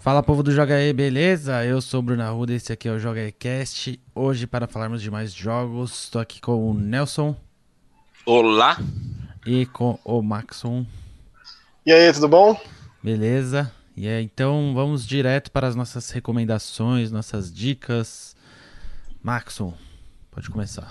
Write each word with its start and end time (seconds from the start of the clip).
Fala 0.00 0.22
povo 0.22 0.42
do 0.42 0.50
Joga 0.50 0.76
aí, 0.76 0.92
beleza? 0.92 1.64
Eu 1.64 1.80
sou 1.82 2.00
o 2.00 2.02
Bruno 2.02 2.22
Arruda, 2.22 2.54
esse 2.54 2.72
aqui 2.72 2.88
é 2.88 2.92
o 2.92 2.98
Joga 2.98 3.30
Cast. 3.32 4.00
Hoje, 4.14 4.46
para 4.46 4.66
falarmos 4.66 5.02
de 5.02 5.10
mais 5.10 5.32
jogos, 5.32 6.04
estou 6.04 6.20
aqui 6.20 6.40
com 6.40 6.70
o 6.70 6.74
Nelson 6.74 7.36
Olá. 8.24 8.78
e 9.46 9.66
com 9.66 9.98
o 10.04 10.22
Maxon, 10.22 10.86
E 11.84 11.92
aí, 11.92 12.12
tudo 12.12 12.28
bom? 12.28 12.58
beleza? 13.02 13.70
E 13.96 14.08
aí, 14.08 14.24
então 14.24 14.72
vamos 14.74 15.06
direto 15.06 15.50
para 15.50 15.66
as 15.66 15.76
nossas 15.76 16.08
recomendações, 16.10 17.10
nossas 17.10 17.52
dicas. 17.52 18.34
Maxon, 19.22 19.74
pode 20.30 20.48
começar. 20.48 20.90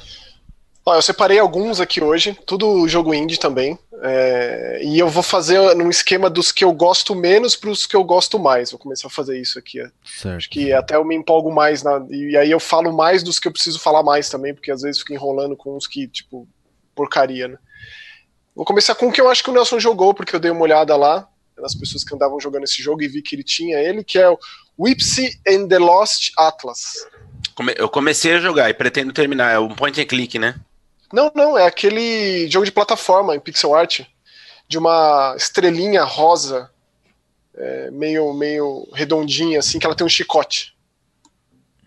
Ó, 0.90 0.96
eu 0.96 1.04
separei 1.04 1.38
alguns 1.38 1.80
aqui 1.80 2.04
hoje, 2.04 2.36
tudo 2.48 2.88
jogo 2.88 3.14
indie 3.14 3.38
também. 3.38 3.78
é, 4.02 4.82
e 4.84 4.98
eu 4.98 5.08
vou 5.08 5.22
fazer 5.22 5.76
num 5.76 5.90
esquema 5.90 6.32
dos 6.32 6.52
que 6.52 6.64
eu 6.64 6.72
gosto 6.74 7.14
menos 7.14 7.56
para 7.56 7.70
os 7.70 7.86
que 7.86 7.96
eu 7.96 8.04
gosto 8.04 8.40
mais. 8.40 8.72
Vou 8.72 8.80
começar 8.80 9.08
a 9.08 9.12
fazer 9.12 9.40
isso 9.40 9.60
aqui. 9.60 9.80
é. 9.80 9.92
Certo. 10.04 10.38
Acho 10.38 10.50
que 10.50 10.74
até 10.74 10.96
eu 10.96 11.06
me 11.06 11.16
empolgo 11.16 11.52
mais. 11.52 11.84
Na, 11.84 12.04
e 12.10 12.36
aí 12.36 12.50
eu 12.50 12.60
falo 12.60 12.92
mais 12.92 13.22
dos 13.22 13.38
que 13.38 13.48
eu 13.48 13.52
preciso 13.52 13.80
falar 13.80 14.02
mais 14.02 14.30
também, 14.30 14.52
porque 14.52 14.72
às 14.72 14.82
vezes 14.82 15.00
fico 15.00 15.14
enrolando 15.14 15.56
com 15.56 15.78
uns 15.78 15.86
que, 15.86 16.08
tipo, 16.08 16.48
porcaria, 16.96 17.50
né? 17.50 17.58
Vou 18.56 18.66
começar 18.66 18.96
com 18.96 19.10
o 19.10 19.12
que 19.12 19.22
eu 19.22 19.30
acho 19.30 19.44
que 19.44 19.52
o 19.52 19.54
Nelson 19.54 19.80
jogou, 19.80 20.12
porque 20.12 20.36
eu 20.36 20.40
dei 20.40 20.50
uma 20.50 20.64
olhada 20.64 20.96
lá 20.96 21.28
nas 21.56 21.76
pessoas 21.76 22.04
que 22.04 22.16
andavam 22.16 22.40
jogando 22.40 22.64
esse 22.64 22.82
jogo 22.82 23.04
e 23.04 23.08
vi 23.08 23.22
que 23.22 23.36
ele 23.36 23.44
tinha 23.44 23.78
ele, 23.78 24.04
que 24.04 24.18
é 24.18 24.28
o 24.28 24.40
Whipsy 24.80 25.40
and 25.48 25.68
the 25.68 25.78
Lost 25.78 26.32
Atlas. 26.36 27.06
Eu 27.78 27.90
comecei 27.90 28.34
a 28.34 28.40
jogar 28.40 28.70
e 28.72 28.74
pretendo 28.74 29.14
terminar. 29.14 29.54
É 29.54 29.60
um 29.60 29.76
point 29.76 30.02
and 30.02 30.06
click, 30.06 30.40
né? 30.40 30.56
Não, 31.12 31.32
não, 31.36 31.58
é 31.58 31.66
aquele 31.66 32.50
jogo 32.50 32.66
de 32.66 32.72
plataforma 32.72 33.36
em 33.36 33.40
pixel 33.40 33.74
art 33.74 34.02
de 34.68 34.78
uma 34.78 35.34
estrelinha 35.36 36.04
rosa, 36.04 36.70
é, 37.56 37.90
meio, 37.92 38.32
meio 38.34 38.88
redondinha, 38.94 39.60
assim, 39.60 39.80
que 39.80 39.86
ela 39.86 39.96
tem 39.96 40.06
um 40.06 40.10
chicote. 40.10 40.76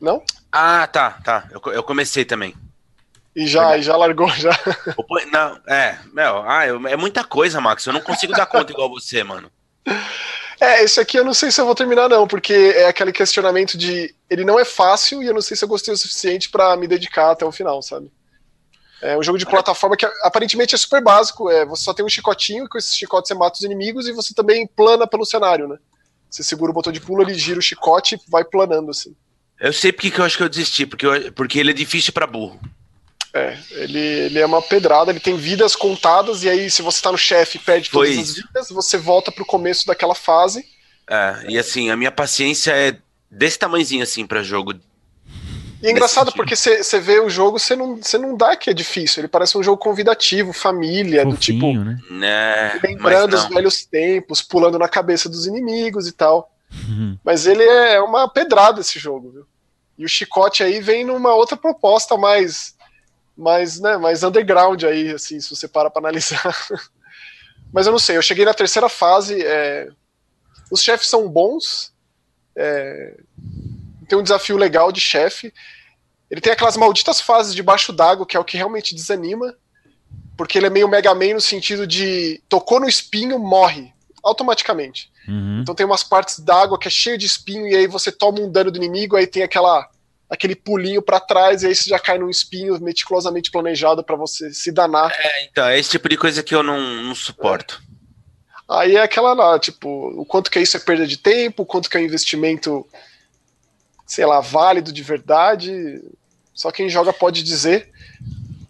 Não? 0.00 0.22
Ah, 0.50 0.86
tá, 0.88 1.12
tá. 1.24 1.48
Eu, 1.52 1.72
eu 1.72 1.82
comecei 1.82 2.24
também. 2.24 2.54
E 3.34 3.46
já, 3.46 3.78
e 3.78 3.82
já 3.82 3.96
largou, 3.96 4.28
já. 4.34 4.50
Não, 5.32 5.60
é, 5.66 5.98
meu, 6.12 6.42
ah, 6.42 6.66
eu- 6.66 6.86
é 6.88 6.96
muita 6.96 7.22
coisa, 7.24 7.60
Max. 7.60 7.86
Eu 7.86 7.92
não 7.92 8.00
consigo 8.00 8.32
dar 8.32 8.46
conta 8.46 8.72
igual 8.72 8.90
você, 8.90 9.22
mano. 9.22 9.50
É, 10.60 10.82
esse 10.84 11.00
aqui 11.00 11.16
eu 11.18 11.24
não 11.24 11.32
sei 11.34 11.50
se 11.50 11.60
eu 11.60 11.64
vou 11.64 11.74
terminar, 11.74 12.08
não, 12.08 12.26
porque 12.26 12.52
é 12.52 12.86
aquele 12.86 13.12
questionamento 13.12 13.78
de. 13.78 14.14
Ele 14.28 14.44
não 14.44 14.58
é 14.60 14.64
fácil 14.64 15.22
e 15.22 15.26
eu 15.26 15.34
não 15.34 15.40
sei 15.40 15.56
se 15.56 15.64
eu 15.64 15.68
gostei 15.68 15.94
o 15.94 15.96
suficiente 15.96 16.50
pra 16.50 16.76
me 16.76 16.86
dedicar 16.86 17.30
até 17.30 17.44
o 17.44 17.50
final, 17.52 17.80
sabe? 17.82 18.12
É 19.02 19.18
um 19.18 19.22
jogo 19.22 19.36
de 19.36 19.44
plataforma 19.44 19.96
que 19.96 20.06
aparentemente 20.22 20.74
é 20.76 20.78
super 20.78 21.02
básico. 21.02 21.50
É, 21.50 21.66
você 21.66 21.82
só 21.82 21.92
tem 21.92 22.04
um 22.04 22.08
chicotinho, 22.08 22.64
e 22.64 22.68
com 22.68 22.78
esse 22.78 22.96
chicote 22.96 23.26
você 23.26 23.34
mata 23.34 23.56
os 23.56 23.64
inimigos 23.64 24.06
e 24.06 24.12
você 24.12 24.32
também 24.32 24.66
plana 24.66 25.06
pelo 25.08 25.26
cenário, 25.26 25.66
né? 25.66 25.76
Você 26.30 26.42
segura 26.44 26.70
o 26.70 26.74
botão 26.74 26.92
de 26.92 27.00
pulo, 27.00 27.20
ele 27.22 27.34
gira 27.34 27.58
o 27.58 27.62
chicote 27.62 28.14
e 28.14 28.20
vai 28.30 28.44
planando, 28.44 28.90
assim. 28.90 29.14
Eu 29.60 29.72
sei 29.72 29.92
porque 29.92 30.10
que 30.10 30.20
eu 30.20 30.24
acho 30.24 30.36
que 30.36 30.42
eu 30.42 30.48
desisti, 30.48 30.86
porque, 30.86 31.04
eu- 31.04 31.32
porque 31.32 31.58
ele 31.58 31.70
é 31.70 31.74
difícil 31.74 32.12
pra 32.12 32.26
burro. 32.26 32.60
É, 33.34 33.58
ele, 33.72 33.98
ele 33.98 34.38
é 34.38 34.46
uma 34.46 34.60
pedrada, 34.62 35.10
ele 35.10 35.20
tem 35.20 35.36
vidas 35.36 35.74
contadas, 35.74 36.42
e 36.44 36.48
aí, 36.50 36.70
se 36.70 36.82
você 36.82 37.02
tá 37.02 37.10
no 37.10 37.18
chefe 37.18 37.58
e 37.58 37.60
perde 37.60 37.90
Foi 37.90 38.08
todas 38.14 38.30
as 38.30 38.36
vidas, 38.36 38.68
você 38.70 38.96
volta 38.98 39.32
pro 39.32 39.44
começo 39.44 39.86
daquela 39.86 40.14
fase. 40.14 40.64
É, 41.10 41.46
e 41.48 41.58
assim, 41.58 41.90
a 41.90 41.96
minha 41.96 42.12
paciência 42.12 42.70
é 42.72 42.96
desse 43.30 43.58
tamanhozinho 43.58 44.02
assim 44.02 44.26
pra 44.26 44.42
jogo. 44.42 44.74
E 45.82 45.88
é 45.88 45.90
engraçado 45.90 46.26
sentido. 46.26 46.36
porque 46.36 46.54
você 46.54 47.00
vê 47.00 47.18
o 47.18 47.28
jogo, 47.28 47.58
você 47.58 47.74
não, 47.74 47.98
não 48.20 48.36
dá 48.36 48.54
que 48.56 48.70
é 48.70 48.72
difícil. 48.72 49.20
Ele 49.20 49.28
parece 49.28 49.58
um 49.58 49.62
jogo 49.62 49.78
convidativo, 49.78 50.52
família, 50.52 51.24
do 51.24 51.36
tipo, 51.36 51.60
Fofinho, 51.60 51.84
né? 51.84 51.98
Né? 52.08 52.80
Lembrando 52.84 53.34
os 53.34 53.46
velhos 53.46 53.84
tempos, 53.84 54.40
pulando 54.40 54.78
na 54.78 54.88
cabeça 54.88 55.28
dos 55.28 55.46
inimigos 55.46 56.06
e 56.06 56.12
tal. 56.12 56.52
Uhum. 56.88 57.18
Mas 57.24 57.46
ele 57.46 57.64
é 57.64 58.00
uma 58.00 58.28
pedrada 58.28 58.80
esse 58.80 58.98
jogo, 58.98 59.30
viu? 59.30 59.46
E 59.98 60.04
o 60.04 60.08
chicote 60.08 60.62
aí 60.62 60.80
vem 60.80 61.04
numa 61.04 61.34
outra 61.34 61.56
proposta 61.56 62.16
mais, 62.16 62.74
mais, 63.36 63.80
né, 63.80 63.96
mais 63.96 64.22
underground 64.22 64.84
aí, 64.84 65.10
assim, 65.10 65.40
se 65.40 65.50
você 65.50 65.66
para 65.66 65.90
pra 65.90 66.00
analisar. 66.00 66.56
Mas 67.72 67.86
eu 67.86 67.92
não 67.92 67.98
sei, 67.98 68.16
eu 68.16 68.22
cheguei 68.22 68.44
na 68.44 68.54
terceira 68.54 68.88
fase, 68.88 69.42
é, 69.42 69.88
os 70.70 70.82
chefes 70.82 71.08
são 71.08 71.28
bons, 71.28 71.92
é, 72.54 73.16
tem 74.12 74.18
um 74.18 74.22
desafio 74.22 74.58
legal 74.58 74.92
de 74.92 75.00
chefe, 75.00 75.54
ele 76.30 76.42
tem 76.42 76.52
aquelas 76.52 76.76
malditas 76.76 77.18
fases 77.18 77.54
debaixo 77.54 77.94
d'água, 77.94 78.26
que 78.26 78.36
é 78.36 78.40
o 78.40 78.44
que 78.44 78.58
realmente 78.58 78.94
desanima, 78.94 79.56
porque 80.36 80.58
ele 80.58 80.66
é 80.66 80.70
meio 80.70 80.86
Mega 80.86 81.14
Man 81.14 81.32
no 81.32 81.40
sentido 81.40 81.86
de 81.86 82.42
tocou 82.46 82.78
no 82.78 82.86
espinho, 82.86 83.38
morre 83.38 83.90
automaticamente. 84.22 85.10
Uhum. 85.26 85.60
Então 85.62 85.74
tem 85.74 85.86
umas 85.86 86.04
partes 86.04 86.40
d'água 86.40 86.78
que 86.78 86.88
é 86.88 86.90
cheio 86.90 87.16
de 87.16 87.24
espinho 87.24 87.66
e 87.66 87.74
aí 87.74 87.86
você 87.86 88.12
toma 88.12 88.38
um 88.40 88.52
dano 88.52 88.70
do 88.70 88.76
inimigo, 88.76 89.16
aí 89.16 89.26
tem 89.26 89.42
aquela 89.42 89.88
aquele 90.28 90.54
pulinho 90.54 91.00
pra 91.00 91.18
trás 91.18 91.62
e 91.62 91.68
aí 91.68 91.74
você 91.74 91.88
já 91.88 91.98
cai 91.98 92.18
num 92.18 92.28
espinho 92.28 92.78
meticulosamente 92.82 93.50
planejado 93.50 94.04
pra 94.04 94.16
você 94.16 94.52
se 94.52 94.70
danar. 94.70 95.10
É, 95.18 95.44
então, 95.44 95.66
é 95.66 95.78
esse 95.78 95.88
tipo 95.88 96.06
de 96.06 96.18
coisa 96.18 96.42
que 96.42 96.54
eu 96.54 96.62
não, 96.62 97.02
não 97.02 97.14
suporto. 97.14 97.82
Aí 98.68 98.96
é 98.96 99.02
aquela 99.02 99.32
lá, 99.32 99.58
tipo, 99.58 99.88
o 100.20 100.24
quanto 100.26 100.50
que 100.50 100.60
isso 100.60 100.76
é 100.76 100.80
perda 100.80 101.06
de 101.06 101.16
tempo, 101.16 101.62
o 101.62 101.66
quanto 101.66 101.88
que 101.88 101.96
é 101.96 102.00
um 102.00 102.04
investimento, 102.04 102.86
sei 104.12 104.26
lá, 104.26 104.40
válido 104.40 104.92
de 104.92 105.02
verdade. 105.02 106.02
Só 106.52 106.70
quem 106.70 106.86
joga 106.90 107.14
pode 107.14 107.42
dizer. 107.42 107.90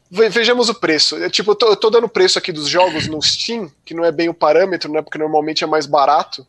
Ve- 0.09 0.29
Vejamos 0.29 0.69
o 0.69 0.75
preço. 0.75 1.17
É, 1.17 1.29
tipo, 1.29 1.51
eu 1.51 1.55
tô, 1.57 1.67
eu 1.67 1.77
tô 1.77 1.91
dando 1.91 2.05
o 2.05 2.09
preço 2.09 2.39
aqui 2.39 2.53
dos 2.53 2.69
jogos 2.69 3.09
no 3.09 3.21
Steam, 3.21 3.69
que 3.85 3.93
não 3.93 4.05
é 4.05 4.13
bem 4.13 4.29
o 4.29 4.35
parâmetro, 4.35 4.93
né? 4.93 5.03
Porque 5.03 5.19
normalmente 5.19 5.65
é 5.65 5.67
mais 5.67 5.85
barato. 5.85 6.47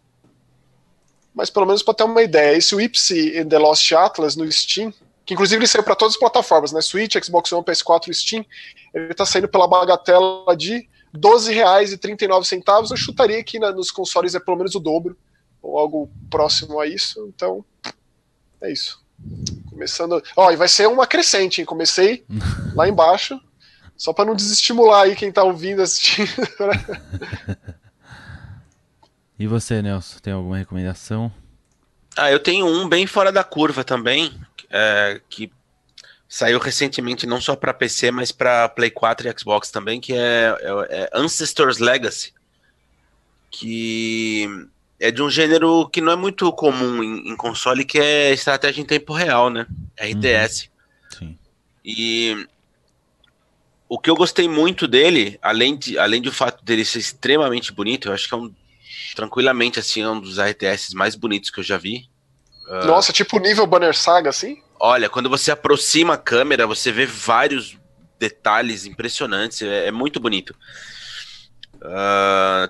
Mas 1.34 1.50
pelo 1.50 1.66
menos 1.66 1.82
para 1.82 1.96
ter 1.96 2.03
uma 2.03 2.22
ideia, 2.22 2.56
esse 2.56 2.76
Whipsy 2.76 3.36
and 3.40 3.48
the 3.48 3.58
Lost 3.58 3.92
Atlas 3.94 4.36
no 4.36 4.50
Steam, 4.52 4.94
que 5.26 5.34
inclusive 5.34 5.58
ele 5.59 5.66
saiu 5.68 5.84
para 5.84 5.96
todas 5.96 6.14
as 6.14 6.20
plataformas, 6.20 6.72
né? 6.72 6.80
Switch, 6.80 7.16
Xbox 7.24 7.52
One, 7.52 7.66
PS4 7.66 8.09
e 8.09 8.14
Steam, 8.14 8.46
ele 8.94 9.12
tá 9.16 9.26
saindo 9.26 9.48
pela 9.48 9.68
bagatela 9.68 10.56
de 10.56 10.76
R$ 10.76 11.20
12,39. 11.20 12.92
Eu 12.92 12.98
chutaria 12.98 13.44
que 13.44 13.58
na- 13.58 13.72
nos 13.72 13.90
consoles 13.90 14.36
é 14.36 14.40
pelo 14.40 14.58
menos 14.58 14.76
o 14.76 14.80
dobro, 14.80 15.18
ou 15.64 15.80
algo 15.80 16.12
próximo 16.30 16.80
a 16.80 16.86
isso. 16.86 17.26
Então, 17.36 17.66
é 18.63 18.72
isso. 18.72 19.03
Começando. 19.69 20.22
Ó, 20.35 20.51
e 20.51 20.56
vai 20.56 20.68
ser 20.68 20.88
uma 20.88 21.06
crescente, 21.07 21.59
hein? 21.62 21.66
Comecei 21.66 22.25
lá 22.75 22.88
embaixo, 22.88 23.40
só 23.96 24.12
para 24.13 24.25
não 24.25 24.35
desestimular 24.35 25.03
aí 25.03 25.16
quem 25.16 25.31
tá 25.31 25.44
ouvindo, 25.44 25.81
assistindo. 25.81 26.29
E 29.38 29.47
você, 29.47 29.81
Nelson, 29.81 30.19
tem 30.19 30.31
alguma 30.31 30.57
recomendação? 30.57 31.31
Ah, 32.16 32.31
eu 32.31 32.40
tenho 32.40 32.66
um 32.68 32.88
bem 32.88 33.07
fora 33.07 33.31
da 33.31 33.44
curva 33.44 33.84
também, 33.84 34.31
é, 34.69 35.19
que 35.28 35.52
saiu 36.29 36.59
recentemente 36.59 37.25
não 37.25 37.41
só 37.41 37.56
para 37.56 37.73
PC, 37.73 38.12
mas 38.12 38.31
para 38.31 38.69
Play 38.69 38.91
4 38.91 39.28
e 39.28 39.35
Xbox 39.38 39.72
também, 39.72 40.00
que 40.00 40.13
é, 40.13 40.56
é- 40.62 40.88
é 41.03 41.09
Ancestors 41.13 41.79
Legacy, 41.79 42.31
que 43.50 44.47
é 45.03 45.12
de 45.12 45.22
um 45.22 45.30
gênero 45.30 45.90
que 45.90 46.00
não 46.00 46.14
é 46.14 46.16
muito 46.16 46.50
comum 46.53 47.03
em, 47.03 47.34
em 47.34 47.36
console, 47.36 47.84
que 47.84 48.00
é 48.00 48.31
estratégia 48.31 48.81
em 48.81 48.86
tempo 48.86 49.12
real, 49.14 49.50
né? 49.50 49.68
RTS. 50.00 50.69
Sim. 51.09 51.38
E 51.84 52.47
o 53.90 54.00
que 54.00 54.09
eu 54.09 54.16
gostei 54.16 54.47
muito 54.47 54.88
dele, 54.88 55.38
além, 55.41 55.75
de, 55.75 56.00
além 56.00 56.22
do 56.22 56.31
fato 56.31 56.64
dele 56.64 56.86
ser 56.86 57.00
extremamente 57.00 57.74
bonito, 57.74 58.08
eu 58.08 58.14
acho 58.14 58.30
que 58.30 58.34
é 58.34 58.38
um 58.38 58.50
tranquilamente 59.14 59.78
assim 59.78 60.02
é 60.02 60.09
um 60.09 60.22
dos 60.22 60.40
RTS 60.40 60.96
mais 60.96 61.16
bonitos 61.16 61.50
que 61.50 61.59
eu 61.59 61.64
já 61.64 61.78
vi. 61.78 62.09
Nossa, 62.85 63.12
tipo 63.12 63.38
nível 63.40 63.68
Banner 63.68 63.96
Saga, 63.96 64.30
assim? 64.30 64.64
Olha, 64.80 65.09
quando 65.09 65.30
você 65.30 65.52
aproxima 65.52 66.14
a 66.14 66.18
câmera, 66.18 66.66
você 66.66 66.94
vê 66.94 67.06
vários 67.06 67.78
detalhes 68.18 68.85
impressionantes, 68.85 69.62
é, 69.62 69.88
é 69.88 69.91
muito 69.91 70.18
bonito. 70.18 70.56
Ah, 71.84 72.70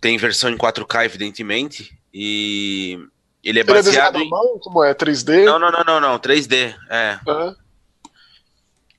tem 0.00 0.16
versão 0.16 0.50
em 0.50 0.56
4K, 0.56 1.04
evidentemente, 1.04 1.96
e 2.12 2.98
ele 3.44 3.58
é 3.58 3.62
Ele 3.62 3.70
é 3.70 3.74
baseado 3.74 4.16
à 4.16 4.20
em. 4.20 4.28
mão? 4.28 4.58
Como 4.60 4.82
é? 4.84 4.94
3D? 4.94 5.44
Não, 5.44 5.58
não, 5.58 5.70
não, 5.70 5.84
não, 5.84 6.00
não, 6.00 6.18
3D, 6.18 6.74
é. 6.88 7.18
Aham. 7.28 7.56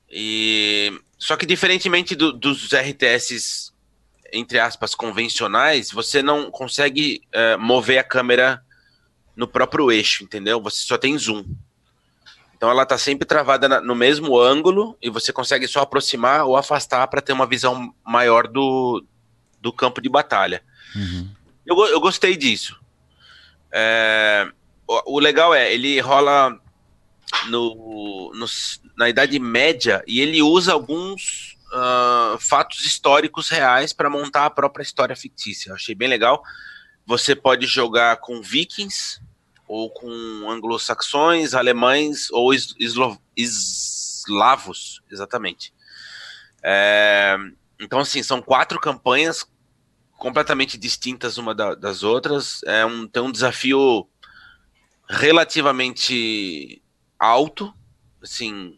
E 0.10 0.92
só 1.18 1.36
que 1.38 1.46
diferentemente 1.46 2.16
do- 2.16 2.34
dos 2.34 2.72
RTS 2.74 3.72
entre 4.34 4.58
aspas 4.60 4.96
convencionais, 4.96 5.92
você 5.92 6.22
não 6.24 6.50
consegue 6.50 7.22
eh, 7.34 7.58
mover 7.58 7.98
a 7.98 8.04
câmera 8.04 8.64
no 9.36 9.46
próprio 9.46 9.92
eixo, 9.92 10.24
entendeu? 10.24 10.62
Você 10.62 10.84
só 10.88 10.98
tem 10.98 11.18
zoom. 11.18 11.44
Então 12.56 12.70
ela 12.70 12.86
tá 12.86 12.98
sempre 12.98 13.26
travada 13.28 13.68
na- 13.68 13.82
no 13.82 13.94
mesmo 13.94 14.40
ângulo 14.40 14.96
e 15.02 15.10
você 15.10 15.34
consegue 15.34 15.68
só 15.68 15.82
aproximar 15.82 16.46
ou 16.46 16.56
afastar 16.56 17.08
para 17.08 17.22
ter 17.22 17.34
uma 17.34 17.46
visão 17.46 17.94
maior 18.06 18.48
do, 18.48 19.04
do 19.60 19.74
campo 19.74 20.02
de 20.02 20.08
batalha. 20.08 20.64
Uhum. 20.96 21.30
Eu, 21.66 21.78
eu 21.88 22.00
gostei 22.00 22.36
disso. 22.36 22.80
É, 23.72 24.52
o, 24.88 25.16
o 25.16 25.20
legal 25.20 25.54
é, 25.54 25.74
ele 25.74 26.00
rola 26.00 26.60
no, 27.48 28.32
nos- 28.36 28.82
na 28.98 29.10
Idade 29.10 29.40
Média 29.40 30.04
e 30.06 30.20
ele 30.20 30.42
usa 30.42 30.74
alguns 30.74 31.58
ah, 31.74 32.36
fatos 32.40 32.84
históricos 32.86 33.50
reais 33.50 33.94
para 33.94 34.10
montar 34.10 34.46
a 34.46 34.50
própria 34.50 34.84
história 34.84 35.16
fictícia. 35.16 35.70
Eu 35.70 35.76
achei 35.76 35.96
bem 35.96 36.08
legal. 36.10 36.44
Você 37.06 37.36
pode 37.36 37.66
jogar 37.66 38.18
com 38.18 38.42
vikings 38.42 39.20
ou 39.68 39.90
com 39.90 40.10
anglo-saxões, 40.50 41.54
alemães 41.54 42.30
ou 42.32 42.54
eslo, 42.54 43.18
eslavos, 43.38 45.02
exatamente. 45.10 45.74
É, 46.62 47.38
então, 47.80 48.00
assim, 48.00 48.22
são 48.22 48.42
quatro 48.42 48.80
campanhas 48.80 49.46
completamente 50.22 50.78
distintas 50.78 51.40
uma 51.40 51.56
da, 51.56 51.74
das 51.74 52.04
outras. 52.04 52.62
É 52.68 52.86
um, 52.86 53.08
tem 53.08 53.24
um 53.24 53.32
desafio 53.32 54.08
relativamente 55.10 56.80
alto, 57.18 57.74
assim, 58.22 58.78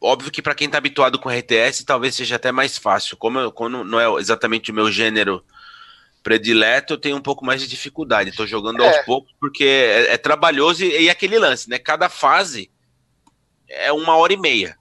óbvio 0.00 0.32
que 0.32 0.42
para 0.42 0.54
quem 0.54 0.66
está 0.66 0.78
habituado 0.78 1.16
com 1.16 1.30
RTS 1.30 1.84
talvez 1.84 2.16
seja 2.16 2.34
até 2.34 2.50
mais 2.50 2.76
fácil. 2.76 3.16
Como, 3.16 3.38
eu, 3.38 3.52
como 3.52 3.84
não 3.84 4.00
é 4.00 4.20
exatamente 4.20 4.72
o 4.72 4.74
meu 4.74 4.90
gênero 4.90 5.44
predileto, 6.24 6.94
eu 6.94 6.98
tenho 6.98 7.16
um 7.16 7.22
pouco 7.22 7.44
mais 7.44 7.60
de 7.60 7.68
dificuldade. 7.68 8.30
Estou 8.30 8.48
jogando 8.48 8.82
é. 8.82 8.88
aos 8.88 9.06
poucos 9.06 9.32
porque 9.38 9.62
é, 9.62 10.14
é 10.14 10.18
trabalhoso 10.18 10.82
e, 10.82 11.04
e, 11.04 11.08
aquele 11.08 11.38
lance, 11.38 11.70
né? 11.70 11.78
Cada 11.78 12.08
fase 12.08 12.68
é 13.68 13.92
uma 13.92 14.16
hora 14.16 14.32
e 14.32 14.36
meia. 14.36 14.76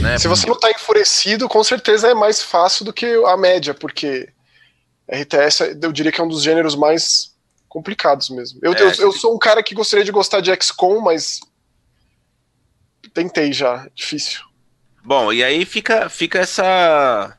Né? 0.00 0.18
Se 0.18 0.26
você 0.26 0.46
não 0.46 0.54
está 0.54 0.70
enfurecido, 0.70 1.50
com 1.50 1.62
certeza 1.62 2.08
é 2.08 2.14
mais 2.14 2.42
fácil 2.42 2.86
do 2.86 2.94
que 2.94 3.06
a 3.26 3.36
média, 3.36 3.74
porque 3.74 4.32
RTS 5.10 5.78
eu 5.82 5.92
diria 5.92 6.12
que 6.12 6.20
é 6.20 6.24
um 6.24 6.28
dos 6.28 6.42
gêneros 6.42 6.74
mais 6.74 7.34
complicados 7.68 8.30
mesmo. 8.30 8.58
Eu, 8.62 8.72
é, 8.72 8.82
eu, 8.82 8.90
eu 8.90 9.12
sou 9.12 9.34
um 9.34 9.38
cara 9.38 9.62
que 9.62 9.74
gostaria 9.74 10.04
de 10.04 10.12
gostar 10.12 10.40
de 10.40 10.50
XCOM, 10.54 11.00
mas 11.00 11.40
tentei 13.12 13.52
já, 13.52 13.88
difícil. 13.94 14.40
Bom, 15.04 15.32
e 15.32 15.42
aí 15.42 15.64
fica, 15.64 16.08
fica 16.08 16.38
essa 16.38 17.36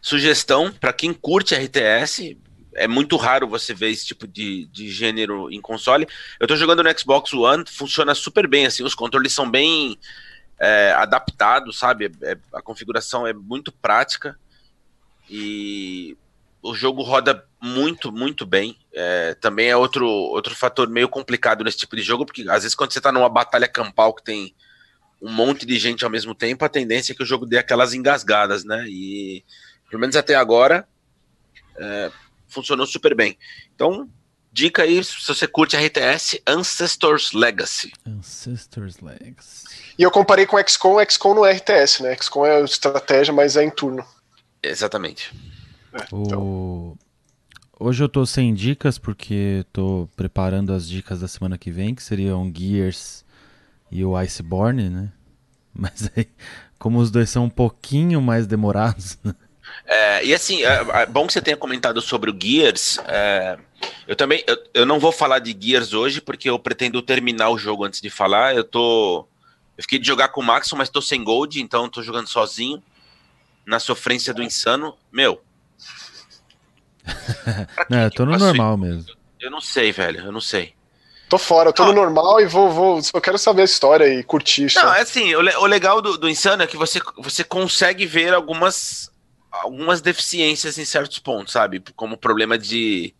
sugestão 0.00 0.72
para 0.72 0.92
quem 0.92 1.12
curte 1.12 1.54
RTS. 1.54 2.36
É 2.74 2.86
muito 2.86 3.16
raro 3.16 3.48
você 3.48 3.72
ver 3.72 3.90
esse 3.90 4.06
tipo 4.06 4.26
de, 4.26 4.66
de 4.66 4.90
gênero 4.90 5.50
em 5.50 5.60
console. 5.60 6.06
Eu 6.38 6.46
tô 6.46 6.54
jogando 6.56 6.82
no 6.82 6.98
Xbox 6.98 7.32
One, 7.32 7.64
funciona 7.66 8.14
super 8.14 8.46
bem, 8.46 8.66
assim, 8.66 8.84
os 8.84 8.94
controles 8.94 9.32
são 9.32 9.50
bem 9.50 9.98
é, 10.58 10.92
adaptados, 10.92 11.78
sabe? 11.78 12.12
É, 12.22 12.36
a 12.52 12.62
configuração 12.62 13.26
é 13.26 13.32
muito 13.32 13.72
prática 13.72 14.38
e 15.28 16.16
o 16.66 16.74
jogo 16.74 17.02
roda 17.02 17.44
muito, 17.60 18.10
muito 18.10 18.44
bem. 18.44 18.76
É, 18.92 19.34
também 19.34 19.68
é 19.68 19.76
outro, 19.76 20.06
outro 20.06 20.54
fator 20.54 20.88
meio 20.88 21.08
complicado 21.08 21.62
nesse 21.62 21.78
tipo 21.78 21.94
de 21.96 22.02
jogo, 22.02 22.26
porque 22.26 22.42
às 22.48 22.62
vezes 22.62 22.74
quando 22.74 22.92
você 22.92 23.00
tá 23.00 23.12
numa 23.12 23.28
batalha 23.28 23.68
campal 23.68 24.12
que 24.12 24.24
tem 24.24 24.54
um 25.22 25.32
monte 25.32 25.64
de 25.64 25.78
gente 25.78 26.04
ao 26.04 26.10
mesmo 26.10 26.34
tempo, 26.34 26.64
a 26.64 26.68
tendência 26.68 27.12
é 27.12 27.16
que 27.16 27.22
o 27.22 27.26
jogo 27.26 27.46
dê 27.46 27.58
aquelas 27.58 27.94
engasgadas, 27.94 28.64
né? 28.64 28.84
E 28.88 29.44
pelo 29.88 30.00
menos 30.00 30.16
até 30.16 30.34
agora 30.34 30.86
é, 31.78 32.10
funcionou 32.48 32.86
super 32.86 33.14
bem. 33.14 33.38
Então, 33.74 34.08
dica 34.52 34.82
aí, 34.82 35.02
se 35.02 35.26
você 35.26 35.46
curte 35.46 35.76
RTS, 35.76 36.42
Ancestors 36.46 37.32
Legacy. 37.32 37.92
Ancestors 38.06 39.00
Legacy. 39.00 39.66
E 39.98 40.02
eu 40.02 40.10
comparei 40.10 40.46
com 40.46 40.58
XCOM, 40.58 41.02
XCOM 41.08 41.34
não 41.34 41.46
é 41.46 41.52
RTS, 41.52 42.02
né? 42.02 42.16
XCOM 42.16 42.44
é 42.44 42.62
estratégia, 42.62 43.32
mas 43.32 43.56
é 43.56 43.64
em 43.64 43.70
turno. 43.70 44.04
Exatamente. 44.62 45.32
É, 45.96 46.04
então. 46.12 46.96
Hoje 47.78 48.02
eu 48.02 48.08
tô 48.08 48.24
sem 48.24 48.54
dicas, 48.54 48.98
porque 48.98 49.64
tô 49.70 50.08
preparando 50.16 50.72
as 50.72 50.88
dicas 50.88 51.20
da 51.20 51.28
semana 51.28 51.58
que 51.58 51.70
vem, 51.70 51.94
que 51.94 52.02
seriam 52.02 52.50
Gears 52.54 53.22
e 53.90 54.02
o 54.02 54.16
Iceborne, 54.16 54.88
né? 54.88 55.12
Mas 55.74 56.10
aí, 56.16 56.26
como 56.78 56.98
os 56.98 57.10
dois 57.10 57.28
são 57.28 57.44
um 57.44 57.50
pouquinho 57.50 58.20
mais 58.22 58.46
demorados. 58.46 59.18
Né? 59.22 59.34
É, 59.84 60.24
e 60.24 60.34
assim, 60.34 60.62
é, 60.62 60.86
é, 61.02 61.06
bom 61.06 61.26
que 61.26 61.32
você 61.32 61.42
tenha 61.42 61.56
comentado 61.56 62.00
sobre 62.00 62.30
o 62.30 62.38
Gears. 62.40 62.98
É, 63.06 63.58
eu 64.08 64.16
também, 64.16 64.42
eu, 64.46 64.56
eu, 64.72 64.86
não 64.86 64.98
vou 64.98 65.12
falar 65.12 65.38
de 65.38 65.56
Gears 65.58 65.92
hoje 65.92 66.20
porque 66.20 66.48
eu 66.48 66.58
pretendo 66.58 67.02
terminar 67.02 67.50
o 67.50 67.58
jogo 67.58 67.84
antes 67.84 68.00
de 68.00 68.08
falar. 68.08 68.54
Eu 68.54 68.64
tô, 68.64 69.26
eu 69.76 69.82
fiquei 69.82 69.98
de 69.98 70.06
jogar 70.06 70.28
com 70.28 70.40
o 70.40 70.44
Max, 70.44 70.70
mas 70.72 70.88
tô 70.88 71.02
sem 71.02 71.22
gold, 71.22 71.60
então 71.60 71.88
tô 71.88 72.02
jogando 72.02 72.28
sozinho 72.28 72.82
na 73.66 73.78
sofrência 73.78 74.32
do 74.32 74.42
insano. 74.42 74.96
Meu. 75.12 75.42
Não, 77.88 78.02
eu 78.02 78.10
tô 78.10 78.24
no 78.24 78.36
normal 78.36 78.76
mesmo. 78.76 79.04
Eu 79.40 79.50
não 79.50 79.60
sei, 79.60 79.92
velho, 79.92 80.20
eu 80.20 80.32
não 80.32 80.40
sei. 80.40 80.74
Tô 81.28 81.38
fora, 81.38 81.70
eu 81.70 81.72
tô 81.72 81.84
não. 81.84 81.92
no 81.92 82.00
normal 82.02 82.40
e 82.40 82.46
vou, 82.46 82.70
vou. 82.70 83.00
Eu 83.12 83.20
quero 83.20 83.36
saber 83.36 83.62
a 83.62 83.64
história 83.64 84.06
e 84.06 84.22
curtir. 84.22 84.72
Não, 84.76 84.94
é 84.94 85.00
assim, 85.00 85.34
o, 85.34 85.40
o 85.40 85.66
legal 85.66 86.00
do, 86.00 86.16
do 86.16 86.28
Insano 86.28 86.62
é 86.62 86.66
que 86.66 86.76
você, 86.76 87.00
você 87.18 87.42
consegue 87.42 88.06
ver 88.06 88.32
algumas, 88.32 89.10
algumas 89.50 90.00
deficiências 90.00 90.78
em 90.78 90.84
certos 90.84 91.18
pontos, 91.18 91.52
sabe? 91.52 91.82
Como 91.96 92.16
problema 92.16 92.56
de 92.56 93.12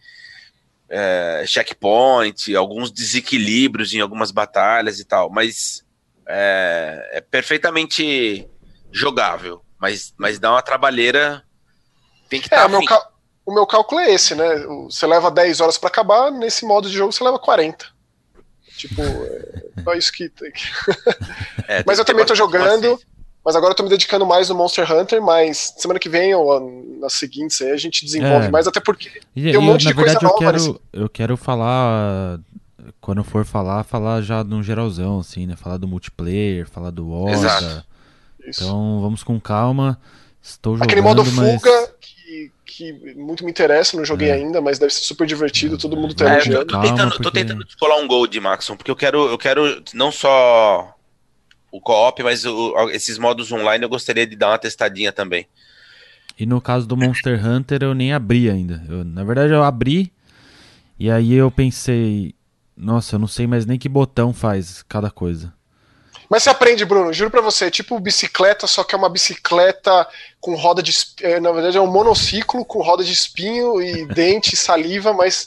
é, 0.88 1.42
checkpoint, 1.46 2.54
alguns 2.54 2.92
desequilíbrios 2.92 3.92
em 3.92 4.00
algumas 4.00 4.30
batalhas 4.30 5.00
e 5.00 5.04
tal. 5.04 5.28
Mas 5.28 5.84
é, 6.28 7.10
é 7.14 7.20
perfeitamente 7.20 8.48
jogável. 8.92 9.62
Mas, 9.80 10.14
mas 10.16 10.38
dá 10.38 10.52
uma 10.52 10.62
trabalheira. 10.62 11.42
Tem 12.28 12.40
que 12.40 12.46
estar. 12.46 12.70
É, 12.72 12.86
tá 12.86 13.10
o 13.46 13.54
meu 13.54 13.64
cálculo 13.64 14.00
é 14.00 14.12
esse, 14.12 14.34
né? 14.34 14.58
Você 14.84 15.06
leva 15.06 15.30
10 15.30 15.60
horas 15.60 15.78
para 15.78 15.88
acabar, 15.88 16.32
nesse 16.32 16.66
modo 16.66 16.90
de 16.90 16.96
jogo 16.96 17.12
você 17.12 17.22
leva 17.22 17.38
40. 17.38 17.86
Tipo, 18.76 19.00
é 19.00 19.82
só 19.82 19.94
isso 19.94 20.12
que 20.12 20.28
tem. 20.28 20.52
É, 21.68 21.82
mas 21.84 21.98
eu 21.98 22.04
também 22.04 22.24
tô 22.24 22.34
jogando. 22.34 22.96
Mas 23.44 23.56
agora 23.56 23.72
eu 23.72 23.76
tô 23.76 23.82
me 23.82 23.88
dedicando 23.88 24.24
mais 24.24 24.48
no 24.48 24.54
Monster 24.54 24.90
Hunter, 24.92 25.20
mas 25.20 25.74
semana 25.76 25.98
que 25.98 26.08
vem 26.08 26.32
ou 26.32 26.98
nas 27.00 27.14
seguintes 27.14 27.60
aí 27.60 27.72
a 27.72 27.76
gente 27.76 28.04
desenvolve 28.04 28.46
é. 28.46 28.50
mais, 28.50 28.68
até 28.68 28.78
porque 28.78 29.20
e, 29.34 29.50
tem 29.50 29.56
um 29.56 29.62
monte 29.62 29.86
de 29.86 29.94
coisa 29.94 30.14
nova. 30.14 30.26
Eu 30.26 30.38
quero, 30.38 30.52
nesse... 30.52 30.80
eu 30.92 31.08
quero 31.08 31.36
falar, 31.36 32.38
quando 33.00 33.24
for 33.24 33.44
falar, 33.44 33.82
falar 33.82 34.22
já 34.22 34.44
num 34.44 34.62
geralzão, 34.62 35.20
assim, 35.20 35.46
né? 35.46 35.56
Falar 35.56 35.76
do 35.76 35.88
multiplayer, 35.88 36.68
falar 36.68 36.90
do 36.90 37.10
Horda. 37.10 37.84
Então 38.46 39.00
vamos 39.00 39.24
com 39.24 39.40
calma. 39.40 40.00
Estou 40.40 40.74
jogando, 40.74 40.88
Aquele 40.88 41.00
modo 41.00 41.24
mas... 41.24 41.34
fuga 41.34 41.94
que 42.76 43.14
muito 43.14 43.42
me 43.42 43.50
interessa, 43.50 43.96
não 43.96 44.04
joguei 44.04 44.28
é. 44.28 44.32
ainda, 44.34 44.60
mas 44.60 44.78
deve 44.78 44.92
ser 44.92 45.00
super 45.00 45.26
divertido, 45.26 45.78
todo 45.78 45.96
mundo 45.96 46.14
tá 46.14 46.28
é, 46.28 46.34
elogiando. 46.34 46.66
Tô, 46.66 46.74
tô, 46.74 46.82
tentando, 46.82 47.08
porque... 47.08 47.22
tô 47.22 47.30
tentando 47.30 47.64
descolar 47.64 47.96
um 47.96 48.06
gol 48.06 48.26
de 48.26 48.38
Maxon, 48.38 48.76
porque 48.76 48.90
eu 48.90 48.96
quero, 48.96 49.26
eu 49.28 49.38
quero 49.38 49.82
não 49.94 50.12
só 50.12 50.94
o 51.72 51.80
co-op, 51.80 52.22
mas 52.22 52.44
o, 52.44 52.90
esses 52.90 53.16
modos 53.16 53.50
online 53.50 53.82
eu 53.82 53.88
gostaria 53.88 54.26
de 54.26 54.36
dar 54.36 54.50
uma 54.50 54.58
testadinha 54.58 55.10
também. 55.10 55.46
E 56.38 56.44
no 56.44 56.60
caso 56.60 56.86
do 56.86 56.98
Monster 56.98 57.44
Hunter 57.44 57.82
eu 57.82 57.94
nem 57.94 58.12
abri 58.12 58.50
ainda. 58.50 58.84
Eu, 58.88 59.04
na 59.04 59.24
verdade 59.24 59.54
eu 59.54 59.62
abri 59.62 60.12
e 60.98 61.10
aí 61.10 61.32
eu 61.32 61.50
pensei, 61.50 62.34
nossa, 62.76 63.16
eu 63.16 63.18
não 63.18 63.26
sei 63.26 63.46
mais 63.46 63.64
nem 63.64 63.78
que 63.78 63.88
botão 63.88 64.34
faz 64.34 64.82
cada 64.82 65.10
coisa. 65.10 65.55
Mas 66.28 66.42
você 66.42 66.50
aprende, 66.50 66.84
Bruno, 66.84 67.12
juro 67.12 67.30
pra 67.30 67.40
você, 67.40 67.66
é 67.66 67.70
tipo 67.70 67.98
bicicleta, 68.00 68.66
só 68.66 68.82
que 68.82 68.94
é 68.94 68.98
uma 68.98 69.08
bicicleta 69.08 70.06
com 70.40 70.54
roda 70.54 70.82
de. 70.82 70.92
É, 71.22 71.38
na 71.38 71.52
verdade, 71.52 71.76
é 71.76 71.80
um 71.80 71.90
monociclo 71.90 72.64
com 72.64 72.82
roda 72.82 73.04
de 73.04 73.12
espinho 73.12 73.80
e 73.80 74.06
dente 74.12 74.54
e 74.54 74.56
saliva, 74.56 75.12
mas 75.12 75.46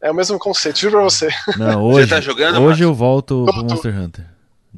é 0.00 0.10
o 0.10 0.14
mesmo 0.14 0.38
conceito, 0.38 0.78
juro 0.78 0.96
pra 0.96 1.04
você. 1.04 1.28
Não, 1.56 1.84
hoje, 1.84 2.08
você 2.08 2.14
tá 2.14 2.20
jogando, 2.20 2.60
hoje 2.62 2.82
eu 2.82 2.94
volto 2.94 3.44
pro 3.44 3.64
Monster 3.64 3.96
Hunter. 3.96 4.24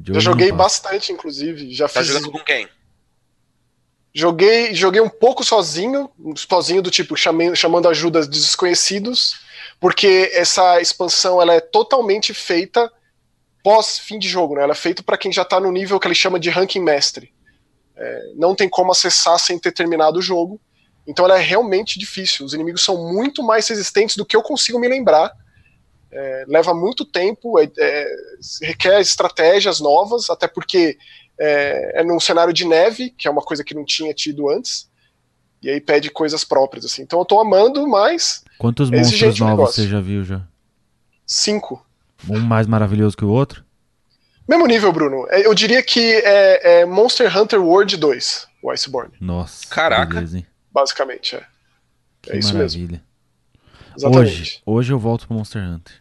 Já 0.06 0.20
joguei 0.20 0.52
bastante, 0.52 1.12
inclusive. 1.12 1.72
Já 1.74 1.88
tá 1.88 2.00
fiz... 2.00 2.08
jogando 2.08 2.30
com 2.30 2.38
quem? 2.38 2.68
Joguei, 4.14 4.74
joguei 4.74 5.00
um 5.00 5.08
pouco 5.08 5.44
sozinho, 5.44 6.10
sozinho 6.34 6.82
do 6.82 6.90
tipo 6.90 7.16
chamando, 7.16 7.54
chamando 7.54 7.88
ajuda 7.88 8.22
de 8.22 8.28
desconhecidos, 8.28 9.40
porque 9.78 10.30
essa 10.32 10.80
expansão 10.80 11.40
ela 11.40 11.54
é 11.54 11.60
totalmente 11.60 12.32
feita 12.32 12.90
pós 13.62 13.98
fim 13.98 14.18
de 14.18 14.28
jogo, 14.28 14.54
né? 14.54 14.62
Ela 14.62 14.72
é 14.72 14.76
feita 14.76 15.02
para 15.02 15.18
quem 15.18 15.32
já 15.32 15.42
está 15.42 15.60
no 15.60 15.70
nível 15.70 15.98
que 15.98 16.06
ele 16.06 16.14
chama 16.14 16.38
de 16.38 16.50
ranking 16.50 16.80
mestre. 16.80 17.32
É, 17.96 18.32
não 18.36 18.54
tem 18.54 18.68
como 18.68 18.92
acessar 18.92 19.38
sem 19.38 19.58
ter 19.58 19.72
terminado 19.72 20.18
o 20.18 20.22
jogo. 20.22 20.60
Então 21.06 21.24
ela 21.24 21.38
é 21.38 21.42
realmente 21.42 21.98
difícil. 21.98 22.44
Os 22.44 22.54
inimigos 22.54 22.84
são 22.84 23.12
muito 23.12 23.42
mais 23.42 23.66
resistentes 23.68 24.16
do 24.16 24.26
que 24.26 24.36
eu 24.36 24.42
consigo 24.42 24.78
me 24.78 24.88
lembrar. 24.88 25.32
É, 26.10 26.44
leva 26.46 26.72
muito 26.72 27.04
tempo, 27.04 27.58
é, 27.58 27.70
é 27.78 28.06
requer 28.62 29.00
estratégias 29.00 29.80
novas, 29.80 30.30
até 30.30 30.46
porque 30.46 30.96
é, 31.38 32.00
é 32.00 32.04
num 32.04 32.18
cenário 32.18 32.52
de 32.52 32.64
neve, 32.64 33.10
que 33.10 33.28
é 33.28 33.30
uma 33.30 33.42
coisa 33.42 33.64
que 33.64 33.74
não 33.74 33.84
tinha 33.84 34.14
tido 34.14 34.48
antes. 34.48 34.88
E 35.62 35.68
aí 35.68 35.80
pede 35.80 36.10
coisas 36.10 36.44
próprias, 36.44 36.84
assim. 36.84 37.02
Então 37.02 37.18
eu 37.18 37.24
tô 37.24 37.40
amando, 37.40 37.86
mas. 37.86 38.44
Quantos 38.58 38.90
monstros 38.90 39.38
novos 39.40 39.74
você 39.74 39.88
já 39.88 40.00
viu 40.00 40.24
já? 40.24 40.46
Cinco. 41.26 41.84
Um 42.28 42.40
mais 42.40 42.66
maravilhoso 42.66 43.16
que 43.16 43.24
o 43.24 43.28
outro? 43.28 43.64
Mesmo 44.48 44.66
nível, 44.66 44.90
Bruno. 44.92 45.26
É, 45.28 45.46
eu 45.46 45.54
diria 45.54 45.82
que 45.82 46.14
é, 46.24 46.80
é 46.80 46.86
Monster 46.86 47.36
Hunter 47.36 47.62
World 47.62 47.96
2, 47.96 48.48
o 48.62 48.70
Iceborne. 48.70 49.12
Nossa. 49.20 49.66
Caraca. 49.68 50.14
Beleza, 50.14 50.42
Basicamente, 50.72 51.36
é. 51.36 51.44
Que 52.22 52.32
é 52.32 52.38
isso 52.38 52.54
maravilha. 52.54 52.86
mesmo. 52.88 53.08
Exatamente. 53.96 54.40
Hoje, 54.40 54.62
hoje 54.64 54.92
eu 54.92 54.98
volto 54.98 55.26
pro 55.26 55.36
Monster 55.36 55.62
Hunter. 55.62 55.94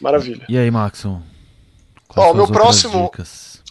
Maravilha. 0.00 0.46
E 0.48 0.56
aí, 0.56 0.70
Maxon? 0.70 1.20
Ó, 2.16 2.32
o 2.32 2.34
meu 2.34 2.46
próximo 2.46 3.04
dicas? 3.10 3.62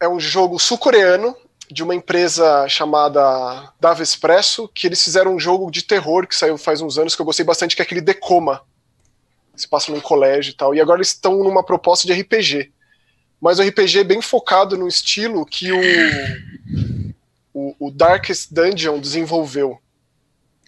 é 0.00 0.08
um 0.08 0.20
jogo 0.20 0.58
sul-coreano 0.58 1.34
de 1.70 1.82
uma 1.82 1.94
empresa 1.94 2.66
chamada 2.68 3.72
Dava 3.80 4.02
Expresso, 4.02 4.68
que 4.68 4.86
eles 4.86 5.02
fizeram 5.02 5.34
um 5.34 5.40
jogo 5.40 5.70
de 5.70 5.82
terror 5.82 6.26
que 6.26 6.34
saiu 6.34 6.56
faz 6.58 6.80
uns 6.80 6.98
anos 6.98 7.14
que 7.14 7.22
eu 7.22 7.26
gostei 7.26 7.44
bastante, 7.44 7.76
que 7.76 7.82
é 7.82 7.84
aquele 7.84 8.00
Decoma. 8.00 8.62
Se 9.62 9.68
passa 9.68 9.92
num 9.92 10.00
colégio 10.00 10.50
e 10.50 10.54
tal. 10.54 10.74
E 10.74 10.80
agora 10.80 10.98
eles 10.98 11.08
estão 11.08 11.42
numa 11.42 11.62
proposta 11.62 12.06
de 12.06 12.12
RPG. 12.12 12.72
Mas 13.40 13.58
o 13.58 13.62
RPG 13.62 14.00
é 14.00 14.04
bem 14.04 14.20
focado 14.20 14.76
no 14.76 14.88
estilo 14.88 15.46
que 15.46 15.70
o, 15.72 15.80
o, 17.54 17.88
o 17.88 17.90
Darkest 17.90 18.52
Dungeon 18.52 18.98
desenvolveu. 18.98 19.78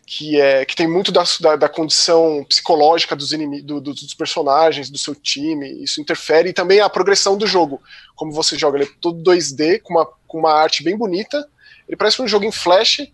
Que, 0.07 0.41
é, 0.41 0.65
que 0.65 0.75
tem 0.75 0.89
muito 0.89 1.13
da, 1.13 1.23
da, 1.41 1.55
da 1.55 1.69
condição 1.69 2.45
psicológica 2.49 3.15
dos, 3.15 3.31
do, 3.31 3.81
dos 3.81 4.15
personagens, 4.15 4.91
do 4.91 4.99
seu 4.99 5.15
time. 5.15 5.85
Isso 5.85 6.01
interfere. 6.01 6.51
E 6.51 6.53
também 6.53 6.81
a 6.81 6.89
progressão 6.89 7.37
do 7.37 7.47
jogo. 7.47 7.81
Como 8.17 8.33
você 8.33 8.59
joga, 8.59 8.79
ele 8.79 8.87
é 8.87 8.93
todo 9.01 9.23
2D, 9.23 9.81
com 9.83 9.95
uma, 9.95 10.07
com 10.27 10.39
uma 10.39 10.53
arte 10.53 10.83
bem 10.83 10.97
bonita. 10.97 11.49
Ele 11.87 11.97
parece 11.97 12.21
um 12.21 12.27
jogo 12.27 12.45
em 12.45 12.53
flash. 12.53 13.09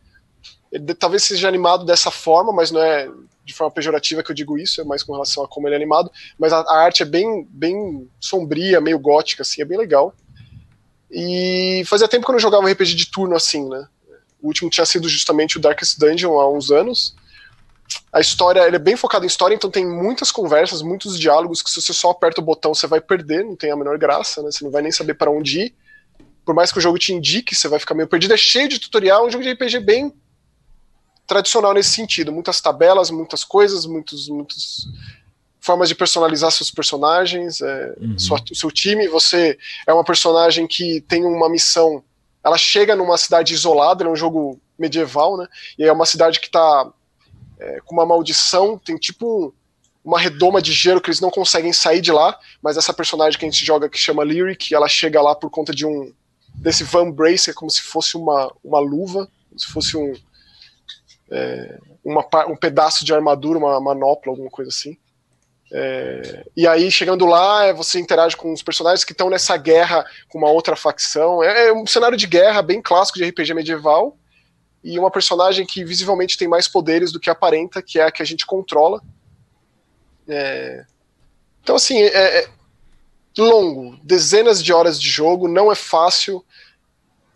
Ele 0.77 0.95
talvez 0.95 1.25
seja 1.25 1.49
animado 1.49 1.85
dessa 1.85 2.11
forma, 2.11 2.53
mas 2.53 2.71
não 2.71 2.81
é 2.81 3.09
de 3.43 3.55
forma 3.55 3.71
pejorativa 3.71 4.23
que 4.23 4.31
eu 4.31 4.35
digo 4.35 4.59
isso, 4.59 4.81
é 4.81 4.85
mais 4.85 5.03
com 5.03 5.13
relação 5.13 5.45
a 5.45 5.49
como 5.49 5.67
ele 5.69 5.75
é 5.75 5.77
animado, 5.77 6.11
mas 6.37 6.53
a, 6.53 6.59
a 6.59 6.83
arte 6.83 7.03
é 7.03 7.07
bem, 7.07 7.47
bem 7.49 8.11
sombria, 8.21 8.81
meio 8.81 8.99
gótica, 8.99 9.43
assim, 9.43 9.63
é 9.63 9.65
bem 9.65 9.79
legal. 9.79 10.13
E 11.11 11.83
fazia 11.87 12.09
tempo 12.09 12.27
que 12.27 12.31
eu 12.31 12.35
não 12.35 12.41
jogava 12.41 12.69
RPG 12.69 12.95
de 12.95 13.07
turno 13.07 13.37
assim, 13.37 13.69
né? 13.69 13.87
O 14.43 14.49
último 14.49 14.69
tinha 14.69 14.85
sido 14.85 15.09
justamente 15.09 15.57
o 15.57 15.61
Darkest 15.61 15.99
Dungeon 15.99 16.39
há 16.39 16.51
uns 16.51 16.71
anos. 16.71 17.15
A 18.13 18.21
história, 18.21 18.67
ele 18.67 18.77
é 18.77 18.81
bem 18.81 18.97
focado 18.97 19.25
em 19.25 19.29
história, 19.29 19.55
então 19.55 19.71
tem 19.71 19.87
muitas 19.87 20.33
conversas, 20.33 20.83
muitos 20.83 21.19
diálogos 21.19 21.63
que 21.63 21.71
se 21.71 21.81
você 21.81 21.93
só 21.93 22.11
aperta 22.11 22.41
o 22.41 22.45
botão 22.45 22.75
você 22.75 22.89
vai 22.89 23.01
perder, 23.01 23.45
não 23.45 23.55
tem 23.55 23.71
a 23.71 23.77
menor 23.77 23.97
graça, 23.97 24.43
né? 24.43 24.51
Você 24.51 24.65
não 24.65 24.71
vai 24.71 24.83
nem 24.83 24.93
saber 24.93 25.15
para 25.15 25.31
onde 25.31 25.61
ir. 25.61 25.75
Por 26.45 26.55
mais 26.55 26.71
que 26.71 26.79
o 26.79 26.83
jogo 26.83 26.99
te 26.99 27.13
indique, 27.13 27.55
você 27.55 27.69
vai 27.69 27.79
ficar 27.79 27.95
meio 27.95 28.09
perdido. 28.09 28.35
É 28.35 28.37
cheio 28.37 28.69
de 28.69 28.81
tutorial, 28.81 29.25
é 29.25 29.29
um 29.29 29.31
jogo 29.31 29.45
de 29.45 29.53
RPG 29.53 29.81
bem 29.81 30.13
tradicional 31.27 31.75
nesse 31.75 31.91
sentido. 31.91 32.33
Muitas 32.33 32.61
tabelas, 32.61 33.11
muitas 33.11 33.45
coisas, 33.45 33.87
muitos, 33.87 34.29
muitos 34.29 34.89
formas 35.61 35.89
de 35.89 35.95
personalizar 35.95 36.51
seus 36.53 36.71
personagens, 36.71 37.61
é, 37.61 37.95
uhum. 38.01 38.19
sua, 38.19 38.41
o 38.51 38.55
seu 38.55 38.71
time. 38.71 39.09
Você 39.09 39.59
é 39.87 39.93
uma 39.93 40.05
personagem 40.05 40.67
que 40.67 41.01
tem 41.03 41.25
uma 41.25 41.49
missão. 41.49 42.03
Ela 42.45 42.57
chega 42.57 42.95
numa 42.95 43.19
cidade 43.19 43.53
isolada, 43.53 44.05
é 44.05 44.09
um 44.09 44.15
jogo 44.15 44.61
medieval, 44.79 45.37
né? 45.37 45.47
E 45.79 45.85
é 45.85 45.93
uma 45.93 46.07
cidade 46.07 46.39
que 46.39 46.47
está 46.47 46.91
é, 47.59 47.81
com 47.85 47.95
uma 47.95 48.07
maldição, 48.07 48.79
tem 48.79 48.97
tipo 48.97 49.53
uma 50.05 50.21
redoma 50.21 50.63
de 50.63 50.73
gelo 50.73 51.01
que 51.01 51.09
eles 51.09 51.21
não 51.21 51.33
conseguem 51.33 51.73
sair 51.73 52.01
de 52.01 52.13
lá, 52.13 52.39
mas 52.63 52.77
essa 52.77 52.95
personagem 52.95 53.37
que 53.37 53.45
a 53.45 53.51
gente 53.51 53.67
joga 53.67 53.89
que 53.89 53.99
chama 53.99 54.23
Lyric, 54.23 54.73
ela 54.73 54.87
chega 54.87 55.21
lá 55.21 55.35
por 55.35 55.51
conta 55.51 55.75
de 55.75 55.85
um 55.85 56.13
desse 56.55 56.85
Van 56.85 57.11
Brace, 57.11 57.51
é 57.51 57.53
como 57.53 57.69
se 57.69 57.83
fosse 57.83 58.17
uma, 58.17 58.53
uma 58.63 58.79
luva, 58.79 59.29
como 59.49 59.59
se 59.59 59.67
fosse 59.67 59.97
um, 59.97 60.15
é, 61.31 61.79
uma, 62.05 62.25
um 62.49 62.57
pedaço 62.57 63.05
de 63.05 63.13
armadura, 63.13 63.59
uma 63.59 63.81
manopla, 63.81 64.33
alguma 64.33 64.51
coisa 64.51 64.71
assim. 64.71 64.97
É, 65.73 66.45
e 66.57 66.67
aí, 66.67 66.91
chegando 66.91 67.27
lá, 67.27 67.65
é, 67.65 67.73
você 67.73 67.99
interage 67.99 68.37
com 68.37 68.53
os 68.53 68.63
personagens 68.63 69.05
que 69.05 69.13
estão 69.13 69.29
nessa 69.29 69.57
guerra 69.57 70.05
com 70.29 70.39
uma 70.39 70.51
outra 70.51 70.77
facção. 70.77 71.43
É, 71.43 71.69
é, 71.69 71.73
um 71.73 71.87
cenário 71.87 72.17
de 72.17 72.27
guerra 72.27 72.63
bem 72.63 72.81
clássico 72.81 73.19
de 73.19 73.25
RPG 73.25 73.55
medieval. 73.55 74.17
E 74.85 74.99
uma 74.99 75.11
personagem 75.11 75.67
que 75.67 75.85
visivelmente 75.85 76.39
tem 76.39 76.47
mais 76.47 76.69
poderes 76.69 77.11
do 77.11 77.19
que 77.19 77.29
aparenta, 77.29 77.83
que 77.83 77.99
é 77.99 78.05
a 78.05 78.13
que 78.13 78.23
a 78.23 78.27
gente 78.27 78.47
controla. 78.47 79.03
É, 80.29 80.85
então, 81.61 81.75
assim, 81.75 82.01
é, 82.01 82.43
é 82.43 82.49
longo 83.37 83.99
dezenas 84.03 84.63
de 84.63 84.73
horas 84.73 85.01
de 85.01 85.09
jogo, 85.09 85.49
não 85.49 85.71
é 85.71 85.75
fácil 85.75 86.45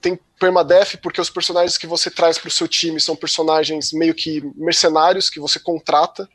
tem 0.01 0.19
permadef 0.39 0.97
porque 0.97 1.21
os 1.21 1.31
personagens 1.31 1.77
que 1.77 1.87
você 1.87 2.11
traz 2.11 2.39
para 2.39 2.49
o 2.49 2.51
seu 2.51 2.67
time 2.67 3.01
são 3.01 3.15
personagens 3.15 3.93
meio 3.93 4.15
que 4.15 4.43
mercenários 4.57 5.29
que 5.29 5.39
você 5.39 5.61
contrata. 5.61 6.29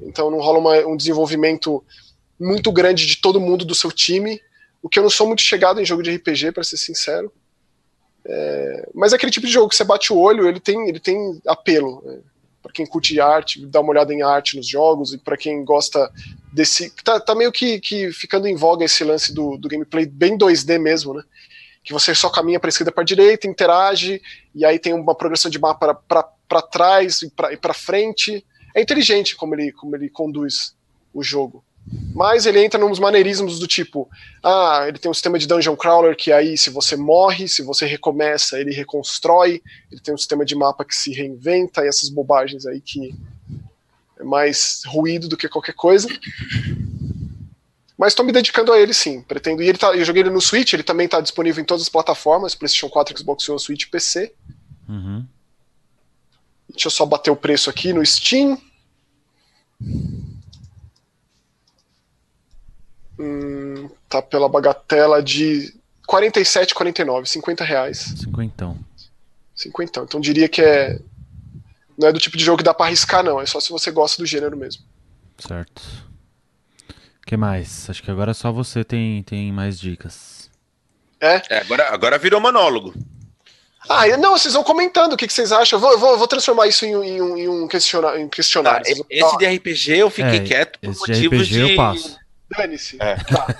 Então 0.00 0.30
não 0.30 0.38
rola 0.38 0.58
uma, 0.58 0.86
um 0.86 0.96
desenvolvimento 0.96 1.84
muito 2.38 2.72
grande 2.72 3.06
de 3.06 3.16
todo 3.16 3.40
mundo 3.40 3.64
do 3.64 3.74
seu 3.74 3.92
time. 3.92 4.40
O 4.82 4.88
que 4.88 4.98
eu 4.98 5.02
não 5.02 5.10
sou 5.10 5.26
muito 5.26 5.42
chegado 5.42 5.80
em 5.80 5.84
jogo 5.84 6.02
de 6.02 6.14
RPG, 6.14 6.52
para 6.52 6.64
ser 6.64 6.76
sincero. 6.76 7.32
É, 8.24 8.88
mas 8.94 9.12
é 9.12 9.16
aquele 9.16 9.32
tipo 9.32 9.46
de 9.46 9.52
jogo 9.52 9.68
que 9.68 9.76
você 9.76 9.84
bate 9.84 10.12
o 10.12 10.18
olho, 10.18 10.48
ele 10.48 10.60
tem, 10.60 10.88
ele 10.88 10.98
tem 10.98 11.40
apelo. 11.46 12.02
Né? 12.04 12.18
Para 12.62 12.72
quem 12.72 12.86
curte 12.86 13.20
arte, 13.20 13.64
dá 13.66 13.80
uma 13.80 13.90
olhada 13.90 14.12
em 14.12 14.22
arte 14.22 14.56
nos 14.56 14.68
jogos, 14.68 15.12
e 15.12 15.18
para 15.18 15.36
quem 15.36 15.64
gosta 15.64 16.10
desse. 16.52 16.92
Tá, 17.04 17.18
tá 17.20 17.34
meio 17.34 17.50
que, 17.52 17.80
que 17.80 18.12
ficando 18.12 18.46
em 18.46 18.56
voga 18.56 18.84
esse 18.84 19.02
lance 19.02 19.32
do, 19.32 19.56
do 19.56 19.68
gameplay 19.68 20.06
bem 20.06 20.36
2D 20.36 20.78
mesmo, 20.78 21.14
né? 21.14 21.22
Que 21.82 21.92
você 21.92 22.14
só 22.14 22.30
caminha 22.30 22.60
para 22.60 22.68
esquerda 22.68 22.92
para 22.92 23.04
direita, 23.04 23.46
interage, 23.46 24.22
e 24.54 24.64
aí 24.64 24.78
tem 24.78 24.94
uma 24.94 25.14
progressão 25.14 25.50
de 25.50 25.58
mapa 25.58 25.94
para 25.94 26.62
trás 26.62 27.22
e 27.22 27.30
para 27.30 27.74
frente. 27.74 28.44
É 28.74 28.80
inteligente 28.80 29.34
como 29.36 29.54
ele, 29.54 29.72
como 29.72 29.96
ele 29.96 30.08
conduz 30.08 30.74
o 31.12 31.22
jogo. 31.22 31.64
Mas 32.14 32.46
ele 32.46 32.64
entra 32.64 32.78
nos 32.78 33.00
maneirismos 33.00 33.58
do 33.58 33.66
tipo: 33.66 34.08
ah, 34.42 34.84
ele 34.86 34.98
tem 34.98 35.10
um 35.10 35.14
sistema 35.14 35.38
de 35.38 35.48
dungeon 35.48 35.76
crawler 35.76 36.16
que 36.16 36.30
aí, 36.30 36.56
se 36.56 36.70
você 36.70 36.94
morre, 36.94 37.48
se 37.48 37.62
você 37.62 37.86
recomeça, 37.86 38.60
ele 38.60 38.72
reconstrói. 38.72 39.60
Ele 39.90 40.00
tem 40.00 40.14
um 40.14 40.18
sistema 40.18 40.44
de 40.44 40.54
mapa 40.54 40.84
que 40.84 40.94
se 40.94 41.12
reinventa, 41.12 41.84
e 41.84 41.88
essas 41.88 42.08
bobagens 42.08 42.66
aí 42.66 42.80
que 42.80 43.12
é 44.18 44.22
mais 44.22 44.82
ruído 44.86 45.28
do 45.28 45.36
que 45.36 45.48
qualquer 45.48 45.74
coisa. 45.74 46.08
Mas 48.02 48.14
estou 48.14 48.26
me 48.26 48.32
dedicando 48.32 48.72
a 48.72 48.80
ele 48.80 48.92
sim. 48.92 49.22
Pretendo. 49.22 49.62
E 49.62 49.68
ele 49.68 49.78
tá, 49.78 49.94
eu 49.94 50.04
joguei 50.04 50.24
ele 50.24 50.30
no 50.30 50.40
Switch, 50.40 50.72
ele 50.72 50.82
também 50.82 51.04
está 51.04 51.20
disponível 51.20 51.62
em 51.62 51.64
todas 51.64 51.82
as 51.82 51.88
plataformas: 51.88 52.52
PlayStation 52.52 52.88
4, 52.88 53.16
Xbox 53.16 53.48
One, 53.48 53.60
Switch 53.60 53.88
PC. 53.88 54.34
Uhum. 54.88 55.24
Deixa 56.68 56.88
eu 56.88 56.90
só 56.90 57.06
bater 57.06 57.30
o 57.30 57.36
preço 57.36 57.70
aqui 57.70 57.92
no 57.92 58.04
Steam. 58.04 58.60
Hum, 63.20 63.88
tá 64.08 64.20
pela 64.20 64.48
bagatela 64.48 65.22
de 65.22 65.72
47,49, 66.08 67.26
50 67.26 67.62
reais. 67.62 68.14
50. 68.18 68.76
50. 69.54 70.00
Então 70.00 70.20
diria 70.20 70.48
que 70.48 70.60
é. 70.60 70.98
Não 71.96 72.08
é 72.08 72.12
do 72.12 72.18
tipo 72.18 72.36
de 72.36 72.44
jogo 72.44 72.58
que 72.58 72.64
dá 72.64 72.74
pra 72.74 72.86
arriscar, 72.86 73.22
não. 73.22 73.40
É 73.40 73.46
só 73.46 73.60
se 73.60 73.70
você 73.70 73.92
gosta 73.92 74.20
do 74.20 74.26
gênero 74.26 74.56
mesmo. 74.56 74.82
Certo 75.38 76.10
que 77.32 77.36
mais? 77.38 77.88
Acho 77.88 78.02
que 78.02 78.10
agora 78.10 78.34
só 78.34 78.52
você 78.52 78.84
tem, 78.84 79.22
tem 79.22 79.50
mais 79.50 79.80
dicas. 79.80 80.50
É? 81.18 81.40
é 81.48 81.58
agora, 81.60 81.88
agora 81.88 82.18
virou 82.18 82.38
monólogo. 82.38 82.92
Ah, 83.88 84.06
não, 84.18 84.36
vocês 84.36 84.52
vão 84.52 84.62
comentando 84.62 85.14
o 85.14 85.16
que, 85.16 85.26
que 85.26 85.32
vocês 85.32 85.50
acham. 85.50 85.78
Eu 85.78 85.80
vou, 85.80 85.98
vou, 85.98 86.18
vou 86.18 86.28
transformar 86.28 86.66
isso 86.66 86.84
em, 86.84 86.90
em, 86.90 87.22
um, 87.22 87.36
em 87.38 87.48
um 87.48 87.66
questionário. 87.66 88.20
Em 88.20 88.28
questionário. 88.28 88.84
Ah, 88.86 89.06
esse 89.08 89.38
de 89.38 89.46
RPG 89.46 89.96
eu 89.96 90.10
fiquei 90.10 90.40
é, 90.40 90.40
quieto 90.40 90.78
por 90.78 90.94
motivos 90.94 91.48
de. 91.48 91.62
RPG 91.62 91.70
eu 91.70 91.76
passo. 91.76 92.18
Dane-se. 92.54 92.98
É. 93.00 93.16
Tá. 93.16 93.56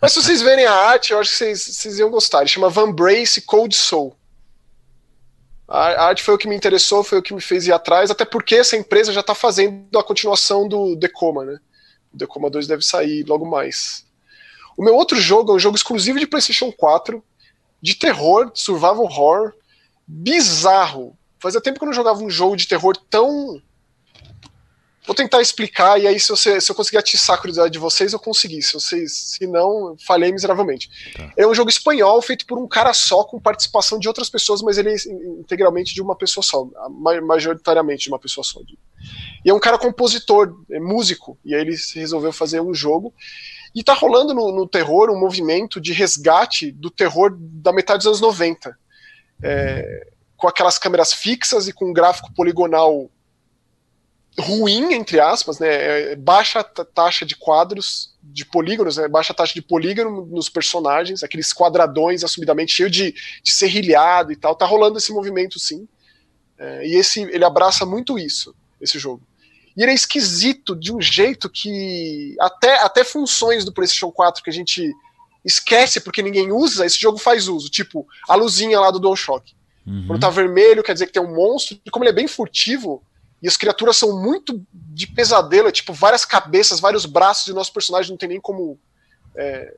Mas 0.00 0.12
se 0.12 0.22
vocês 0.22 0.40
verem 0.40 0.64
a 0.64 0.72
arte, 0.72 1.12
eu 1.12 1.20
acho 1.20 1.32
que 1.32 1.36
vocês, 1.36 1.60
vocês 1.60 1.98
iam 1.98 2.08
gostar. 2.08 2.40
Ele 2.40 2.48
chama 2.48 2.70
Van 2.70 2.90
Brace 2.90 3.42
Cold 3.42 3.76
Soul. 3.76 4.16
A 5.68 6.06
arte 6.06 6.22
foi 6.22 6.34
o 6.34 6.38
que 6.38 6.48
me 6.48 6.56
interessou, 6.56 7.04
foi 7.04 7.18
o 7.18 7.22
que 7.22 7.34
me 7.34 7.42
fez 7.42 7.66
ir 7.66 7.72
atrás, 7.72 8.10
até 8.10 8.24
porque 8.24 8.54
essa 8.54 8.76
empresa 8.76 9.12
já 9.12 9.20
está 9.20 9.34
fazendo 9.34 9.98
a 9.98 10.02
continuação 10.02 10.66
do 10.66 10.96
Decoma, 10.96 11.44
né? 11.44 11.58
O 12.12 12.16
Decoma 12.16 12.50
2 12.50 12.66
deve 12.66 12.82
sair 12.82 13.24
logo 13.24 13.44
mais. 13.44 14.06
O 14.76 14.82
meu 14.82 14.94
outro 14.94 15.20
jogo 15.20 15.52
é 15.52 15.54
um 15.54 15.58
jogo 15.58 15.76
exclusivo 15.76 16.18
de 16.18 16.26
PlayStation 16.26 16.72
4, 16.72 17.22
de 17.80 17.94
terror, 17.94 18.50
survival 18.54 19.02
horror, 19.02 19.52
bizarro. 20.06 21.16
Fazia 21.38 21.60
tempo 21.60 21.78
que 21.78 21.84
eu 21.84 21.86
não 21.86 21.94
jogava 21.94 22.22
um 22.22 22.30
jogo 22.30 22.56
de 22.56 22.68
terror 22.68 22.96
tão. 23.10 23.60
Vou 25.04 25.16
tentar 25.16 25.40
explicar, 25.40 26.00
e 26.00 26.06
aí, 26.06 26.20
se, 26.20 26.28
você, 26.28 26.60
se 26.60 26.70
eu 26.70 26.76
conseguir 26.76 26.98
atiçar 26.98 27.34
a 27.34 27.38
curiosidade 27.38 27.72
de 27.72 27.78
vocês, 27.78 28.12
eu 28.12 28.20
consegui. 28.20 28.62
Se 28.62 28.72
vocês. 28.72 29.12
Se 29.12 29.46
não, 29.48 29.96
falhei 30.06 30.30
miseravelmente. 30.30 30.88
Tá. 31.16 31.32
É 31.36 31.44
um 31.44 31.54
jogo 31.54 31.70
espanhol 31.70 32.22
feito 32.22 32.46
por 32.46 32.56
um 32.56 32.68
cara 32.68 32.92
só, 32.92 33.24
com 33.24 33.40
participação 33.40 33.98
de 33.98 34.06
outras 34.06 34.30
pessoas, 34.30 34.62
mas 34.62 34.78
ele 34.78 34.90
é 34.90 34.96
integralmente 35.40 35.92
de 35.92 36.00
uma 36.00 36.14
pessoa 36.14 36.44
só. 36.44 36.68
Majoritariamente 37.22 38.04
de 38.04 38.10
uma 38.10 38.18
pessoa 38.18 38.44
só. 38.44 38.60
E 39.44 39.50
é 39.50 39.52
um 39.52 39.58
cara 39.58 39.76
compositor, 39.76 40.54
é 40.70 40.78
músico, 40.78 41.36
e 41.44 41.52
aí 41.52 41.62
ele 41.62 41.76
resolveu 41.94 42.32
fazer 42.32 42.60
um 42.60 42.72
jogo. 42.72 43.12
E 43.74 43.82
tá 43.82 43.94
rolando 43.94 44.32
no, 44.32 44.52
no 44.52 44.68
terror 44.68 45.10
um 45.10 45.18
movimento 45.18 45.80
de 45.80 45.92
resgate 45.92 46.70
do 46.70 46.90
terror 46.90 47.36
da 47.36 47.72
metade 47.72 47.98
dos 47.98 48.06
anos 48.06 48.20
90. 48.20 48.78
É, 49.42 50.06
com 50.36 50.46
aquelas 50.46 50.78
câmeras 50.78 51.12
fixas 51.12 51.66
e 51.66 51.72
com 51.72 51.90
um 51.90 51.92
gráfico 51.92 52.32
poligonal 52.34 53.10
ruim, 54.38 54.94
entre 54.94 55.20
aspas, 55.20 55.58
né? 55.58 56.12
É, 56.12 56.16
baixa 56.16 56.62
taxa 56.64 57.24
de 57.24 57.36
quadros, 57.36 58.14
de 58.22 58.44
polígonos, 58.44 58.96
né? 58.96 59.08
baixa 59.08 59.34
taxa 59.34 59.52
de 59.52 59.62
polígono 59.62 60.26
nos 60.26 60.48
personagens, 60.48 61.22
aqueles 61.22 61.52
quadradões 61.52 62.24
assumidamente 62.24 62.72
cheio 62.72 62.90
de, 62.90 63.12
de 63.42 63.52
serrilhado 63.52 64.32
e 64.32 64.36
tal. 64.36 64.54
Tá 64.54 64.64
rolando 64.64 64.98
esse 64.98 65.12
movimento, 65.12 65.58
sim. 65.58 65.86
É, 66.58 66.86
e 66.86 66.94
esse 66.94 67.22
ele 67.22 67.44
abraça 67.44 67.84
muito 67.84 68.18
isso, 68.18 68.54
esse 68.80 68.98
jogo. 68.98 69.22
E 69.76 69.82
ele 69.82 69.92
é 69.92 69.94
esquisito 69.94 70.76
de 70.76 70.92
um 70.92 71.00
jeito 71.00 71.48
que 71.48 72.36
até, 72.40 72.82
até 72.82 73.04
funções 73.04 73.64
do 73.64 73.72
PlayStation 73.72 74.10
4 74.10 74.42
que 74.42 74.50
a 74.50 74.52
gente 74.52 74.92
esquece 75.44 76.00
porque 76.00 76.22
ninguém 76.22 76.52
usa, 76.52 76.86
esse 76.86 76.98
jogo 76.98 77.18
faz 77.18 77.48
uso. 77.48 77.68
Tipo, 77.68 78.06
a 78.28 78.34
luzinha 78.34 78.78
lá 78.78 78.90
do 78.90 79.00
DualShock. 79.00 79.54
Uhum. 79.86 80.04
Quando 80.06 80.20
tá 80.20 80.30
vermelho, 80.30 80.82
quer 80.82 80.92
dizer 80.92 81.06
que 81.06 81.12
tem 81.12 81.22
um 81.22 81.34
monstro. 81.34 81.78
E 81.84 81.90
como 81.90 82.04
ele 82.04 82.10
é 82.10 82.14
bem 82.14 82.28
furtivo, 82.28 83.02
E 83.42 83.48
as 83.48 83.56
criaturas 83.56 83.96
são 83.96 84.22
muito 84.22 84.64
de 84.72 85.06
pesadelo, 85.06 85.68
é 85.68 85.72
tipo 85.72 85.92
várias 85.92 86.24
cabeças, 86.24 86.78
vários 86.78 87.04
braços, 87.04 87.48
e 87.48 87.52
o 87.52 87.54
nosso 87.54 87.72
personagem 87.72 88.10
não 88.10 88.16
tem 88.16 88.28
nem 88.28 88.40
como 88.40 88.78
é, 89.34 89.76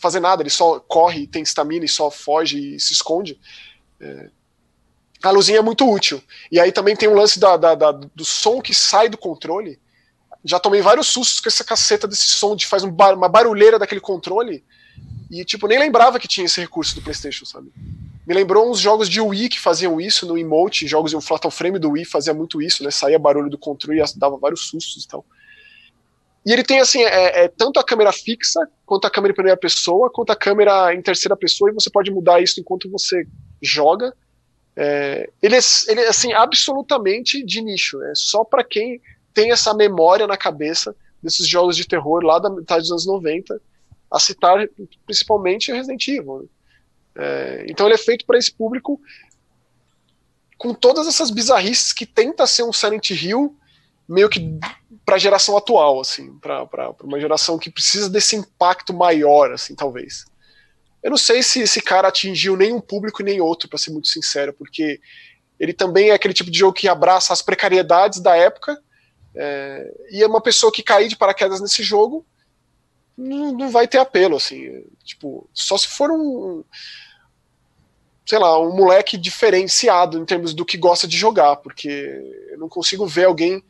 fazer 0.00 0.20
nada, 0.20 0.42
ele 0.42 0.50
só 0.50 0.80
corre, 0.80 1.26
tem 1.26 1.42
estamina 1.42 1.84
e 1.84 1.88
só 1.88 2.10
foge 2.10 2.76
e 2.76 2.80
se 2.80 2.92
esconde. 2.92 3.38
É, 4.00 4.30
a 5.22 5.30
luzinha 5.30 5.58
é 5.58 5.62
muito 5.62 5.88
útil. 5.88 6.22
E 6.50 6.58
aí 6.58 6.72
também 6.72 6.96
tem 6.96 7.08
um 7.08 7.14
lance 7.14 7.38
da, 7.38 7.56
da, 7.56 7.74
da, 7.74 7.92
do 7.92 8.24
som 8.24 8.60
que 8.60 8.74
sai 8.74 9.08
do 9.08 9.16
controle. 9.16 9.78
Já 10.44 10.58
tomei 10.58 10.82
vários 10.82 11.06
sustos 11.06 11.40
com 11.40 11.48
essa 11.48 11.62
caceta 11.62 12.08
desse 12.08 12.26
som 12.26 12.56
de 12.56 12.66
faz 12.66 12.82
um 12.82 12.90
bar, 12.90 13.14
uma 13.14 13.28
barulheira 13.28 13.78
daquele 13.78 14.00
controle. 14.00 14.64
E, 15.30 15.44
tipo, 15.44 15.66
nem 15.66 15.78
lembrava 15.78 16.18
que 16.18 16.28
tinha 16.28 16.44
esse 16.44 16.60
recurso 16.60 16.94
do 16.94 17.02
PlayStation, 17.02 17.44
sabe? 17.44 17.72
Me 18.26 18.34
lembrou 18.34 18.70
uns 18.70 18.78
jogos 18.78 19.08
de 19.08 19.20
Wii 19.20 19.48
que 19.48 19.58
faziam 19.58 20.00
isso 20.00 20.26
no 20.26 20.36
emote, 20.38 20.86
jogos 20.86 21.10
de 21.10 21.16
um 21.16 21.20
Fatal 21.20 21.50
Frame 21.50 21.78
do 21.78 21.90
Wii 21.90 22.04
fazia 22.04 22.34
muito 22.34 22.60
isso, 22.60 22.84
né? 22.84 22.90
Saía 22.90 23.18
barulho 23.18 23.50
do 23.50 23.58
controle 23.58 24.00
e 24.00 24.18
dava 24.18 24.36
vários 24.36 24.68
sustos 24.68 25.04
e 25.04 25.08
tal. 25.08 25.24
E 26.44 26.52
ele 26.52 26.62
tem, 26.62 26.80
assim, 26.80 27.02
é, 27.02 27.44
é, 27.44 27.48
tanto 27.48 27.78
a 27.78 27.84
câmera 27.84 28.12
fixa, 28.12 28.60
quanto 28.84 29.06
a 29.06 29.10
câmera 29.10 29.32
em 29.32 29.34
primeira 29.34 29.56
pessoa, 29.56 30.10
quanto 30.10 30.30
a 30.30 30.36
câmera 30.36 30.92
em 30.94 31.00
terceira 31.00 31.36
pessoa, 31.36 31.70
e 31.70 31.74
você 31.74 31.88
pode 31.88 32.10
mudar 32.10 32.40
isso 32.40 32.60
enquanto 32.60 32.90
você 32.90 33.26
joga. 33.60 34.12
É, 34.76 35.30
ele, 35.40 35.56
é, 35.56 35.60
ele 35.88 36.00
é, 36.00 36.08
assim, 36.08 36.32
absolutamente 36.32 37.44
de 37.44 37.60
nicho, 37.60 38.02
é 38.02 38.12
só 38.14 38.44
para 38.44 38.64
quem 38.64 39.00
tem 39.32 39.52
essa 39.52 39.72
memória 39.72 40.26
na 40.26 40.36
cabeça 40.36 40.94
desses 41.22 41.46
jogos 41.46 41.76
de 41.76 41.86
terror 41.86 42.22
lá 42.24 42.38
da 42.38 42.50
metade 42.50 42.82
dos 42.82 42.90
anos 42.90 43.06
90, 43.06 43.60
a 44.12 44.18
citar 44.20 44.68
principalmente 45.06 45.72
Resident 45.72 46.06
Evil. 46.06 46.42
Né? 46.42 46.48
É, 47.16 47.66
então 47.68 47.86
ele 47.86 47.94
é 47.94 47.98
feito 47.98 48.26
para 48.26 48.38
esse 48.38 48.52
público 48.52 49.00
com 50.58 50.74
todas 50.74 51.08
essas 51.08 51.30
bizarrices 51.30 51.92
que 51.92 52.06
tenta 52.06 52.46
ser 52.46 52.62
um 52.62 52.72
Silent 52.72 53.10
Hill 53.10 53.56
meio 54.08 54.28
que 54.28 54.58
para 55.04 55.16
a 55.16 55.18
geração 55.18 55.56
atual, 55.56 56.00
assim, 56.00 56.38
para 56.38 56.94
uma 57.02 57.18
geração 57.18 57.58
que 57.58 57.70
precisa 57.70 58.08
desse 58.08 58.36
impacto 58.36 58.92
maior, 58.92 59.52
assim, 59.52 59.74
talvez. 59.74 60.24
Eu 61.02 61.10
não 61.10 61.16
sei 61.16 61.42
se 61.42 61.60
esse 61.60 61.80
cara 61.80 62.08
atingiu 62.08 62.56
nem 62.56 62.72
um 62.72 62.80
público 62.80 63.22
nem 63.22 63.40
outro, 63.40 63.68
para 63.68 63.78
ser 63.78 63.90
muito 63.90 64.08
sincero, 64.08 64.52
porque 64.52 65.00
ele 65.58 65.72
também 65.72 66.10
é 66.10 66.14
aquele 66.14 66.34
tipo 66.34 66.50
de 66.50 66.58
jogo 66.58 66.74
que 66.74 66.86
abraça 66.86 67.32
as 67.32 67.42
precariedades 67.42 68.20
da 68.20 68.36
época, 68.36 68.80
é, 69.34 69.94
e 70.10 70.22
é 70.22 70.26
uma 70.26 70.40
pessoa 70.40 70.70
que 70.70 70.82
cair 70.82 71.08
de 71.08 71.16
paraquedas 71.16 71.60
nesse 71.60 71.82
jogo 71.82 72.24
não, 73.16 73.52
não 73.52 73.70
vai 73.70 73.86
ter 73.86 73.98
apelo, 73.98 74.36
assim, 74.36 74.84
tipo, 75.04 75.48
só 75.52 75.76
se 75.76 75.88
for 75.88 76.10
um 76.10 76.64
sei 78.24 78.38
lá, 78.38 78.58
um 78.60 78.74
moleque 78.74 79.18
diferenciado 79.18 80.18
em 80.18 80.24
termos 80.24 80.54
do 80.54 80.64
que 80.64 80.76
gosta 80.76 81.06
de 81.08 81.16
jogar, 81.16 81.56
porque 81.56 81.88
eu 82.50 82.58
não 82.58 82.68
consigo 82.68 83.06
ver 83.06 83.24
alguém 83.24 83.62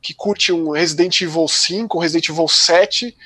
que 0.00 0.12
curte 0.12 0.52
um 0.52 0.70
Resident 0.70 1.22
Evil 1.22 1.48
5, 1.48 1.96
um 1.96 2.00
Resident 2.00 2.28
Evil 2.28 2.46
7, 2.46 3.16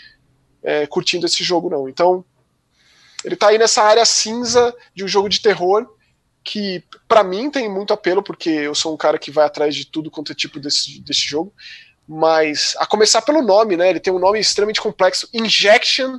é, 0.63 0.87
curtindo 0.87 1.27
esse 1.27 1.43
jogo, 1.43 1.69
não. 1.69 1.89
Então, 1.89 2.25
ele 3.25 3.35
tá 3.35 3.49
aí 3.49 3.59
nessa 3.59 3.83
área 3.83 4.05
cinza 4.05 4.75
de 4.95 5.03
um 5.03 5.09
jogo 5.09 5.29
de 5.29 5.41
terror 5.41 5.87
que, 6.45 6.83
para 7.09 7.25
mim, 7.25 7.51
tem 7.51 7.69
muito 7.69 7.93
apelo, 7.93 8.23
porque 8.23 8.49
eu 8.49 8.75
sou 8.75 8.95
um 8.95 8.97
cara 8.97 9.19
que 9.19 9.31
vai 9.31 9.45
atrás 9.45 9.75
de 9.75 9.85
tudo 9.85 10.11
quanto 10.11 10.31
é 10.31 10.35
tipo 10.35 10.61
desse, 10.61 11.01
desse 11.01 11.27
jogo. 11.27 11.53
Mas, 12.09 12.75
a 12.79 12.87
começar 12.87 13.21
pelo 13.23 13.43
nome, 13.43 13.77
né? 13.77 13.91
Ele 13.91 14.01
tem 14.01 14.13
um 14.13 14.19
nome 14.19 14.41
extremamente 14.41 14.81
complexo: 14.81 15.29
Injection 15.33 16.19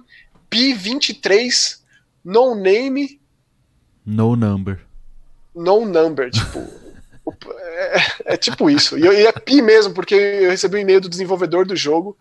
P23 0.51 1.79
No 2.23 2.53
Name 2.53 3.19
no 4.09 4.35
number. 4.35 4.79
No 5.53 5.85
number, 5.85 6.31
tipo. 6.31 6.59
é, 8.25 8.33
é, 8.33 8.37
tipo 8.37 8.69
isso. 8.71 8.97
E, 8.97 9.03
e 9.03 9.27
é 9.27 9.31
pi 9.31 9.61
mesmo, 9.61 9.93
porque 9.93 10.15
eu 10.15 10.49
recebi 10.49 10.77
um 10.77 10.81
e-mail 10.81 10.99
do 10.99 11.07
desenvolvedor 11.07 11.63
do 11.63 11.75
jogo. 11.75 12.17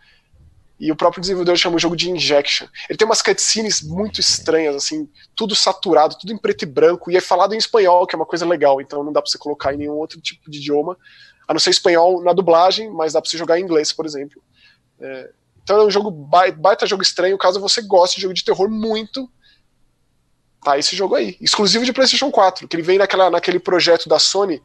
E 0.78 0.92
o 0.92 0.96
próprio 0.96 1.22
desenvolvedor 1.22 1.56
chama 1.56 1.76
o 1.76 1.78
jogo 1.78 1.96
de 1.96 2.10
Injection. 2.10 2.68
Ele 2.88 2.96
tem 2.98 3.06
umas 3.06 3.22
cutscenes 3.22 3.83
muito 3.83 4.20
estranhas, 4.20 4.76
assim, 4.76 5.09
tudo 5.35 5.54
saturado, 5.54 6.16
tudo 6.16 6.33
em 6.33 6.37
preto 6.37 6.62
e 6.62 6.66
branco, 6.66 7.11
e 7.11 7.16
é 7.16 7.20
falado 7.20 7.54
em 7.54 7.59
espanhol, 7.59 8.07
que 8.07 8.14
é 8.14 8.18
uma 8.18 8.26
coisa 8.26 8.46
legal, 8.46 8.81
então 8.81 9.02
não 9.02 9.12
dá 9.12 9.20
pra 9.20 9.28
você 9.28 9.38
colocar 9.38 9.74
em 9.74 9.78
nenhum 9.78 9.94
outro 9.94 10.20
tipo 10.20 10.48
de 10.48 10.59
idioma, 10.59 10.96
a 11.48 11.54
não 11.54 11.58
ser 11.58 11.70
espanhol 11.70 12.22
na 12.22 12.34
dublagem, 12.34 12.90
mas 12.90 13.14
dá 13.14 13.22
pra 13.22 13.28
você 13.28 13.38
jogar 13.38 13.58
em 13.58 13.62
inglês, 13.62 13.90
por 13.90 14.04
exemplo. 14.04 14.42
É, 15.00 15.30
então 15.64 15.80
é 15.80 15.87
um 15.87 15.90
jogo 15.90 16.11
baita 16.11 16.87
jogo 16.87 17.02
estranho, 17.02 17.38
caso 17.38 17.58
você 17.58 17.80
goste 17.80 18.16
de 18.16 18.22
jogo 18.22 18.34
de 18.34 18.44
terror 18.44 18.68
muito, 18.68 19.30
tá 20.62 20.78
esse 20.78 20.94
jogo 20.94 21.14
aí, 21.14 21.37
exclusivo 21.40 21.87
de 21.87 21.92
PlayStation 21.92 22.30
4, 22.30 22.68
que 22.68 22.76
ele 22.76 22.82
vem 22.82 22.98
naquela, 22.98 23.30
naquele 23.30 23.58
projeto 23.58 24.08
da 24.08 24.18
Sony 24.18 24.62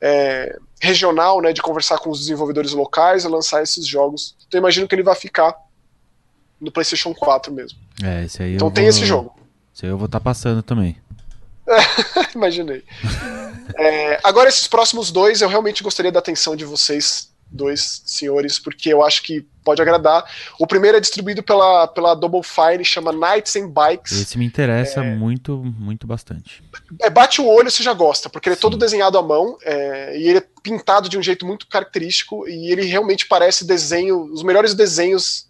é, 0.00 0.58
regional, 0.80 1.40
né, 1.42 1.52
de 1.52 1.62
conversar 1.62 1.98
com 1.98 2.10
os 2.10 2.20
desenvolvedores 2.20 2.72
locais 2.72 3.24
e 3.24 3.28
lançar 3.28 3.62
esses 3.62 3.86
jogos. 3.86 4.34
Então 4.48 4.58
imagino 4.58 4.88
que 4.88 4.94
ele 4.94 5.02
vai 5.02 5.14
ficar 5.14 5.54
no 6.58 6.72
PlayStation 6.72 7.14
4 7.14 7.52
mesmo. 7.52 7.78
É, 8.02 8.24
esse 8.24 8.42
aí 8.42 8.54
então 8.54 8.70
tem 8.70 8.84
vou... 8.84 8.90
esse 8.90 9.04
jogo. 9.04 9.34
Esse 9.74 9.84
aí 9.84 9.92
eu 9.92 9.98
vou 9.98 10.06
estar 10.06 10.20
tá 10.20 10.24
passando 10.24 10.62
também. 10.62 10.96
Imaginei. 12.34 12.82
é, 13.76 14.20
agora, 14.22 14.48
esses 14.48 14.66
próximos 14.66 15.10
dois, 15.10 15.40
eu 15.40 15.48
realmente 15.48 15.82
gostaria 15.82 16.12
da 16.12 16.18
atenção 16.18 16.54
de 16.56 16.64
vocês 16.64 17.32
dois 17.54 18.02
senhores, 18.04 18.58
porque 18.58 18.92
eu 18.92 19.02
acho 19.02 19.22
que 19.22 19.46
pode 19.62 19.80
agradar. 19.80 20.24
O 20.58 20.66
primeiro 20.66 20.96
é 20.96 21.00
distribuído 21.00 21.42
pela, 21.42 21.86
pela 21.86 22.14
Double 22.14 22.42
Fine, 22.42 22.84
chama 22.84 23.12
Nights 23.12 23.54
and 23.56 23.68
Bikes. 23.68 24.12
Esse 24.12 24.36
me 24.36 24.44
interessa 24.44 25.00
é... 25.00 25.14
muito, 25.14 25.56
muito 25.56 26.06
bastante. 26.06 26.62
É, 27.00 27.08
bate 27.08 27.40
o 27.40 27.46
olho, 27.46 27.70
você 27.70 27.82
já 27.82 27.92
gosta, 27.92 28.28
porque 28.28 28.48
ele 28.48 28.54
é 28.54 28.56
Sim. 28.56 28.62
todo 28.62 28.76
desenhado 28.76 29.16
à 29.16 29.22
mão 29.22 29.56
é, 29.62 30.18
e 30.18 30.28
ele 30.28 30.38
é 30.38 30.46
pintado 30.62 31.08
de 31.08 31.16
um 31.16 31.22
jeito 31.22 31.46
muito 31.46 31.66
característico 31.68 32.48
e 32.48 32.70
ele 32.70 32.84
realmente 32.84 33.26
parece 33.26 33.64
desenho, 33.64 34.24
os 34.32 34.42
melhores 34.42 34.74
desenhos 34.74 35.46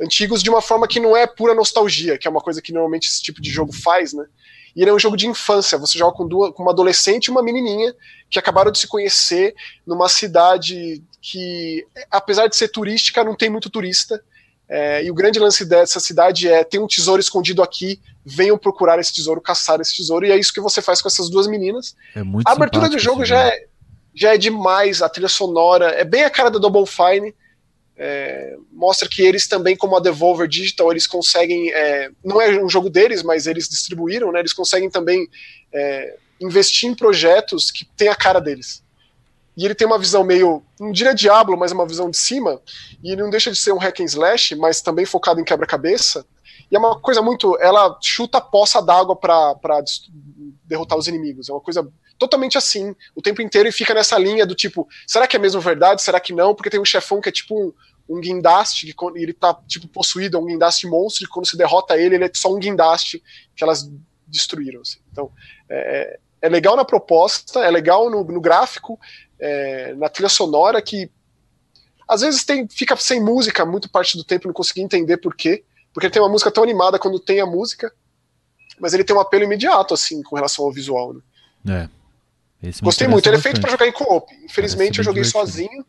antigos 0.00 0.42
de 0.42 0.48
uma 0.48 0.62
forma 0.62 0.88
que 0.88 1.00
não 1.00 1.16
é 1.16 1.26
pura 1.26 1.54
nostalgia, 1.54 2.16
que 2.16 2.26
é 2.26 2.30
uma 2.30 2.40
coisa 2.40 2.62
que 2.62 2.72
normalmente 2.72 3.08
esse 3.08 3.22
tipo 3.22 3.42
de 3.42 3.50
jogo 3.50 3.72
faz, 3.72 4.12
né? 4.12 4.24
E 4.74 4.82
ele 4.82 4.90
é 4.90 4.94
um 4.94 4.98
jogo 4.98 5.16
de 5.16 5.26
infância. 5.26 5.78
Você 5.78 5.98
joga 5.98 6.16
com, 6.16 6.26
duas, 6.26 6.52
com 6.54 6.62
uma 6.62 6.72
adolescente 6.72 7.26
e 7.26 7.30
uma 7.30 7.42
menininha 7.42 7.94
que 8.28 8.38
acabaram 8.38 8.70
de 8.70 8.78
se 8.78 8.86
conhecer 8.86 9.54
numa 9.86 10.08
cidade 10.08 11.02
que, 11.20 11.86
apesar 12.10 12.46
de 12.46 12.56
ser 12.56 12.68
turística, 12.68 13.24
não 13.24 13.34
tem 13.34 13.50
muito 13.50 13.68
turista. 13.68 14.22
É, 14.68 15.02
e 15.04 15.10
o 15.10 15.14
grande 15.14 15.40
lance 15.40 15.64
dessa 15.64 15.98
cidade 15.98 16.48
é 16.48 16.62
tem 16.62 16.78
um 16.78 16.86
tesouro 16.86 17.20
escondido 17.20 17.60
aqui, 17.60 18.00
venham 18.24 18.56
procurar 18.56 19.00
esse 19.00 19.12
tesouro, 19.12 19.40
caçar 19.40 19.80
esse 19.80 19.96
tesouro, 19.96 20.24
e 20.24 20.30
é 20.30 20.38
isso 20.38 20.52
que 20.52 20.60
você 20.60 20.80
faz 20.80 21.02
com 21.02 21.08
essas 21.08 21.28
duas 21.28 21.48
meninas. 21.48 21.96
É 22.14 22.22
muito 22.22 22.46
a 22.46 22.52
abertura 22.52 22.88
do 22.88 22.96
jogo 22.96 23.24
já 23.24 23.48
é, 23.48 23.66
já 24.14 24.32
é 24.32 24.38
demais, 24.38 25.02
a 25.02 25.08
trilha 25.08 25.28
sonora 25.28 25.86
é 25.86 26.04
bem 26.04 26.22
a 26.22 26.30
cara 26.30 26.50
da 26.50 26.60
Double 26.60 26.86
Fine. 26.86 27.34
É, 28.02 28.56
mostra 28.72 29.06
que 29.06 29.20
eles 29.20 29.46
também, 29.46 29.76
como 29.76 29.94
a 29.94 30.00
Devolver 30.00 30.48
Digital, 30.48 30.90
eles 30.90 31.06
conseguem. 31.06 31.70
É, 31.70 32.10
não 32.24 32.40
é 32.40 32.62
um 32.62 32.68
jogo 32.68 32.88
deles, 32.88 33.22
mas 33.22 33.46
eles 33.46 33.68
distribuíram, 33.68 34.32
né? 34.32 34.40
Eles 34.40 34.54
conseguem 34.54 34.88
também 34.88 35.28
é, 35.72 36.16
investir 36.40 36.88
em 36.88 36.94
projetos 36.94 37.70
que 37.70 37.84
tem 37.84 38.08
a 38.08 38.14
cara 38.14 38.40
deles 38.40 38.82
e 39.60 39.64
ele 39.66 39.74
tem 39.74 39.86
uma 39.86 39.98
visão 39.98 40.24
meio, 40.24 40.62
não 40.78 40.90
diria 40.90 41.14
Diablo, 41.14 41.54
mas 41.54 41.70
uma 41.70 41.86
visão 41.86 42.08
de 42.08 42.16
cima, 42.16 42.60
e 43.02 43.12
ele 43.12 43.22
não 43.22 43.28
deixa 43.28 43.50
de 43.50 43.58
ser 43.58 43.72
um 43.72 43.78
hack 43.78 44.00
and 44.00 44.04
slash, 44.04 44.54
mas 44.54 44.80
também 44.80 45.04
focado 45.04 45.38
em 45.38 45.44
quebra-cabeça, 45.44 46.24
e 46.70 46.76
é 46.76 46.78
uma 46.78 46.98
coisa 46.98 47.20
muito, 47.20 47.58
ela 47.60 47.98
chuta 48.00 48.38
a 48.38 48.40
poça 48.40 48.80
d'água 48.80 49.14
para 49.14 49.54
derrotar 50.64 50.96
os 50.96 51.08
inimigos, 51.08 51.50
é 51.50 51.52
uma 51.52 51.60
coisa 51.60 51.86
totalmente 52.18 52.56
assim, 52.56 52.94
o 53.14 53.20
tempo 53.20 53.42
inteiro, 53.42 53.68
e 53.68 53.72
fica 53.72 53.92
nessa 53.92 54.16
linha 54.18 54.46
do 54.46 54.54
tipo, 54.54 54.88
será 55.06 55.26
que 55.26 55.36
é 55.36 55.38
mesmo 55.38 55.60
verdade, 55.60 56.00
será 56.00 56.18
que 56.20 56.32
não, 56.32 56.54
porque 56.54 56.70
tem 56.70 56.80
um 56.80 56.84
chefão 56.84 57.20
que 57.20 57.28
é 57.28 57.32
tipo 57.32 57.54
um, 57.54 57.72
um 58.10 58.20
guindaste, 58.20 58.92
que 58.92 59.04
ele 59.14 59.32
tá 59.32 59.54
tipo 59.66 59.86
possuído, 59.88 60.36
é 60.36 60.40
um 60.40 60.46
guindaste 60.46 60.86
monstro, 60.86 61.24
e 61.24 61.28
quando 61.28 61.46
se 61.46 61.56
derrota 61.56 61.96
ele, 61.96 62.16
ele 62.16 62.24
é 62.24 62.30
só 62.34 62.52
um 62.52 62.58
guindaste 62.58 63.22
que 63.54 63.62
elas 63.62 63.90
destruíram, 64.26 64.80
assim. 64.80 64.98
então 65.10 65.30
é, 65.68 66.18
é 66.42 66.48
legal 66.48 66.76
na 66.76 66.84
proposta, 66.84 67.60
é 67.60 67.70
legal 67.70 68.10
no, 68.10 68.24
no 68.24 68.40
gráfico, 68.40 68.98
é, 69.38 69.94
na 69.94 70.08
trilha 70.08 70.28
sonora 70.28 70.82
que 70.82 71.10
às 72.10 72.22
vezes 72.22 72.44
tem, 72.44 72.66
fica 72.68 72.96
sem 72.96 73.22
música 73.22 73.64
muito 73.64 73.88
parte 73.88 74.16
do 74.16 74.24
tempo, 74.24 74.48
não 74.48 74.54
consegui 74.54 74.80
entender 74.80 75.18
por 75.18 75.34
quê. 75.36 75.62
Porque 75.92 76.06
ele 76.06 76.12
tem 76.12 76.20
uma 76.20 76.28
música 76.28 76.50
tão 76.50 76.64
animada 76.64 76.98
quando 76.98 77.20
tem 77.20 77.40
a 77.40 77.46
música, 77.46 77.92
mas 78.80 78.92
ele 78.92 79.04
tem 79.04 79.14
um 79.14 79.20
apelo 79.20 79.44
imediato, 79.44 79.94
assim, 79.94 80.20
com 80.22 80.34
relação 80.34 80.64
ao 80.64 80.72
visual, 80.72 81.14
né? 81.14 81.88
É. 82.62 82.70
Gostei 82.82 83.06
muito, 83.06 83.26
ele 83.28 83.36
é 83.36 83.40
feito 83.40 83.60
para 83.60 83.70
jogar 83.70 83.86
em 83.86 83.92
co-op. 83.92 84.32
Infelizmente 84.44 84.98
eu 84.98 85.04
joguei 85.04 85.22
divertido. 85.22 85.46
sozinho. 85.46 85.86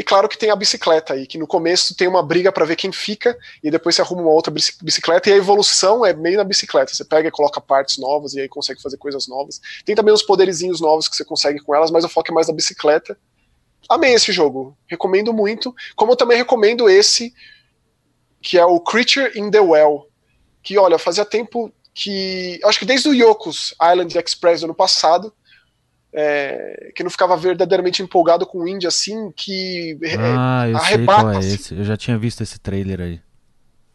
E 0.00 0.02
claro 0.02 0.30
que 0.30 0.38
tem 0.38 0.48
a 0.50 0.56
bicicleta 0.56 1.12
aí, 1.12 1.26
que 1.26 1.36
no 1.36 1.46
começo 1.46 1.94
tem 1.94 2.08
uma 2.08 2.22
briga 2.22 2.50
para 2.50 2.64
ver 2.64 2.74
quem 2.74 2.90
fica, 2.90 3.36
e 3.62 3.70
depois 3.70 3.94
você 3.94 4.00
arruma 4.00 4.22
uma 4.22 4.30
outra 4.30 4.50
bicicleta, 4.50 5.28
e 5.28 5.32
a 5.34 5.36
evolução 5.36 6.06
é 6.06 6.14
meio 6.14 6.38
na 6.38 6.42
bicicleta. 6.42 6.94
Você 6.94 7.04
pega 7.04 7.28
e 7.28 7.30
coloca 7.30 7.60
partes 7.60 7.98
novas, 7.98 8.32
e 8.32 8.40
aí 8.40 8.48
consegue 8.48 8.80
fazer 8.80 8.96
coisas 8.96 9.28
novas. 9.28 9.60
Tem 9.84 9.94
também 9.94 10.14
uns 10.14 10.22
poderizinhos 10.22 10.80
novos 10.80 11.06
que 11.06 11.14
você 11.14 11.22
consegue 11.22 11.60
com 11.60 11.74
elas, 11.74 11.90
mas 11.90 12.02
o 12.02 12.08
foco 12.08 12.30
é 12.30 12.34
mais 12.34 12.48
na 12.48 12.54
bicicleta. 12.54 13.14
Amei 13.90 14.14
esse 14.14 14.32
jogo, 14.32 14.74
recomendo 14.86 15.34
muito. 15.34 15.74
Como 15.94 16.12
eu 16.12 16.16
também 16.16 16.38
recomendo 16.38 16.88
esse, 16.88 17.34
que 18.40 18.56
é 18.56 18.64
o 18.64 18.80
Creature 18.80 19.38
in 19.38 19.50
the 19.50 19.60
Well. 19.60 20.06
Que, 20.62 20.78
olha, 20.78 20.98
fazia 20.98 21.26
tempo 21.26 21.70
que. 21.92 22.58
Acho 22.64 22.78
que 22.78 22.86
desde 22.86 23.06
o 23.06 23.12
Yokos 23.12 23.74
Island 23.82 24.18
Express 24.18 24.60
do 24.60 24.64
ano 24.64 24.74
passado, 24.74 25.30
é, 26.12 26.92
que 26.94 27.02
não 27.02 27.10
ficava 27.10 27.36
verdadeiramente 27.36 28.02
empolgado 28.02 28.46
com 28.46 28.58
o 28.58 28.68
indie 28.68 28.86
assim, 28.86 29.30
que 29.32 29.98
é, 30.02 30.16
ah, 30.18 30.68
eu 30.68 30.78
sei 30.80 31.04
qual 31.04 31.30
é 31.30 31.38
assim. 31.38 31.54
esse. 31.54 31.74
Eu 31.74 31.84
já 31.84 31.96
tinha 31.96 32.18
visto 32.18 32.42
esse 32.42 32.58
trailer 32.58 33.00
aí. 33.00 33.20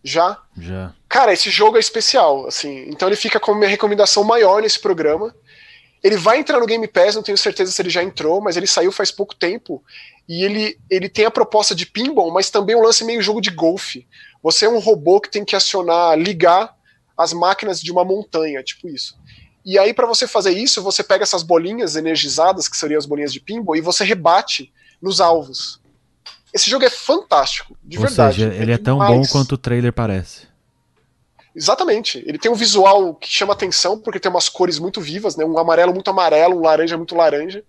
Já? 0.04 0.40
Já. 0.58 0.94
Cara, 1.10 1.34
esse 1.34 1.50
jogo 1.50 1.78
é 1.78 1.80
especial, 1.80 2.48
assim. 2.48 2.86
Então 2.90 3.08
ele 3.08 3.16
fica 3.16 3.40
como 3.40 3.58
minha 3.58 3.70
recomendação 3.70 4.24
maior 4.24 4.62
nesse 4.62 4.80
programa. 4.80 5.36
Ele 6.04 6.16
vai 6.16 6.38
entrar 6.38 6.60
no 6.60 6.68
Game 6.68 6.88
Pass, 6.88 7.16
não 7.16 7.24
tenho 7.24 7.38
certeza 7.38 7.72
se 7.72 7.82
ele 7.82 7.90
já 7.90 8.04
entrou, 8.04 8.40
mas 8.40 8.56
ele 8.56 8.68
saiu 8.68 8.92
faz 8.92 9.10
pouco 9.12 9.34
tempo. 9.34 9.84
E 10.30 10.44
ele, 10.44 10.78
ele 10.90 11.10
tem 11.10 11.26
a 11.26 11.32
proposta 11.32 11.74
de 11.74 11.88
pinball, 11.88 12.32
mas 12.32 12.52
também 12.52 12.76
um 12.76 12.84
lance 12.84 13.04
meio 13.04 13.22
jogo 13.22 13.42
de 13.42 13.50
golfe. 13.50 14.08
Você 14.44 14.66
é 14.66 14.70
um 14.70 14.78
robô 14.78 15.20
que 15.20 15.32
tem 15.32 15.44
que 15.44 15.56
acionar, 15.56 16.16
ligar 16.16 16.76
as 17.18 17.34
máquinas 17.34 17.82
de 17.82 17.92
uma 17.92 18.06
montanha, 18.06 18.62
tipo 18.62 18.88
isso. 18.88 19.18
E 19.66 19.80
aí, 19.80 19.94
para 19.94 20.06
você 20.06 20.28
fazer 20.28 20.52
isso, 20.52 20.84
você 20.84 21.04
pega 21.04 21.24
essas 21.24 21.42
bolinhas 21.42 21.96
energizadas, 21.96 22.68
que 22.68 22.78
seriam 22.78 23.00
as 23.00 23.06
bolinhas 23.06 23.34
de 23.34 23.40
pinball, 23.40 23.76
e 23.76 23.82
você 23.82 24.04
rebate 24.04 24.72
nos 25.02 25.20
alvos. 25.20 25.82
Esse 26.54 26.70
jogo 26.70 26.86
é 26.86 26.90
fantástico, 26.90 27.76
de 27.84 27.98
Ou 27.98 28.06
verdade. 28.06 28.36
Seja, 28.36 28.54
ele 28.54 28.72
é, 28.72 28.76
é 28.76 28.78
tão 28.78 29.00
bom 29.00 29.24
quanto 29.28 29.54
o 29.54 29.58
trailer 29.58 29.92
parece. 29.92 30.48
Exatamente. 31.56 32.24
Ele 32.28 32.38
tem 32.38 32.52
um 32.52 32.56
visual 32.56 33.16
que 33.16 33.28
chama 33.28 33.54
atenção, 33.54 33.98
porque 33.98 34.20
tem 34.20 34.30
umas 34.30 34.50
cores 34.50 34.78
muito 34.78 35.02
vivas, 35.02 35.36
né? 35.36 35.44
Um 35.44 35.58
amarelo 35.58 35.94
muito 35.94 36.10
amarelo, 36.10 36.58
um 36.58 36.62
laranja 36.62 36.98
muito 36.98 37.16
laranja. 37.16 37.64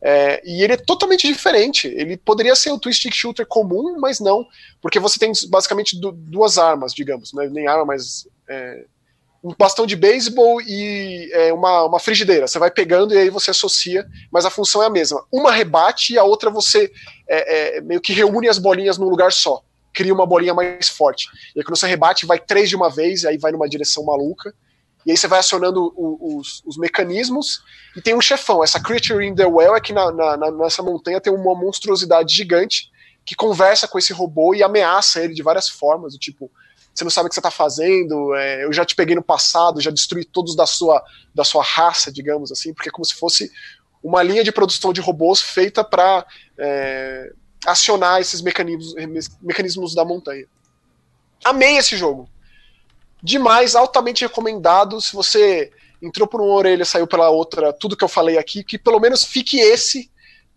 É, 0.00 0.42
e 0.44 0.62
ele 0.62 0.74
é 0.74 0.76
totalmente 0.76 1.26
diferente. 1.26 1.88
Ele 1.88 2.16
poderia 2.16 2.54
ser 2.54 2.70
o 2.70 2.78
twist 2.78 3.08
shooter 3.12 3.46
comum, 3.46 3.98
mas 3.98 4.20
não, 4.20 4.46
porque 4.80 4.98
você 4.98 5.18
tem 5.18 5.32
basicamente 5.48 5.98
duas 5.98 6.58
armas, 6.58 6.92
digamos, 6.92 7.32
né? 7.32 7.48
nem 7.48 7.66
arma, 7.66 7.84
mas 7.84 8.28
é, 8.48 8.84
um 9.42 9.52
bastão 9.58 9.86
de 9.86 9.96
beisebol 9.96 10.60
e 10.62 11.28
é, 11.32 11.52
uma, 11.52 11.84
uma 11.84 11.98
frigideira. 11.98 12.46
Você 12.46 12.58
vai 12.58 12.70
pegando 12.70 13.12
e 13.12 13.18
aí 13.18 13.28
você 13.28 13.50
associa, 13.50 14.06
mas 14.30 14.44
a 14.44 14.50
função 14.50 14.82
é 14.82 14.86
a 14.86 14.90
mesma. 14.90 15.24
Uma 15.32 15.50
rebate 15.50 16.12
e 16.12 16.18
a 16.18 16.22
outra 16.22 16.48
você 16.48 16.90
é, 17.28 17.76
é, 17.76 17.80
meio 17.80 18.00
que 18.00 18.12
reúne 18.12 18.48
as 18.48 18.58
bolinhas 18.58 18.98
num 18.98 19.08
lugar 19.08 19.32
só. 19.32 19.62
Cria 19.92 20.14
uma 20.14 20.26
bolinha 20.26 20.54
mais 20.54 20.88
forte. 20.88 21.26
E 21.56 21.58
aí 21.58 21.64
quando 21.64 21.76
você 21.76 21.88
rebate, 21.88 22.24
vai 22.24 22.38
três 22.38 22.68
de 22.68 22.76
uma 22.76 22.88
vez, 22.88 23.24
e 23.24 23.28
aí 23.28 23.36
vai 23.36 23.50
numa 23.50 23.68
direção 23.68 24.04
maluca. 24.04 24.54
E 25.04 25.10
aí 25.10 25.16
você 25.16 25.26
vai 25.26 25.40
acionando 25.40 25.92
o, 25.96 26.38
os, 26.38 26.62
os, 26.64 26.78
mecanismos. 26.78 27.60
E 27.96 28.00
tem 28.00 28.14
um 28.14 28.20
chefão. 28.20 28.62
Essa 28.62 28.80
Creature 28.80 29.26
in 29.26 29.34
the 29.34 29.44
Well 29.44 29.74
é 29.74 29.80
que 29.80 29.92
na, 29.92 30.12
na, 30.12 30.50
nessa 30.52 30.82
montanha 30.82 31.20
tem 31.20 31.32
uma 31.32 31.54
monstruosidade 31.54 32.32
gigante 32.32 32.90
que 33.24 33.34
conversa 33.34 33.88
com 33.88 33.98
esse 33.98 34.12
robô 34.12 34.54
e 34.54 34.62
ameaça 34.62 35.20
ele 35.20 35.34
de 35.34 35.42
várias 35.42 35.68
formas. 35.68 36.12
Do 36.12 36.18
tipo, 36.20 36.48
você 36.94 37.04
não 37.04 37.10
sabe 37.10 37.26
o 37.26 37.28
que 37.28 37.34
você 37.34 37.40
está 37.40 37.50
fazendo, 37.50 38.34
é, 38.34 38.64
eu 38.64 38.72
já 38.72 38.84
te 38.84 38.94
peguei 38.94 39.14
no 39.14 39.22
passado, 39.22 39.80
já 39.80 39.90
destruí 39.90 40.24
todos 40.24 40.54
da 40.54 40.66
sua, 40.66 41.02
da 41.34 41.42
sua 41.42 41.62
raça, 41.62 42.12
digamos 42.12 42.52
assim, 42.52 42.74
porque 42.74 42.90
é 42.90 42.92
como 42.92 43.04
se 43.04 43.14
fosse 43.14 43.50
uma 44.02 44.22
linha 44.22 44.44
de 44.44 44.52
produção 44.52 44.92
de 44.92 45.00
robôs 45.00 45.40
feita 45.40 45.82
para 45.82 46.26
é, 46.58 47.32
acionar 47.64 48.20
esses 48.20 48.42
mecanismos, 48.42 48.94
mecanismos 49.40 49.94
da 49.94 50.04
montanha. 50.04 50.46
Amei 51.44 51.78
esse 51.78 51.96
jogo. 51.96 52.28
Demais, 53.22 53.74
altamente 53.74 54.24
recomendado. 54.24 55.00
Se 55.00 55.14
você 55.14 55.72
entrou 56.02 56.26
por 56.26 56.40
uma 56.40 56.54
orelha, 56.54 56.84
saiu 56.84 57.06
pela 57.06 57.30
outra, 57.30 57.72
tudo 57.72 57.96
que 57.96 58.04
eu 58.04 58.08
falei 58.08 58.36
aqui, 58.36 58.64
que 58.64 58.76
pelo 58.76 58.98
menos 58.98 59.24
fique 59.24 59.60
esse 59.60 60.10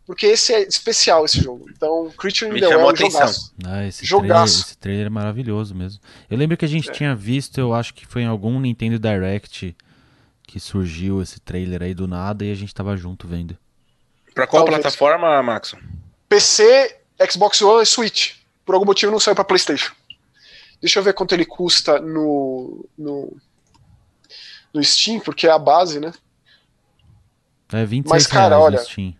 porque 0.05 0.27
esse 0.27 0.53
é 0.53 0.61
especial 0.61 1.25
esse 1.25 1.41
jogo. 1.41 1.67
Então, 1.69 2.11
Creature 2.17 2.55
in 2.55 2.59
the 2.59 2.67
Well 2.67 2.91
é 2.91 2.95
jogaço. 2.95 3.53
Ah, 3.65 3.85
esse, 3.85 4.05
jogaço. 4.05 4.27
Trailer, 4.27 4.45
esse 4.45 4.77
trailer 4.77 5.05
é 5.07 5.09
maravilhoso 5.09 5.73
mesmo. 5.73 5.99
Eu 6.29 6.37
lembro 6.37 6.55
que 6.55 6.65
a 6.65 6.67
gente 6.67 6.89
é. 6.89 6.93
tinha 6.93 7.15
visto, 7.15 7.57
eu 7.57 7.73
acho 7.73 7.93
que 7.93 8.05
foi 8.05 8.21
em 8.21 8.27
algum 8.27 8.59
Nintendo 8.59 8.99
Direct 8.99 9.75
que 10.43 10.59
surgiu 10.59 11.21
esse 11.21 11.39
trailer 11.39 11.81
aí 11.81 11.93
do 11.93 12.07
nada 12.07 12.45
e 12.45 12.51
a 12.51 12.55
gente 12.55 12.73
tava 12.73 12.95
junto 12.95 13.27
vendo. 13.27 13.57
Pra 14.33 14.45
qual 14.45 14.63
Talvez. 14.63 14.81
plataforma, 14.81 15.41
Max? 15.41 15.73
PC, 16.29 16.97
Xbox 17.31 17.61
One 17.61 17.81
e 17.81 17.85
Switch. 17.85 18.35
Por 18.63 18.75
algum 18.75 18.85
motivo 18.85 19.11
não 19.11 19.19
saiu 19.19 19.33
pra 19.33 19.43
Playstation. 19.43 19.91
Deixa 20.79 20.99
eu 20.99 21.03
ver 21.03 21.13
quanto 21.13 21.33
ele 21.33 21.45
custa 21.45 21.99
no, 21.99 22.85
no, 22.97 23.35
no 24.71 24.83
Steam, 24.83 25.19
porque 25.19 25.47
é 25.47 25.51
a 25.51 25.57
base, 25.57 25.99
né? 25.99 26.13
É 27.73 27.85
26 27.85 28.09
Mas, 28.09 28.27
cara, 28.27 28.59
olha, 28.59 28.77
Steam. 28.77 29.15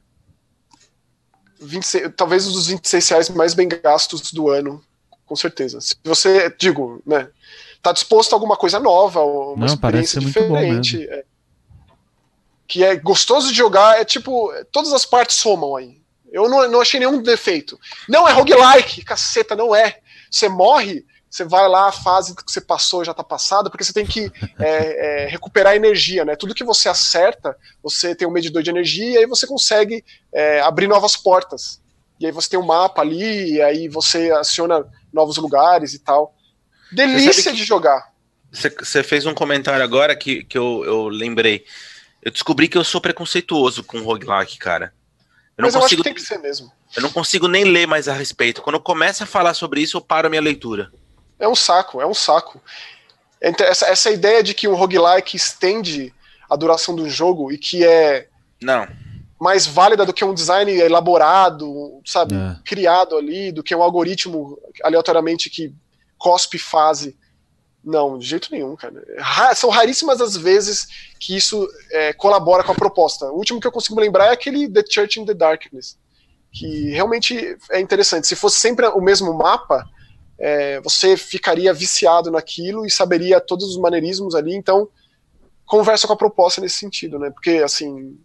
26, 1.59 2.11
talvez 2.15 2.47
um 2.47 2.51
dos 2.51 2.67
26 2.67 3.09
reais 3.09 3.29
mais 3.29 3.53
bem 3.53 3.67
gastos 3.67 4.31
do 4.31 4.49
ano, 4.49 4.83
com 5.25 5.35
certeza. 5.35 5.79
Se 5.81 5.95
você, 6.03 6.53
digo, 6.57 7.01
né, 7.05 7.29
tá 7.81 7.91
disposto 7.91 8.33
a 8.33 8.35
alguma 8.35 8.55
coisa 8.55 8.79
nova, 8.79 9.21
uma 9.21 9.65
Não, 9.65 9.73
experiência 9.73 10.19
diferente, 10.19 11.03
é, 11.03 11.23
que 12.67 12.83
é 12.83 12.95
gostoso 12.95 13.49
de 13.49 13.57
jogar, 13.57 13.99
é 13.99 14.05
tipo, 14.05 14.51
todas 14.71 14.91
as 14.93 15.05
partes 15.05 15.37
somam 15.37 15.75
aí. 15.75 16.01
Eu 16.31 16.49
não, 16.49 16.69
não 16.69 16.81
achei 16.81 16.99
nenhum 16.99 17.21
defeito. 17.21 17.79
Não 18.09 18.27
é 18.27 18.31
roguelike, 18.33 19.05
caceta, 19.05 19.55
não 19.55 19.73
é. 19.73 19.99
Você 20.29 20.49
morre, 20.49 21.05
você 21.35 21.43
vai 21.43 21.67
lá, 21.67 21.89
a 21.89 21.91
fase 21.91 22.33
que 22.33 22.49
você 22.49 22.61
passou 22.61 23.03
já 23.03 23.11
está 23.11 23.21
passada, 23.21 23.69
porque 23.69 23.83
você 23.83 23.91
tem 23.91 24.05
que 24.05 24.31
é, 24.57 25.25
é, 25.25 25.27
recuperar 25.27 25.75
energia, 25.75 26.23
né? 26.23 26.33
Tudo 26.33 26.55
que 26.55 26.63
você 26.63 26.87
acerta, 26.87 27.57
você 27.83 28.15
tem 28.15 28.25
um 28.25 28.31
medidor 28.31 28.63
de 28.63 28.69
energia 28.69 29.11
e 29.11 29.17
aí 29.17 29.25
você 29.25 29.45
consegue 29.45 30.03
é, 30.33 30.61
abrir 30.61 30.87
novas 30.87 31.17
portas. 31.17 31.81
E 32.21 32.25
aí 32.25 32.31
você 32.31 32.51
tem 32.51 32.57
um 32.59 32.65
mapa 32.65 33.01
ali, 33.01 33.55
e 33.55 33.61
aí 33.61 33.89
você 33.89 34.31
aciona 34.31 34.85
novos 35.11 35.35
lugares 35.35 35.93
e 35.93 35.99
tal. 35.99 36.33
Delícia 36.89 37.51
de 37.51 37.65
jogar. 37.65 38.13
Você 38.49 39.03
fez 39.03 39.25
um 39.25 39.33
comentário 39.33 39.83
agora 39.83 40.15
que, 40.15 40.41
que 40.45 40.57
eu, 40.57 40.85
eu 40.85 41.09
lembrei. 41.09 41.65
Eu 42.23 42.31
descobri 42.31 42.69
que 42.69 42.77
eu 42.77 42.83
sou 42.85 43.01
preconceituoso 43.01 43.83
com 43.83 44.01
roguelike, 44.01 44.57
cara. 44.57 44.93
Eu 45.57 45.63
Mas 45.63 45.73
não 45.73 45.81
consigo, 45.81 45.81
eu 45.81 45.85
acho 45.85 45.95
que 45.97 46.03
tem 46.03 46.13
que 46.13 46.21
ser 46.21 46.37
mesmo. 46.39 46.71
Eu 46.95 47.01
não 47.01 47.11
consigo 47.11 47.49
nem 47.49 47.65
ler 47.65 47.85
mais 47.85 48.07
a 48.07 48.13
respeito. 48.13 48.61
Quando 48.61 48.77
eu 48.77 48.81
começo 48.81 49.21
a 49.21 49.27
falar 49.27 49.53
sobre 49.53 49.81
isso, 49.81 49.97
eu 49.97 50.01
paro 50.01 50.27
a 50.27 50.29
minha 50.29 50.41
leitura. 50.41 50.89
É 51.39 51.47
um 51.47 51.55
saco, 51.55 52.01
é 52.01 52.05
um 52.05 52.13
saco. 52.13 52.61
Essa, 53.41 53.87
essa 53.87 54.09
ideia 54.09 54.41
de 54.41 54.53
que 54.53 54.67
um 54.67 54.75
roguelike 54.75 55.35
estende 55.35 56.13
a 56.49 56.55
duração 56.55 56.95
do 56.95 57.09
jogo 57.09 57.51
e 57.51 57.57
que 57.57 57.85
é. 57.85 58.27
Não. 58.61 58.87
Mais 59.39 59.67
válida 59.67 60.05
do 60.05 60.13
que 60.13 60.23
um 60.23 60.33
design 60.33 60.71
elaborado, 60.71 62.01
sabe? 62.05 62.35
É. 62.35 62.57
Criado 62.63 63.17
ali, 63.17 63.51
do 63.51 63.61
que 63.61 63.75
um 63.75 63.83
algoritmo 63.83 64.57
aleatoriamente 64.83 65.49
que 65.49 65.73
cospe 66.17 66.57
fase. 66.57 67.17
Não, 67.83 68.17
de 68.17 68.25
jeito 68.25 68.49
nenhum, 68.51 68.75
cara. 68.75 69.03
São 69.53 69.69
raríssimas 69.69 70.19
as 70.19 70.35
vezes 70.35 70.87
que 71.19 71.35
isso 71.35 71.67
é, 71.91 72.13
colabora 72.13 72.63
com 72.63 72.71
a 72.71 72.75
proposta. 72.75 73.27
O 73.27 73.37
último 73.37 73.59
que 73.59 73.67
eu 73.67 73.71
consigo 73.71 73.99
lembrar 73.99 74.27
é 74.27 74.31
aquele 74.31 74.67
The 74.67 74.83
Church 74.89 75.19
in 75.19 75.25
the 75.25 75.35
Darkness, 75.35 75.97
que 76.51 76.89
realmente 76.89 77.55
é 77.69 77.79
interessante. 77.79 78.25
Se 78.25 78.35
fosse 78.35 78.57
sempre 78.57 78.87
o 78.87 79.01
mesmo 79.01 79.31
mapa, 79.35 79.87
é, 80.37 80.79
você 80.81 81.15
ficaria 81.15 81.73
viciado 81.73 82.29
naquilo 82.29 82.85
e 82.85 82.91
saberia 82.91 83.39
todos 83.39 83.69
os 83.69 83.77
maneirismos 83.77 84.35
ali, 84.35 84.55
então 84.55 84.87
conversa 85.65 86.07
com 86.07 86.13
a 86.13 86.17
proposta 86.17 86.61
nesse 86.61 86.77
sentido, 86.77 87.17
né? 87.17 87.29
Porque, 87.29 87.61
assim, 87.63 88.17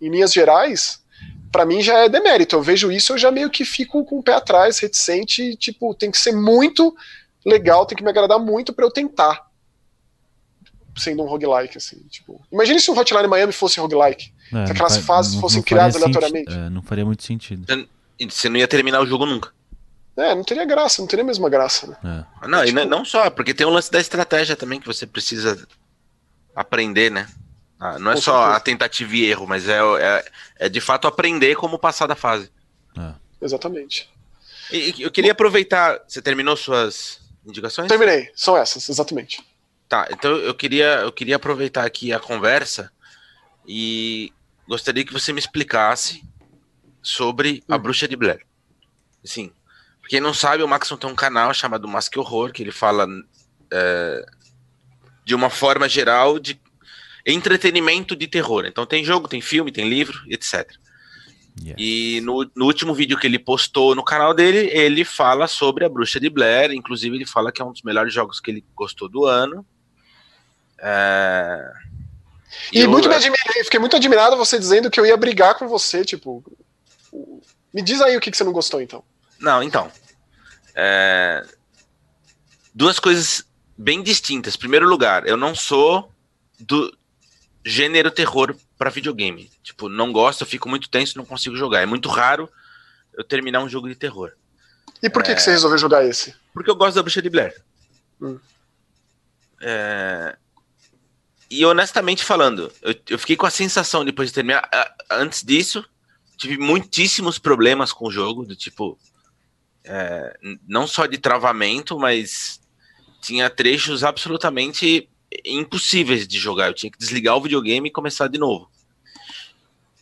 em 0.00 0.10
linhas 0.10 0.32
gerais, 0.32 1.02
para 1.50 1.66
mim 1.66 1.82
já 1.82 1.98
é 1.98 2.08
demérito. 2.08 2.56
Eu 2.56 2.62
vejo 2.62 2.90
isso, 2.90 3.12
eu 3.12 3.18
já 3.18 3.30
meio 3.30 3.50
que 3.50 3.64
fico 3.64 4.04
com 4.04 4.18
o 4.18 4.22
pé 4.22 4.34
atrás, 4.34 4.78
reticente, 4.78 5.56
tipo, 5.56 5.94
tem 5.94 6.10
que 6.10 6.18
ser 6.18 6.32
muito 6.32 6.96
legal, 7.44 7.86
tem 7.86 7.96
que 7.96 8.04
me 8.04 8.10
agradar 8.10 8.38
muito 8.38 8.72
para 8.72 8.84
eu 8.84 8.90
tentar. 8.90 9.48
Sendo 10.96 11.22
um 11.22 11.26
roguelike, 11.26 11.78
assim, 11.78 11.98
tipo. 12.10 12.44
Imagine 12.50 12.80
se 12.80 12.90
um 12.90 12.98
Hotline 12.98 13.28
Miami 13.28 13.52
fosse 13.52 13.78
roguelike. 13.78 14.32
É, 14.52 14.66
se 14.66 14.72
aquelas 14.72 14.96
fases 14.98 15.34
não, 15.34 15.40
fossem 15.40 15.58
não 15.58 15.64
criadas 15.64 15.94
aleatoriamente. 15.94 16.52
É, 16.52 16.70
não 16.70 16.82
faria 16.82 17.04
muito 17.04 17.22
sentido. 17.22 17.64
Você 18.28 18.48
não 18.48 18.56
ia 18.56 18.66
terminar 18.66 19.00
o 19.00 19.06
jogo 19.06 19.24
nunca. 19.24 19.52
É, 20.18 20.34
não 20.34 20.42
teria 20.42 20.64
graça, 20.64 21.00
não 21.00 21.06
teria 21.06 21.22
a 21.22 21.26
mesma 21.26 21.48
graça, 21.48 21.86
né? 21.86 22.26
É. 22.42 22.48
Não, 22.48 22.64
tipo... 22.64 22.78
e 22.80 22.84
não 22.84 23.04
só, 23.04 23.30
porque 23.30 23.54
tem 23.54 23.64
o 23.66 23.70
lance 23.70 23.90
da 23.90 24.00
estratégia 24.00 24.56
também 24.56 24.80
que 24.80 24.86
você 24.86 25.06
precisa 25.06 25.64
aprender, 26.54 27.08
né? 27.08 27.28
Ah, 27.78 27.98
não 28.00 28.10
é 28.10 28.14
Com 28.14 28.20
só 28.20 28.32
certeza. 28.32 28.56
a 28.56 28.60
tentativa 28.60 29.14
e 29.14 29.24
erro, 29.26 29.46
mas 29.46 29.68
é, 29.68 29.78
é, 29.78 30.24
é, 30.58 30.68
de 30.68 30.80
fato 30.80 31.06
aprender 31.06 31.54
como 31.54 31.78
passar 31.78 32.08
da 32.08 32.16
fase. 32.16 32.50
É. 32.98 33.12
Exatamente. 33.40 34.10
E, 34.72 34.96
eu 34.98 35.10
queria 35.12 35.30
aproveitar. 35.30 36.00
Você 36.08 36.20
terminou 36.20 36.56
suas 36.56 37.20
indicações? 37.46 37.86
Terminei, 37.86 38.30
são 38.34 38.56
essas, 38.56 38.88
exatamente. 38.88 39.40
Tá, 39.88 40.08
então 40.10 40.32
eu 40.32 40.54
queria, 40.54 41.02
eu 41.02 41.12
queria 41.12 41.36
aproveitar 41.36 41.84
aqui 41.84 42.12
a 42.12 42.18
conversa 42.18 42.90
e 43.66 44.32
gostaria 44.66 45.04
que 45.04 45.12
você 45.12 45.32
me 45.32 45.38
explicasse 45.38 46.22
sobre 47.00 47.62
hum. 47.68 47.74
a 47.74 47.78
Bruxa 47.78 48.08
de 48.08 48.16
Blair. 48.16 48.44
Quem 50.08 50.20
não 50.20 50.32
sabe, 50.32 50.62
o 50.62 50.68
Maxon 50.68 50.96
tem 50.96 51.10
um 51.10 51.14
canal 51.14 51.52
chamado 51.52 51.86
Mask 51.86 52.16
Horror, 52.16 52.50
que 52.52 52.62
ele 52.62 52.72
fala 52.72 53.06
é, 53.72 54.26
de 55.24 55.34
uma 55.34 55.50
forma 55.50 55.88
geral 55.88 56.38
de 56.38 56.58
entretenimento 57.26 58.16
de 58.16 58.26
terror. 58.26 58.64
Então 58.64 58.86
tem 58.86 59.04
jogo, 59.04 59.28
tem 59.28 59.40
filme, 59.40 59.70
tem 59.70 59.88
livro, 59.88 60.18
etc. 60.28 60.66
Yes. 61.62 61.74
E 61.76 62.20
no, 62.22 62.50
no, 62.54 62.64
último 62.64 62.94
vídeo 62.94 63.18
que 63.18 63.26
ele 63.26 63.38
postou 63.38 63.94
no 63.94 64.02
canal 64.02 64.32
dele, 64.32 64.70
ele 64.72 65.04
fala 65.04 65.46
sobre 65.46 65.84
a 65.84 65.88
Bruxa 65.88 66.18
de 66.18 66.30
Blair. 66.30 66.72
Inclusive, 66.72 67.16
ele 67.16 67.26
fala 67.26 67.52
que 67.52 67.60
é 67.60 67.64
um 67.64 67.72
dos 67.72 67.82
melhores 67.82 68.14
jogos 68.14 68.40
que 68.40 68.50
ele 68.50 68.64
gostou 68.74 69.08
do 69.08 69.26
ano. 69.26 69.66
É... 70.80 71.72
E, 72.72 72.80
eu, 72.80 72.90
muito 72.90 73.08
me 73.08 73.14
admirei, 73.14 73.64
fiquei 73.64 73.80
muito 73.80 73.96
admirado 73.96 74.36
você 74.36 74.58
dizendo 74.58 74.90
que 74.90 74.98
eu 74.98 75.04
ia 75.04 75.16
brigar 75.16 75.56
com 75.56 75.68
você, 75.68 76.04
tipo. 76.04 76.42
Me 77.74 77.82
diz 77.82 78.00
aí 78.00 78.16
o 78.16 78.20
que, 78.20 78.30
que 78.30 78.36
você 78.36 78.44
não 78.44 78.52
gostou, 78.52 78.80
então. 78.80 79.04
Não, 79.38 79.62
então. 79.62 79.90
É... 80.74 81.44
Duas 82.74 82.98
coisas 82.98 83.44
bem 83.76 84.02
distintas. 84.02 84.56
Primeiro 84.56 84.88
lugar, 84.88 85.26
eu 85.26 85.36
não 85.36 85.54
sou 85.54 86.12
do 86.58 86.96
gênero 87.64 88.10
terror 88.10 88.54
para 88.76 88.90
videogame. 88.90 89.50
Tipo, 89.62 89.88
não 89.88 90.12
gosto, 90.12 90.42
eu 90.42 90.46
fico 90.46 90.68
muito 90.68 90.88
tenso, 90.88 91.18
não 91.18 91.24
consigo 91.24 91.56
jogar. 91.56 91.80
É 91.80 91.86
muito 91.86 92.08
raro 92.08 92.48
eu 93.14 93.24
terminar 93.24 93.60
um 93.60 93.68
jogo 93.68 93.88
de 93.88 93.94
terror. 93.94 94.32
E 95.02 95.10
por 95.10 95.22
que, 95.22 95.32
é... 95.32 95.34
que 95.34 95.42
você 95.42 95.50
resolveu 95.50 95.78
jogar 95.78 96.04
esse? 96.04 96.34
Porque 96.52 96.70
eu 96.70 96.76
gosto 96.76 96.96
da 96.96 97.02
Bruxa 97.02 97.22
de 97.22 97.30
Blair. 97.30 97.54
Hum. 98.20 98.38
É... 99.60 100.36
E 101.50 101.64
honestamente 101.64 102.24
falando, 102.24 102.70
eu, 102.82 102.94
eu, 103.08 103.18
fiquei 103.18 103.36
com 103.36 103.46
a 103.46 103.50
sensação 103.50 104.04
depois 104.04 104.28
de 104.28 104.34
terminar. 104.34 104.68
Antes 105.10 105.42
disso, 105.42 105.84
tive 106.36 106.58
muitíssimos 106.58 107.38
problemas 107.38 107.92
com 107.92 108.06
o 108.06 108.10
jogo, 108.10 108.44
do 108.44 108.54
tipo. 108.54 108.98
É, 109.90 110.38
não 110.66 110.86
só 110.86 111.06
de 111.06 111.16
travamento, 111.16 111.98
mas 111.98 112.60
tinha 113.22 113.48
trechos 113.48 114.04
absolutamente 114.04 115.08
impossíveis 115.44 116.28
de 116.28 116.38
jogar. 116.38 116.68
Eu 116.68 116.74
tinha 116.74 116.92
que 116.92 116.98
desligar 116.98 117.36
o 117.36 117.40
videogame 117.40 117.88
e 117.88 117.92
começar 117.92 118.28
de 118.28 118.38
novo. 118.38 118.70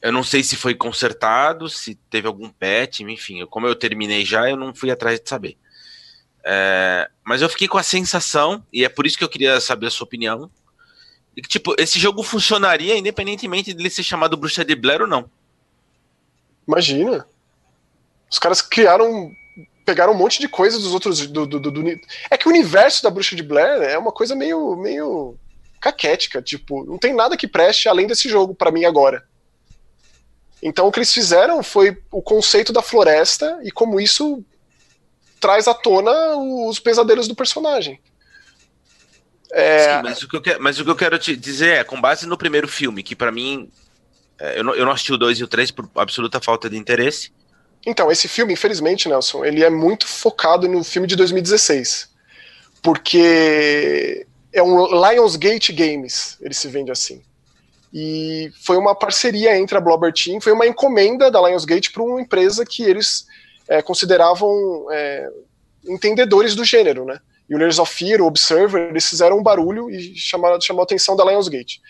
Eu 0.03 0.13
não 0.13 0.25
sei 0.25 0.43
se 0.43 0.57
foi 0.57 0.75
consertado, 0.75 1.69
se 1.69 1.95
teve 2.11 2.27
algum 2.27 2.51
patch, 2.51 3.01
enfim. 3.01 3.47
Como 3.47 3.67
eu 3.67 3.75
terminei 3.75 4.25
já, 4.25 4.51
eu 4.51 4.57
não 4.57 4.75
fui 4.75 4.91
atrás 4.91 5.21
de 5.21 5.29
saber. 5.29 5.57
É, 6.45 7.09
mas 7.25 7.43
eu 7.43 7.49
fiquei 7.49 7.67
com 7.67 7.79
a 7.79 7.83
sensação, 7.83 8.65
e 8.73 8.85
é 8.85 8.89
por 8.89 9.07
isso 9.07 9.17
que 9.17 9.25
eu 9.25 9.29
queria 9.29 9.61
saber 9.61 9.87
a 9.87 9.91
sua 9.91 10.05
opinião, 10.05 10.51
de 11.35 11.43
que, 11.43 11.49
tipo, 11.49 11.75
esse 11.79 11.99
jogo 11.99 12.23
funcionaria 12.23 12.97
independentemente 12.97 13.75
dele 13.75 13.91
ser 13.91 14.03
chamado 14.03 14.37
Bruxa 14.37 14.65
de 14.65 14.75
Blair 14.75 15.03
ou 15.03 15.09
não. 15.09 15.31
Imagina. 16.67 17.27
Os 18.31 18.39
caras 18.39 18.63
criaram. 18.63 19.31
Pegaram 19.87 20.13
um 20.13 20.17
monte 20.17 20.39
de 20.39 20.49
coisa 20.49 20.79
dos 20.79 20.93
outros. 20.93 21.27
Do, 21.27 21.47
do, 21.47 21.59
do, 21.59 21.71
do, 21.71 21.83
É 22.31 22.37
que 22.37 22.47
o 22.47 22.51
universo 22.51 23.03
da 23.03 23.09
Bruxa 23.09 23.35
de 23.35 23.43
Blair 23.43 23.81
é 23.83 23.97
uma 23.97 24.13
coisa 24.13 24.35
meio. 24.35 24.77
meio 24.77 25.39
caquética. 25.81 26.43
Tipo, 26.43 26.85
não 26.85 26.99
tem 26.99 27.15
nada 27.15 27.37
que 27.37 27.49
preste 27.49 27.89
além 27.89 28.07
desse 28.07 28.29
jogo 28.29 28.55
para 28.55 28.71
mim 28.71 28.85
agora. 28.85 29.25
Então 30.63 30.87
o 30.87 30.93
que 30.93 30.99
eles 30.99 31.13
fizeram 31.13 31.63
foi 31.63 31.97
o 32.11 32.21
conceito 32.21 32.73
da 32.73 32.83
floresta 32.83 33.59
e 33.63 33.71
como 33.71 34.01
isso 34.01 34.45
traz 35.39 35.69
à 35.69 35.75
tona 35.75 36.37
os 36.37 36.81
pesadelos 36.81 37.29
do 37.29 37.35
personagem. 37.35 38.01
É... 39.53 39.97
Sim, 39.97 40.03
mas 40.03 40.23
o, 40.23 40.29
que 40.29 40.37
eu 40.37 40.43
quero, 40.43 40.63
mas 40.63 40.81
o 40.81 40.85
que 40.85 40.91
eu 40.91 40.97
quero 40.97 41.19
te 41.19 41.37
dizer 41.37 41.77
é, 41.77 41.85
com 41.85 42.01
base 42.01 42.27
no 42.27 42.37
primeiro 42.37 42.67
filme, 42.67 43.03
que 43.03 43.15
para 43.15 43.31
mim. 43.31 43.71
É, 44.39 44.59
eu, 44.59 44.65
não, 44.65 44.75
eu 44.75 44.85
não 44.85 44.93
assisti 44.93 45.13
o 45.13 45.17
2 45.17 45.39
e 45.39 45.45
o 45.45 45.49
3 45.49 45.71
por 45.71 45.89
absoluta 45.95 46.41
falta 46.41 46.69
de 46.69 46.77
interesse. 46.77 47.33
Então, 47.87 48.11
esse 48.11 48.27
filme, 48.27 48.53
infelizmente, 48.53 49.09
Nelson, 49.09 49.45
ele 49.45 49.63
é 49.63 49.71
muito 49.71 50.09
focado 50.09 50.67
no 50.67 50.83
filme 50.83 51.07
de 51.07 51.15
2016. 51.15 52.11
Porque 52.83 54.27
é 54.53 54.61
um 54.61 54.87
Lionsgate 54.87 55.73
Games, 55.73 56.37
ele 56.41 56.53
se 56.53 56.67
vende 56.67 56.91
assim. 56.91 57.23
E 57.95 58.51
foi 58.65 58.77
uma 58.77 58.95
parceria 58.95 59.57
entre 59.57 59.79
a 59.79 59.81
Blobber 59.81 60.13
Team, 60.13 60.41
foi 60.41 60.53
uma 60.53 60.67
encomenda 60.67 61.31
da 61.31 61.41
Lionsgate 61.41 61.93
para 61.93 62.03
uma 62.03 62.21
empresa 62.21 62.67
que 62.67 62.83
eles 62.83 63.25
é, 63.69 63.81
consideravam 63.81 64.87
é, 64.91 65.31
entendedores 65.87 66.57
do 66.57 66.65
gênero, 66.65 67.05
né? 67.05 67.21
E 67.49 67.55
o 67.55 67.59
Layers 67.59 67.79
of 67.79 67.95
Fear, 67.95 68.21
o 68.21 68.27
Observer, 68.27 68.89
eles 68.91 69.09
fizeram 69.09 69.39
um 69.39 69.43
barulho 69.43 69.89
e 69.89 70.17
chamaram, 70.17 70.61
chamou 70.61 70.81
a 70.81 70.85
atenção 70.85 71.15
da 71.15 71.25
Lionsgate. 71.25 71.81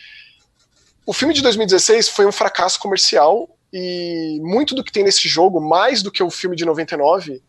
O 1.07 1.15
filme 1.15 1.33
de 1.33 1.41
2016 1.41 2.11
foi 2.11 2.27
um 2.27 2.33
fracasso 2.33 2.79
comercial 2.79 3.56
e 3.79 4.41
muito 4.41 4.75
do 4.75 4.83
que 4.83 4.91
tem 4.91 5.05
nesse 5.05 5.29
jogo, 5.29 5.61
mais 5.61 6.03
do 6.03 6.11
que 6.11 6.23
o 6.23 6.31
filme 6.31 6.57
de 6.57 6.65
99, 6.65 7.43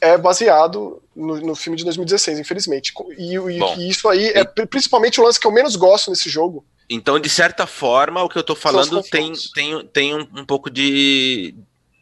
é 0.00 0.18
baseado 0.18 1.00
no, 1.14 1.40
no 1.40 1.54
filme 1.54 1.76
de 1.76 1.84
2016, 1.84 2.40
infelizmente. 2.40 2.92
E, 3.16 3.36
e, 3.36 3.60
e 3.78 3.88
isso 3.88 4.08
aí 4.08 4.30
é 4.30 4.44
principalmente 4.66 5.20
o 5.20 5.24
lance 5.24 5.38
que 5.38 5.46
eu 5.46 5.52
menos 5.52 5.76
gosto 5.76 6.10
nesse 6.10 6.28
jogo. 6.28 6.64
Então, 6.88 7.20
de 7.20 7.28
certa 7.28 7.64
forma, 7.64 8.24
o 8.24 8.28
que 8.28 8.36
eu 8.36 8.42
tô 8.42 8.56
falando 8.56 9.00
tem, 9.04 9.32
tem, 9.54 9.86
tem 9.86 10.14
um, 10.16 10.26
um 10.38 10.44
pouco 10.44 10.68
de, 10.68 11.54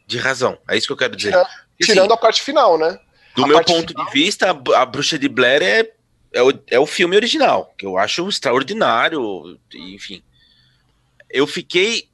de 0.07 0.17
razão. 0.17 0.57
É 0.67 0.75
isso 0.75 0.87
que 0.87 0.93
eu 0.93 0.97
quero 0.97 1.15
dizer. 1.15 1.35
Tirando 1.79 2.05
assim, 2.05 2.13
a 2.13 2.17
parte 2.17 2.41
final, 2.41 2.79
né? 2.79 2.97
Do 3.35 3.43
a 3.43 3.47
meu 3.47 3.63
ponto 3.63 3.89
final... 3.89 4.05
de 4.05 4.11
vista, 4.11 4.47
a, 4.49 4.81
a, 4.81 4.85
Bruxa 4.87 5.19
de 5.19 5.29
Blair 5.29 5.61
é, 5.61 5.91
é, 6.33 6.41
o, 6.41 6.51
é 6.67 6.79
o 6.79 6.87
filme 6.87 7.15
original, 7.15 7.71
que 7.77 7.85
eu 7.85 7.95
acho 7.95 8.27
extraordinário, 8.27 9.59
enfim. 9.71 10.23
Eu 11.29 11.45
fiquei 11.45 12.08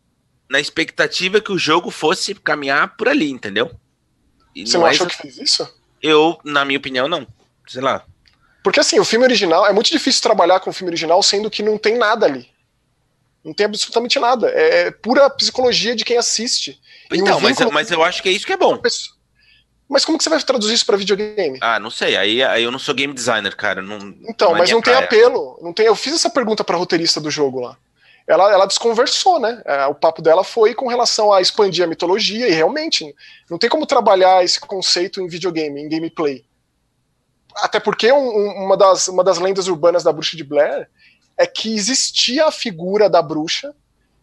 na 0.50 0.60
expectativa 0.60 1.42
que 1.42 1.52
o 1.52 1.58
jogo 1.58 1.90
fosse 1.92 2.36
caminhar 2.36 2.96
por 2.96 3.08
ali, 3.08 3.30
entendeu? 3.30 3.72
E 4.56 4.66
Você 4.66 4.78
não, 4.78 4.84
não 4.84 4.90
achou 4.90 5.08
é... 5.08 5.10
que 5.10 5.18
fez 5.18 5.38
isso? 5.38 5.68
Eu, 6.02 6.40
na 6.44 6.64
minha 6.64 6.78
opinião, 6.78 7.08
não. 7.08 7.28
Sei 7.68 7.82
lá. 7.82 8.06
Porque 8.64 8.80
assim, 8.80 9.00
o 9.00 9.06
filme 9.06 9.26
original, 9.26 9.66
é 9.66 9.74
muito 9.74 9.92
difícil 9.92 10.22
trabalhar 10.22 10.60
com 10.60 10.70
o 10.70 10.74
filme 10.74 10.90
original 10.90 11.22
sendo 11.22 11.50
que 11.50 11.64
não 11.64 11.78
tem 11.78 11.98
nada 11.98 12.26
ali. 12.26 12.50
Não 13.44 13.54
tem 13.54 13.66
absolutamente 13.68 14.20
nada. 14.20 14.50
É 14.50 14.90
pura 14.90 15.30
psicologia 15.30 15.96
de 15.96 16.04
quem 16.04 16.18
assiste. 16.18 16.80
Então, 17.12 17.40
mas, 17.40 17.60
mas 17.72 17.92
eu 17.92 18.04
acho 18.04 18.24
que 18.24 18.30
é 18.30 18.32
isso 18.32 18.46
que 18.46 18.54
é 18.54 18.58
bom. 18.58 18.82
Mas 19.88 20.04
como 20.04 20.18
que 20.18 20.24
você 20.24 20.32
vai 20.32 20.42
traduzir 20.42 20.74
isso 20.74 20.86
para 20.86 20.98
videogame? 20.98 21.60
Ah, 21.62 21.80
não 21.80 21.92
sei. 21.92 22.18
Aí, 22.18 22.42
aí 22.42 22.64
eu 22.64 22.72
não 22.72 22.80
sou 22.80 22.96
game 22.96 23.14
designer, 23.14 23.56
cara. 23.56 23.84
Não, 23.84 23.98
então, 24.28 24.50
não 24.50 24.56
é 24.56 24.60
mas 24.60 24.72
não 24.72 24.82
praia. 24.82 24.98
tem 24.98 25.06
apelo. 25.06 25.60
Não 25.62 25.72
tem. 25.72 25.86
Eu 25.86 25.96
fiz 25.96 26.16
essa 26.16 26.30
pergunta 26.30 26.64
para 26.64 26.78
roteirista 26.78 27.22
do 27.22 27.30
jogo 27.30 27.60
lá. 27.60 27.78
Ela, 28.28 28.52
ela 28.52 28.66
desconversou, 28.66 29.40
né? 29.40 29.62
É, 29.66 29.86
o 29.86 29.94
papo 29.94 30.22
dela 30.22 30.44
foi 30.44 30.74
com 30.74 30.88
relação 30.88 31.32
a 31.32 31.42
expandir 31.42 31.84
a 31.84 31.88
mitologia 31.88 32.48
e 32.48 32.54
realmente 32.54 33.14
não 33.50 33.58
tem 33.58 33.70
como 33.70 33.86
trabalhar 33.86 34.44
esse 34.44 34.60
conceito 34.60 35.22
em 35.22 35.28
videogame, 35.28 35.80
em 35.80 35.88
gameplay. 35.88 36.44
Até 37.58 37.80
porque 37.80 38.12
um, 38.12 38.66
uma, 38.66 38.76
das, 38.76 39.08
uma 39.08 39.24
das 39.24 39.38
lendas 39.38 39.68
urbanas 39.68 40.04
da 40.04 40.12
Bruxa 40.12 40.36
de 40.36 40.44
Blair 40.44 40.90
é 41.38 41.46
que 41.46 41.74
existia 41.74 42.48
a 42.48 42.52
figura 42.52 43.10
da 43.10 43.22
bruxa 43.22 43.76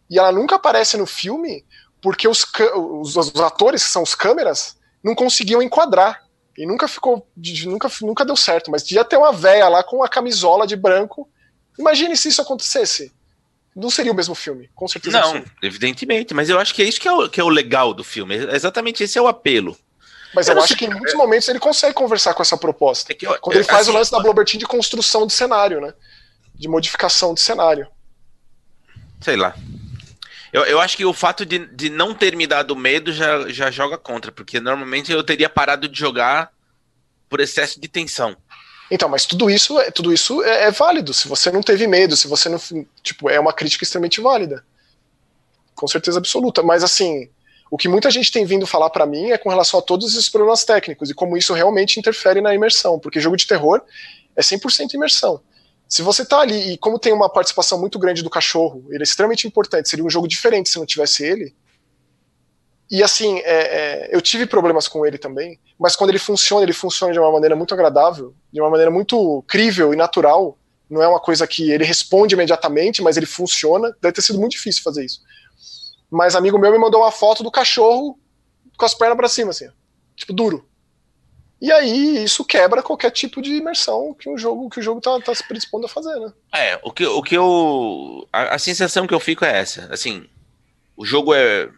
e 0.09 0.19
ela 0.19 0.31
nunca 0.31 0.55
aparece 0.55 0.97
no 0.97 1.05
filme 1.05 1.65
porque 2.01 2.27
os, 2.27 2.45
os, 2.75 3.15
os 3.15 3.39
atores, 3.39 3.85
que 3.85 3.89
são 3.89 4.03
os 4.03 4.13
câmeras, 4.13 4.75
não 5.01 5.15
conseguiam 5.15 5.61
enquadrar. 5.61 6.21
E 6.55 6.67
nunca 6.67 6.87
ficou. 6.87 7.25
Nunca, 7.65 7.89
nunca 8.01 8.25
deu 8.25 8.35
certo. 8.35 8.69
Mas 8.69 8.83
devia 8.83 9.05
ter 9.05 9.17
uma 9.17 9.31
véia 9.31 9.67
lá 9.69 9.81
com 9.81 10.03
a 10.03 10.09
camisola 10.09 10.67
de 10.67 10.75
branco. 10.75 11.27
Imagine 11.79 12.15
se 12.15 12.27
isso 12.27 12.41
acontecesse. 12.41 13.11
Não 13.75 13.89
seria 13.89 14.11
o 14.11 14.15
mesmo 14.15 14.35
filme, 14.35 14.69
com 14.75 14.87
certeza. 14.87 15.19
Não, 15.19 15.43
evidentemente, 15.61 16.33
mas 16.33 16.49
eu 16.49 16.59
acho 16.59 16.73
que 16.73 16.81
é 16.81 16.85
isso 16.85 16.99
que 16.99 17.07
é, 17.07 17.11
o, 17.11 17.27
que 17.27 17.39
é 17.39 17.43
o 17.43 17.49
legal 17.49 17.93
do 17.93 18.03
filme. 18.03 18.35
Exatamente 18.35 19.03
esse 19.03 19.17
é 19.17 19.21
o 19.21 19.27
apelo. 19.27 19.77
Mas 20.33 20.47
eu, 20.47 20.55
eu 20.55 20.61
acho 20.63 20.75
que 20.75 20.85
em 20.85 20.89
muitos 20.89 21.13
momentos 21.13 21.47
ele 21.47 21.59
consegue 21.59 21.93
conversar 21.93 22.33
com 22.33 22.41
essa 22.41 22.57
proposta. 22.57 23.13
É 23.13 23.17
eu, 23.21 23.37
Quando 23.39 23.55
ele 23.55 23.63
faz 23.63 23.81
assim, 23.81 23.91
o 23.91 23.93
lance 23.93 24.11
da 24.11 24.19
Blobertin 24.19 24.57
de 24.57 24.65
construção 24.65 25.25
de 25.25 25.33
cenário, 25.33 25.81
né? 25.81 25.93
De 26.55 26.67
modificação 26.67 27.33
de 27.33 27.41
cenário. 27.41 27.87
Sei 29.21 29.35
lá. 29.35 29.55
Eu, 30.51 30.63
eu 30.65 30.79
acho 30.79 30.95
que 30.95 31.05
o 31.05 31.13
fato 31.13 31.45
de, 31.45 31.59
de 31.67 31.89
não 31.89 32.13
ter 32.13 32.35
me 32.35 32.45
dado 32.45 32.75
medo 32.75 33.11
já, 33.11 33.47
já 33.49 33.71
joga 33.71 33.97
contra, 33.97 34.31
porque 34.31 34.59
normalmente 34.59 35.11
eu 35.11 35.23
teria 35.23 35.49
parado 35.49 35.87
de 35.87 35.97
jogar 35.97 36.51
por 37.27 37.39
excesso 37.39 37.81
de 37.81 37.87
tensão. 37.87 38.37
Então, 38.93 39.09
mas 39.09 39.25
tudo 39.25 39.49
isso, 39.49 39.79
é, 39.79 39.89
tudo 39.89 40.13
isso 40.13 40.43
é, 40.43 40.65
é, 40.65 40.71
válido. 40.71 41.15
Se 41.15 41.27
você 41.27 41.49
não 41.49 41.63
teve 41.63 41.87
medo, 41.87 42.15
se 42.15 42.27
você 42.27 42.47
não. 42.47 42.59
Tipo, 43.01 43.27
é 43.27 43.39
uma 43.39 43.51
crítica 43.51 43.83
extremamente 43.83 44.21
válida. 44.21 44.63
Com 45.73 45.87
certeza 45.87 46.19
absoluta. 46.19 46.61
Mas 46.61 46.83
assim, 46.83 47.27
o 47.71 47.75
que 47.75 47.87
muita 47.87 48.11
gente 48.11 48.31
tem 48.31 48.45
vindo 48.45 48.67
falar 48.67 48.91
para 48.91 49.07
mim 49.07 49.31
é 49.31 49.37
com 49.39 49.49
relação 49.49 49.79
a 49.79 49.83
todos 49.83 50.13
esses 50.13 50.29
problemas 50.29 50.63
técnicos 50.63 51.09
e 51.09 51.13
como 51.15 51.35
isso 51.35 51.53
realmente 51.53 51.99
interfere 51.99 52.39
na 52.39 52.53
imersão. 52.53 52.99
Porque 52.99 53.19
jogo 53.19 53.35
de 53.35 53.47
terror 53.47 53.81
é 54.35 54.43
100% 54.43 54.93
imersão. 54.93 55.41
Se 55.89 56.03
você 56.03 56.23
tá 56.23 56.41
ali, 56.41 56.73
e 56.73 56.77
como 56.77 56.99
tem 56.99 57.13
uma 57.13 57.29
participação 57.29 57.79
muito 57.79 57.97
grande 57.97 58.21
do 58.21 58.29
cachorro, 58.29 58.85
ele 58.89 59.01
é 59.01 59.03
extremamente 59.03 59.47
importante, 59.47 59.89
seria 59.89 60.05
um 60.05 60.09
jogo 60.09 60.27
diferente 60.27 60.69
se 60.69 60.77
não 60.77 60.85
tivesse 60.85 61.25
ele. 61.25 61.51
E 62.93 63.01
assim, 63.01 63.39
é, 63.39 63.41
é, 63.43 64.09
eu 64.11 64.21
tive 64.21 64.45
problemas 64.45 64.87
com 64.87 65.03
ele 65.03 65.17
também, 65.17 65.59
mas 65.79 65.95
quando 65.95 66.11
ele 66.11 66.19
funciona, 66.19 66.61
ele 66.61 66.73
funciona 66.73 67.11
de 67.11 67.17
uma 67.17 67.31
maneira 67.31 67.55
muito 67.55 67.73
agradável, 67.73 68.35
de 68.51 68.61
uma 68.61 68.69
maneira 68.69 68.91
muito 68.91 69.43
crível 69.47 69.91
e 69.95 69.97
natural. 69.97 70.59
Não 70.87 71.01
é 71.01 71.07
uma 71.07 71.19
coisa 71.19 71.47
que 71.47 71.71
ele 71.71 71.83
responde 71.83 72.35
imediatamente, 72.35 73.01
mas 73.01 73.17
ele 73.17 73.25
funciona. 73.25 73.91
Deve 73.99 74.13
ter 74.13 74.21
sido 74.21 74.37
muito 74.37 74.51
difícil 74.51 74.83
fazer 74.83 75.03
isso. 75.03 75.21
Mas 76.07 76.35
amigo 76.35 76.59
meu 76.59 76.71
me 76.71 76.77
mandou 76.77 77.01
uma 77.01 77.09
foto 77.09 77.41
do 77.41 77.49
cachorro 77.49 78.15
com 78.77 78.85
as 78.85 78.93
pernas 78.93 79.17
para 79.17 79.27
cima, 79.27 79.49
assim, 79.49 79.69
tipo 80.15 80.31
duro. 80.31 80.63
E 81.59 81.71
aí 81.71 82.23
isso 82.23 82.45
quebra 82.45 82.83
qualquer 82.83 83.09
tipo 83.09 83.41
de 83.41 83.55
imersão 83.55 84.13
que 84.13 84.29
o 84.29 84.37
jogo 84.37 84.69
que 84.69 84.79
o 84.79 84.83
jogo 84.83 85.01
tá, 85.01 85.19
tá 85.19 85.33
se 85.33 85.43
predispondo 85.47 85.87
a 85.87 85.89
fazer, 85.89 86.19
né? 86.19 86.31
É, 86.53 86.79
o 86.83 86.91
que, 86.91 87.07
o 87.07 87.23
que 87.23 87.35
eu. 87.35 88.27
A, 88.31 88.53
a, 88.53 88.59
sensação 88.59 89.07
que 89.07 89.15
eu 89.15 89.19
fico 89.19 89.43
é 89.43 89.61
essa. 89.61 89.91
Assim, 89.91 90.29
o 90.95 91.03
jogo 91.03 91.33
é, 91.33 91.71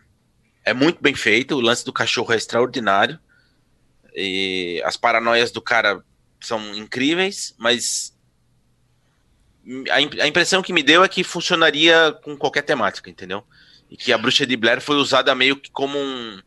é 0.66 0.74
muito 0.74 0.98
bem 1.02 1.14
feito, 1.14 1.56
o 1.56 1.62
lance 1.62 1.86
do 1.86 1.94
cachorro 1.94 2.34
é 2.34 2.36
extraordinário. 2.36 3.20
E 4.16 4.82
as 4.84 4.98
paranoias 4.98 5.52
do 5.52 5.62
cara 5.62 6.02
são 6.42 6.74
incríveis, 6.76 7.54
mas 7.58 8.14
a, 9.90 10.24
a 10.24 10.28
impressão 10.28 10.62
que 10.62 10.74
me 10.74 10.84
deu 10.84 11.04
é 11.04 11.08
que 11.08 11.24
funcionaria 11.24 12.18
com 12.24 12.36
qualquer 12.38 12.64
temática, 12.64 13.10
entendeu? 13.10 13.44
E 13.90 13.98
que 13.98 14.12
a 14.14 14.18
bruxa 14.18 14.46
de 14.46 14.56
Blair 14.56 14.82
foi 14.82 14.96
usada 14.96 15.36
meio 15.36 15.56
que 15.56 15.70
como 15.70 15.98
um, 15.98 16.42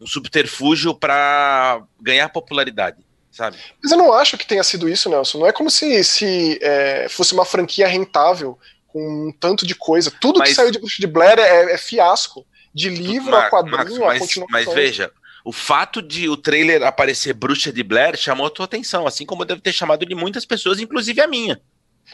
um 0.00 0.06
subterfúgio 0.06 0.94
para 0.94 1.82
ganhar 2.00 2.28
popularidade, 2.28 2.98
sabe? 3.30 3.56
Mas 3.82 3.92
eu 3.92 3.98
não 3.98 4.12
acho 4.12 4.36
que 4.36 4.46
tenha 4.46 4.62
sido 4.64 4.88
isso, 4.88 5.08
Nelson. 5.08 5.38
Não 5.38 5.46
é 5.46 5.52
como 5.52 5.70
se, 5.70 6.02
se 6.02 6.58
é, 6.60 7.08
fosse 7.08 7.32
uma 7.32 7.44
franquia 7.44 7.86
rentável 7.86 8.58
com 8.88 9.28
um 9.28 9.32
tanto 9.32 9.66
de 9.66 9.74
coisa. 9.74 10.10
Tudo 10.10 10.38
Mas- 10.38 10.50
que 10.50 10.54
saiu 10.54 10.70
de 10.70 10.78
bruxa 10.78 10.96
de 10.98 11.06
Blair 11.06 11.38
é, 11.38 11.72
é 11.72 11.78
fiasco. 11.78 12.46
De 12.76 12.90
livro 12.90 13.34
a 13.34 13.48
quadrinho, 13.48 13.76
Max, 13.78 13.92
a 13.96 13.98
mas, 14.00 14.18
continuação. 14.20 14.46
mas 14.50 14.74
veja, 14.74 15.10
o 15.44 15.50
fato 15.52 16.02
de 16.02 16.28
o 16.28 16.36
trailer 16.36 16.82
aparecer 16.82 17.32
bruxa 17.32 17.72
de 17.72 17.82
Blair 17.82 18.16
chamou 18.16 18.46
a 18.46 18.50
tua 18.50 18.66
atenção, 18.66 19.06
assim 19.06 19.24
como 19.24 19.44
deve 19.44 19.60
ter 19.62 19.72
chamado 19.72 20.04
de 20.04 20.14
muitas 20.14 20.44
pessoas, 20.44 20.78
inclusive 20.78 21.20
a 21.20 21.26
minha. 21.26 21.60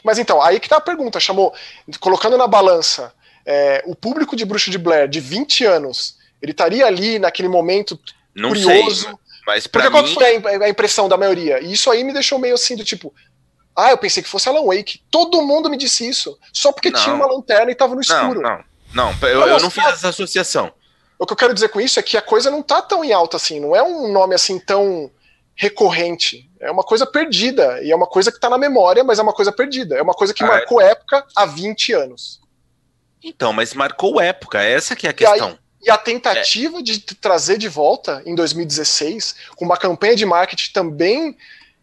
Mas 0.04 0.18
então, 0.18 0.40
aí 0.40 0.60
que 0.60 0.68
tá 0.68 0.76
a 0.76 0.80
pergunta, 0.80 1.18
chamou, 1.18 1.52
colocando 1.98 2.36
na 2.38 2.46
balança, 2.46 3.12
é, 3.44 3.82
o 3.86 3.94
público 3.96 4.36
de 4.36 4.44
Bruxa 4.44 4.70
de 4.70 4.78
Blair 4.78 5.08
de 5.08 5.18
20 5.20 5.64
anos, 5.64 6.16
ele 6.40 6.52
estaria 6.52 6.86
ali 6.86 7.18
naquele 7.18 7.48
momento 7.48 7.98
Não 8.34 8.50
curioso. 8.50 9.02
sei, 9.06 9.12
mas 9.46 9.66
Porque 9.66 9.88
pra 9.88 9.90
qual 9.90 10.02
mim, 10.04 10.08
que 10.10 10.14
foi 10.14 10.24
a 10.24 10.34
im- 10.34 10.62
a 10.62 10.68
impressão 10.68 11.08
da 11.08 11.16
maioria? 11.16 11.60
E 11.60 11.72
isso 11.72 11.90
aí 11.90 12.04
me 12.04 12.12
deixou 12.12 12.38
meio 12.38 12.54
assim, 12.54 12.76
do 12.76 12.84
tipo, 12.84 13.12
ah, 13.76 13.90
eu 13.90 13.98
pensei 13.98 14.22
que 14.22 14.28
fosse 14.28 14.48
Alan 14.48 14.64
Wake. 14.64 15.00
Todo 15.10 15.42
mundo 15.42 15.68
me 15.68 15.76
disse 15.76 16.06
isso. 16.08 16.38
Só 16.52 16.70
porque 16.72 16.90
Não. 16.90 17.00
tinha 17.00 17.14
uma 17.14 17.26
lanterna 17.26 17.70
e 17.72 17.74
tava 17.74 17.94
no 17.94 18.00
escuro. 18.00 18.40
não, 18.40 18.50
não, 18.58 18.64
eu, 18.94 19.14
Pra 19.18 19.28
eu 19.30 19.60
não 19.60 19.70
fiz 19.70 19.84
essa 19.84 20.08
associação. 20.08 20.72
O 21.18 21.26
que 21.26 21.32
eu 21.32 21.36
quero 21.36 21.54
dizer 21.54 21.68
com 21.68 21.80
isso 21.80 21.98
é 21.98 22.02
que 22.02 22.16
a 22.16 22.22
coisa 22.22 22.50
não 22.50 22.62
tá 22.62 22.82
tão 22.82 23.04
em 23.04 23.12
alta 23.12 23.36
assim, 23.36 23.60
não 23.60 23.74
é 23.76 23.82
um 23.82 24.10
nome 24.12 24.34
assim 24.34 24.58
tão 24.58 25.10
recorrente. 25.54 26.50
É 26.60 26.70
uma 26.70 26.82
coisa 26.82 27.06
perdida. 27.06 27.80
E 27.82 27.90
é 27.90 27.96
uma 27.96 28.06
coisa 28.06 28.32
que 28.32 28.40
tá 28.40 28.48
na 28.50 28.58
memória, 28.58 29.04
mas 29.04 29.18
é 29.18 29.22
uma 29.22 29.32
coisa 29.32 29.52
perdida. 29.52 29.96
É 29.96 30.02
uma 30.02 30.14
coisa 30.14 30.34
que 30.34 30.42
Ah, 30.42 30.46
é. 30.46 30.50
marcou 30.50 30.80
época 30.80 31.24
há 31.36 31.46
20 31.46 31.92
anos. 31.92 32.40
Então, 33.22 33.52
mas 33.52 33.72
marcou 33.74 34.20
época, 34.20 34.60
essa 34.62 34.96
que 34.96 35.06
é 35.06 35.10
a 35.10 35.12
E 35.12 35.26
aí- 35.26 35.32
questão. 35.32 35.58
E 35.84 35.90
a 35.90 35.98
tentativa 35.98 36.80
de 36.82 37.00
t- 37.00 37.14
trazer 37.16 37.58
de 37.58 37.68
volta 37.68 38.22
em 38.24 38.34
2016, 38.36 39.34
com 39.56 39.64
uma 39.64 39.76
campanha 39.76 40.14
de 40.14 40.24
marketing 40.24 40.72
também 40.72 41.36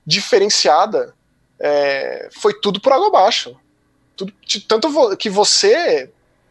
diferenciada, 0.05 1.13
é, 1.59 2.29
foi 2.39 2.53
tudo 2.59 2.79
por 2.81 2.91
água 2.93 3.07
abaixo. 3.07 3.55
Tudo, 4.15 4.33
de- 4.45 4.61
tanto 4.61 5.15
que 5.17 5.29
você 5.29 6.09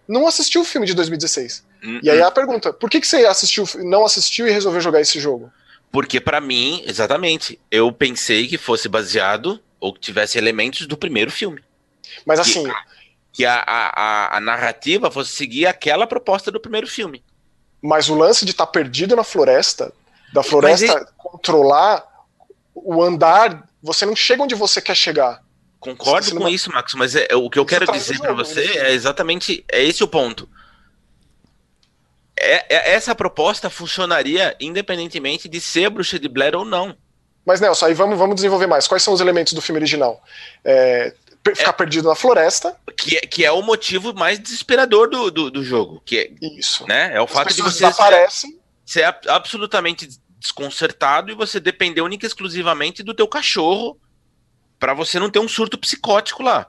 não 0.08 0.26
assistiu 0.26 0.62
o 0.62 0.64
filme 0.64 0.86
de 0.86 0.94
2016. 0.94 1.64
E 2.02 2.10
aí 2.10 2.20
Hum, 2.20 2.26
a 2.26 2.30
pergunta: 2.30 2.72
por 2.72 2.88
que, 2.90 3.00
que 3.00 3.06
você 3.06 3.26
assistiu, 3.26 3.64
não 3.84 4.04
assistiu 4.04 4.48
e 4.48 4.50
resolveu 4.50 4.80
jogar 4.80 5.00
esse 5.00 5.20
jogo? 5.20 5.52
Porque 5.92 6.20
pra 6.20 6.40
mim, 6.40 6.82
exatamente, 6.86 7.58
eu 7.70 7.90
pensei 7.92 8.46
que 8.48 8.58
fosse 8.58 8.88
baseado 8.88 9.60
ou 9.80 9.92
que 9.92 10.00
tivesse 10.00 10.36
elementos 10.38 10.86
do 10.86 10.96
primeiro 10.96 11.30
filme. 11.30 11.62
Mas 12.26 12.40
Que- 12.40 12.50
assim, 12.50 12.64
Que 13.32 13.44
a, 13.44 13.54
a, 13.64 14.02
a- 14.02 14.36
a 14.38 14.40
narrativa 14.40 15.10
fosse 15.10 15.32
seguir 15.32 15.66
aquela 15.66 16.06
proposta 16.06 16.50
do 16.50 16.58
primeiro 16.58 16.86
filme. 16.88 17.22
mas 17.80 18.08
o 18.08 18.14
lance 18.16 18.44
de 18.44 18.50
estar 18.50 18.66
perdido 18.66 19.14
na 19.14 19.22
floresta, 19.22 19.92
da 20.32 20.42
floresta 20.42 21.06
controlar 21.16 22.04
o 22.74 23.00
andar, 23.02 23.68
você 23.82 24.04
não 24.04 24.16
chega 24.16 24.42
onde 24.42 24.54
você 24.54 24.80
quer 24.80 24.96
chegar. 24.96 25.42
Concordo 25.80 26.34
com 26.34 26.48
isso, 26.48 26.70
Max, 26.72 26.94
mas 26.94 27.14
é, 27.14 27.28
o 27.34 27.48
que 27.48 27.58
eu 27.58 27.64
quero 27.64 27.86
traz 27.86 28.02
dizer 28.02 28.16
jogo, 28.16 28.34
você 28.34 28.64
né? 28.66 28.88
é 28.88 28.92
exatamente 28.92 29.64
é 29.70 29.82
esse 29.82 30.02
o 30.02 30.08
ponto. 30.08 30.48
É, 32.36 32.74
é- 32.74 32.94
essa 32.94 33.14
proposta 33.14 33.68
funcionaria 33.68 34.56
independentemente 34.60 35.48
de 35.48 35.60
ser 35.60 35.90
bruxa 35.90 36.18
de 36.18 36.28
Blair 36.28 36.54
ou 36.56 36.64
não. 36.64 36.96
Mas 37.44 37.60
Nelson, 37.60 37.86
aí 37.86 37.94
vamos, 37.94 38.18
vamos 38.18 38.34
desenvolver 38.36 38.66
mais. 38.66 38.86
Quais 38.86 39.02
são 39.02 39.12
os 39.14 39.20
elementos 39.20 39.52
do 39.52 39.62
filme 39.62 39.78
original? 39.78 40.22
É, 40.64 41.14
ficar 41.56 41.72
perdido 41.72 42.08
na 42.08 42.14
floresta, 42.14 42.76
Que, 42.96 43.16
é- 43.16 43.20
que 43.20 43.44
é 43.44 43.50
o 43.50 43.62
motivo 43.62 44.12
mais 44.12 44.38
desesperador 44.38 45.08
do, 45.08 45.30
do, 45.30 45.50
do 45.50 45.64
jogo. 45.64 46.02
Que 46.04 46.18
é, 46.18 46.30
isso. 46.58 46.86
né, 46.86 47.10
é 47.14 47.20
o 47.20 47.24
As 47.24 47.30
fato 47.30 47.54
de 47.54 47.62
você 47.62 47.78
ser, 47.78 47.84
desaparecem, 47.86 48.58
ser 48.84 49.04
ab- 49.04 49.28
absolutamente 49.28 50.08
desconcertado 50.38 51.30
e 51.30 51.34
você 51.34 51.58
depender 51.58 52.00
única 52.02 52.26
e 52.26 52.28
exclusivamente 52.28 53.02
do 53.02 53.14
teu 53.14 53.26
cachorro 53.26 53.98
pra 54.78 54.94
você 54.94 55.18
não 55.18 55.30
ter 55.30 55.38
um 55.38 55.48
surto 55.48 55.78
psicótico 55.78 56.42
lá. 56.42 56.66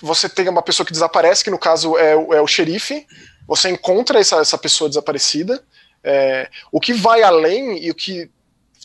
você 0.00 0.28
tem 0.28 0.48
uma 0.48 0.62
pessoa 0.62 0.84
que 0.84 0.92
desaparece, 0.92 1.44
que 1.44 1.50
no 1.50 1.58
caso 1.58 1.96
é, 1.96 2.16
o- 2.16 2.34
é 2.34 2.40
o 2.40 2.46
xerife, 2.46 3.06
você 3.46 3.68
encontra 3.70 4.18
essa, 4.18 4.36
essa 4.40 4.58
pessoa 4.58 4.88
desaparecida. 4.88 5.62
É, 6.02 6.50
o 6.72 6.80
que 6.80 6.92
vai 6.92 7.22
além 7.22 7.78
e 7.84 7.88
o 7.88 7.94
que 7.94 8.28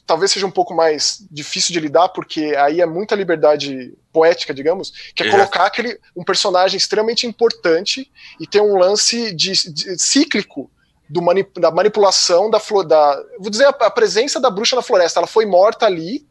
talvez 0.05 0.31
seja 0.31 0.45
um 0.45 0.51
pouco 0.51 0.75
mais 0.75 1.25
difícil 1.31 1.73
de 1.73 1.79
lidar, 1.79 2.09
porque 2.09 2.55
aí 2.55 2.81
é 2.81 2.85
muita 2.85 3.15
liberdade 3.15 3.93
poética, 4.13 4.53
digamos, 4.53 4.93
que 5.15 5.23
é 5.23 5.27
É. 5.27 5.31
colocar 5.31 5.65
aquele, 5.65 5.99
um 6.15 6.23
personagem 6.23 6.77
extremamente 6.77 7.25
importante 7.25 8.11
e 8.39 8.45
ter 8.45 8.61
um 8.61 8.77
lance 8.77 9.33
de, 9.33 9.53
de- 9.73 9.97
cíclico 9.97 10.69
do 11.09 11.21
mani- 11.21 11.47
da 11.57 11.71
manipulação 11.71 12.47
da 12.49 12.59
flor 12.59 12.83
da 12.85 13.19
vou 13.39 13.49
dizer 13.49 13.65
a, 13.65 13.69
a 13.69 13.89
presença 13.89 14.39
da 14.39 14.51
bruxa 14.51 14.75
na 14.75 14.83
floresta 14.83 15.19
ela 15.19 15.27
foi 15.27 15.45
morta 15.47 15.87
ali 15.87 16.27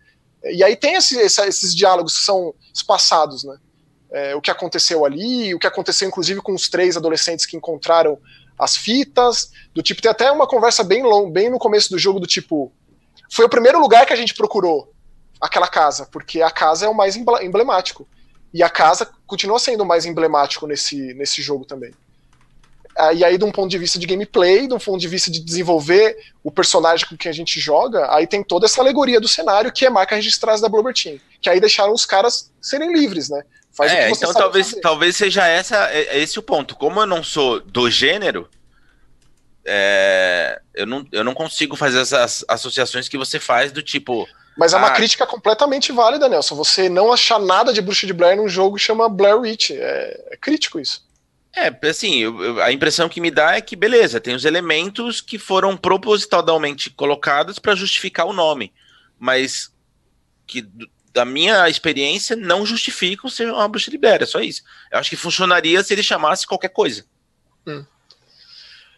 e 0.53 0.63
aí 0.65 0.77
tem 0.77 0.95
esse- 0.95 1.21
essa- 1.21 1.47
esses 1.47 1.75
diálogos 1.75 2.19
que 2.19 2.25
são 2.25 2.55
espaçados 2.73 3.45
né? 3.45 3.57
É, 4.13 4.35
o 4.37 4.41
que 4.41 4.51
aconteceu 4.51 5.05
ali 5.05 5.55
o 5.55 5.59
que 5.59 5.67
aconteceu 5.67 6.07
inclusive 6.09 6.41
com 6.41 6.55
os 6.55 6.69
três 6.69 6.97
adolescentes 6.97 7.45
que 7.47 7.57
encontraram 7.57 8.19
as 8.59 8.77
fitas 8.77 9.51
do 9.75 9.83
tipo 9.83 10.01
tem 10.01 10.11
até 10.11 10.31
uma 10.31 10.47
conversa 10.47 10.83
bem 10.85 11.03
long, 11.03 11.31
bem 11.31 11.51
no 11.51 11.59
começo 11.59 11.91
do 11.91 11.99
jogo 11.99 12.21
do 12.21 12.27
tipo 12.27 12.73
foi 13.31 13.45
o 13.45 13.49
primeiro 13.49 13.79
lugar 13.81 14.07
que 14.07 14.13
a 14.13 14.17
gente 14.17 14.35
procurou 14.35 14.93
aquela 15.41 15.69
casa 15.69 16.07
porque 16.11 16.41
a 16.41 16.51
casa 16.51 16.87
é 16.87 16.89
o 16.89 16.95
mais 16.95 17.17
emblemático. 17.17 18.09
E 18.55 18.63
a 18.63 18.71
casa 18.71 19.11
continua 19.27 19.59
sendo 19.59 19.83
o 19.83 19.87
mais 19.87 20.07
emblemático 20.07 20.67
nesse, 20.67 21.13
nesse 21.15 21.43
jogo 21.43 21.67
também 21.67 21.93
e 23.15 23.25
aí, 23.25 23.37
de 23.37 23.45
um 23.45 23.53
ponto 23.53 23.69
de 23.71 23.77
vista 23.79 23.99
de 23.99 24.07
gameplay, 24.07 24.67
de 24.67 24.73
um 24.75 24.79
ponto 24.79 24.99
de 24.99 25.07
vista 25.09 25.31
de 25.31 25.41
desenvolver 25.41 26.17
o 26.43 26.51
personagem 26.51 27.07
com 27.07 27.17
quem 27.17 27.29
a 27.31 27.35
gente 27.35 27.61
joga, 27.61 28.11
aí 28.15 28.27
tem 28.27 28.43
toda 28.43 28.65
essa 28.67 28.81
alegoria 28.81 29.21
do 29.21 29.29
cenário 29.29 29.71
que 29.73 29.85
é 29.85 29.91
marca 29.91 30.15
registrada 30.17 30.61
da 30.61 30.69
Bloober 30.69 30.95
Team. 30.95 31.19
Que 31.41 31.51
aí 31.51 31.61
deixaram 31.61 31.93
os 31.93 32.07
caras 32.07 32.51
serem 32.61 32.93
livres, 32.95 33.29
né? 33.29 33.43
Faz 33.73 33.93
o 33.93 33.95
é, 33.95 34.05
que 34.09 34.15
você 34.15 34.25
então 34.25 34.33
talvez, 34.35 34.71
fazer. 34.71 34.81
talvez 34.81 35.17
seja 35.17 35.47
essa, 35.47 35.91
é- 35.91 36.17
é 36.17 36.19
esse 36.19 36.39
o 36.39 36.43
ponto. 36.43 36.75
Como 36.75 36.99
eu 37.01 37.07
não 37.07 37.23
sou 37.23 37.61
do 37.61 37.91
gênero, 37.91 38.49
é, 39.65 40.61
eu, 40.75 40.87
não, 40.87 41.07
eu 41.13 41.25
não 41.25 41.35
consigo 41.35 41.77
fazer 41.77 42.01
essas 42.01 42.45
associações 42.49 43.09
que 43.09 43.19
você 43.19 43.39
faz 43.41 43.73
do 43.73 43.83
tipo. 43.83 44.27
Mas 44.57 44.73
é 44.73 44.77
uma 44.79 44.89
Ah. 44.89 44.93
crítica 44.93 45.27
completamente 45.27 45.93
válida, 45.93 46.29
Nelson. 46.29 46.55
Você 46.55 46.89
não 46.89 47.13
achar 47.13 47.39
nada 47.39 47.73
de 47.73 47.83
Bruxa 47.83 48.07
de 48.07 48.13
Blair 48.15 48.37
num 48.37 48.49
jogo 48.49 48.77
que 48.77 48.83
chama 48.83 49.09
Blair 49.09 49.37
Witch. 49.39 49.71
É, 49.73 50.25
é 50.31 50.37
crítico 50.37 50.81
isso. 50.81 51.05
É, 51.57 51.75
assim, 51.89 52.17
eu- 52.17 52.45
eu- 52.45 52.63
a 52.63 52.71
impressão 52.71 53.09
que 53.09 53.21
me 53.21 53.31
dá 53.31 53.57
é 53.57 53.63
que, 53.63 53.75
beleza, 53.75 54.21
tem 54.21 54.35
os 54.35 54.45
elementos 54.45 55.23
que 55.23 55.39
foram 55.39 55.75
propositalmente 55.75 56.91
colocados 56.91 57.59
para 57.59 57.75
justificar 57.75 58.27
o 58.27 58.33
nome, 58.35 58.73
mas 59.19 59.73
que, 60.47 60.69
da 61.15 61.25
minha 61.25 61.67
experiência, 61.67 62.37
não 62.37 62.67
justificam 62.67 63.31
ser 63.31 63.51
uma 63.51 63.67
bruxa 63.67 63.91
Blair, 63.99 64.23
é 64.23 64.27
só 64.27 64.39
isso. 64.41 64.63
Eu 64.93 64.99
acho 64.99 65.09
que 65.09 65.17
funcionaria 65.17 65.83
se 65.83 65.95
ele 65.95 66.03
chamasse 66.03 66.47
qualquer 66.47 66.69
coisa. 66.69 67.07
Hum. 67.67 67.85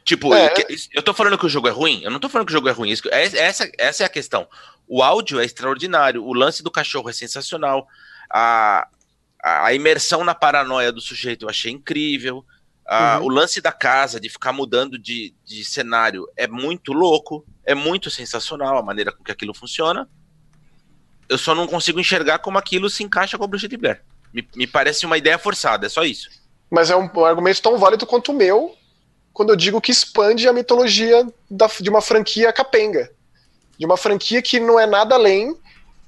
Tipo, 0.05 0.35
É. 0.35 0.53
eu, 0.69 0.77
eu 0.95 1.03
tô 1.03 1.15
falando 1.15 1.39
que 1.39 1.47
o 1.47 1.49
jogo 1.49 1.69
é 1.69 1.71
ruim? 1.71 2.01
Eu 2.03 2.11
não 2.11 2.19
tô 2.19 2.29
falando 2.29 2.47
que 2.49 2.53
o 2.53 2.57
jogo 2.57 2.69
é 2.69 2.73
ruim. 2.73 2.91
isso- 2.91 3.09
é- 3.09 3.23
Essa, 3.39 3.71
essa 3.79 4.03
é 4.03 4.07
a 4.07 4.09
questão. 4.09 4.49
O 4.89 5.01
áudio 5.03 5.39
é 5.39 5.45
extraordinário, 5.45 6.25
o 6.25 6.33
lance 6.33 6.61
do 6.63 6.71
cachorro 6.73 7.09
é 7.09 7.13
sensacional, 7.13 7.87
a, 8.29 8.89
a 9.49 9.67
a 9.67 9.75
imersão 9.75 10.25
na 10.25 10.35
paranoia 10.35 10.93
do 10.93 11.01
sujeito 11.01 11.45
eu 11.45 11.49
achei 11.49 11.73
incrível. 11.73 12.45
Uhum. 12.91 13.25
O 13.25 13.29
lance 13.29 13.61
da 13.61 13.71
casa, 13.71 14.19
de 14.19 14.31
ficar 14.31 14.53
mudando 14.53 14.99
de, 14.99 15.35
de 15.45 15.63
cenário, 15.65 16.27
é 16.35 16.47
muito 16.49 16.93
louco, 16.93 17.45
é 17.65 17.75
muito 17.75 18.11
sensacional 18.11 18.79
a 18.79 18.83
maneira 18.83 19.13
com 19.13 19.23
que 19.23 19.31
aquilo 19.31 19.53
funciona. 19.53 20.09
Eu 21.29 21.37
só 21.37 21.55
não 21.55 21.67
consigo 21.67 22.01
enxergar 22.01 22.39
como 22.39 22.57
aquilo 22.57 22.89
se 22.89 23.03
encaixa 23.03 23.37
com 23.37 23.45
a 23.45 23.47
Bruxa 23.47 23.69
de 23.69 23.77
Blair. 23.77 24.03
Me, 24.33 24.49
me 24.57 24.67
parece 24.67 25.05
uma 25.05 25.19
ideia 25.19 25.39
forçada, 25.39 25.85
é 25.87 25.89
só 25.91 26.03
isso. 26.03 26.31
Mas 26.71 26.91
é 26.91 26.97
um, 26.97 27.11
um 27.15 27.25
argumento 27.27 27.61
tão 27.61 27.77
válido 27.77 28.07
quanto 28.07 28.33
o 28.33 28.35
meu 28.35 28.75
quando 29.35 29.51
eu 29.51 29.57
digo 29.57 29.81
que 29.81 29.93
expande 29.93 30.49
a 30.49 30.53
mitologia 30.53 31.25
da- 31.49 31.71
de 31.81 31.89
uma 31.89 32.01
franquia 32.01 32.53
capenga. 32.53 33.09
De 33.79 33.87
uma 33.87 33.97
franquia 33.97 34.43
que 34.43 34.59
não 34.59 34.81
é 34.81 34.87
nada 34.87 35.15
além 35.15 35.57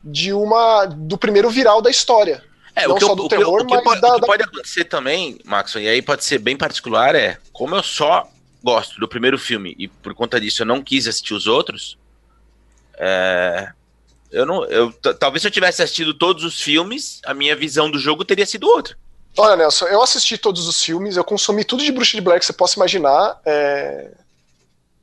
de 0.02 0.32
uma 0.32 0.86
do 0.86 1.16
primeiro 1.16 1.48
viral 1.48 1.80
da 1.80 1.90
história. 1.90 2.42
É, 2.82 2.86
Não 2.88 2.94
o 2.94 2.98
que, 2.98 3.04
só 3.04 3.14
do 3.14 3.24
o 3.24 3.28
que- 3.28 3.36
terror, 3.36 3.60
o 3.62 3.66
que 3.66 3.74
mas 3.74 3.84
pode, 3.84 4.00
da- 4.00 4.08
o 4.08 4.14
que 4.14 4.20
da- 4.22 4.26
pode 4.26 4.42
acontecer 4.42 4.84
também, 4.84 5.38
Maxon, 5.44 5.78
e 5.80 5.88
aí 5.88 6.00
pode 6.02 6.24
ser 6.24 6.38
bem 6.38 6.56
particular, 6.56 7.14
é 7.14 7.38
como 7.52 7.74
eu 7.76 7.82
só 7.82 8.28
gosto 8.62 8.98
do 9.00 9.08
primeiro 9.08 9.38
filme 9.38 9.74
e 9.78 9.88
por 9.88 10.14
conta 10.14 10.40
disso 10.40 10.62
eu 10.62 10.66
não 10.66 10.82
quis 10.82 11.06
assistir 11.06 11.34
os 11.34 11.46
outros, 11.46 11.98
é, 12.98 13.70
eu 14.30 14.44
não, 14.46 14.64
eu, 14.66 14.92
talvez 15.18 15.42
se 15.42 15.48
eu 15.48 15.52
tivesse 15.52 15.82
assistido 15.82 16.14
todos 16.14 16.44
os 16.44 16.60
filmes, 16.60 17.20
a 17.24 17.34
minha 17.34 17.56
visão 17.56 17.90
do 17.90 17.98
jogo 17.98 18.24
teria 18.24 18.46
sido 18.46 18.68
outra. 18.68 18.96
Olha, 19.36 19.56
Nelson, 19.56 19.86
eu 19.86 20.02
assisti 20.02 20.36
todos 20.36 20.66
os 20.66 20.82
filmes, 20.82 21.16
eu 21.16 21.24
consumi 21.24 21.64
tudo 21.64 21.82
de 21.84 21.92
Bruxa 21.92 22.16
de 22.16 22.20
Blair 22.20 22.40
que 22.40 22.46
você 22.46 22.52
possa 22.52 22.76
imaginar. 22.76 23.40
é, 23.46 24.10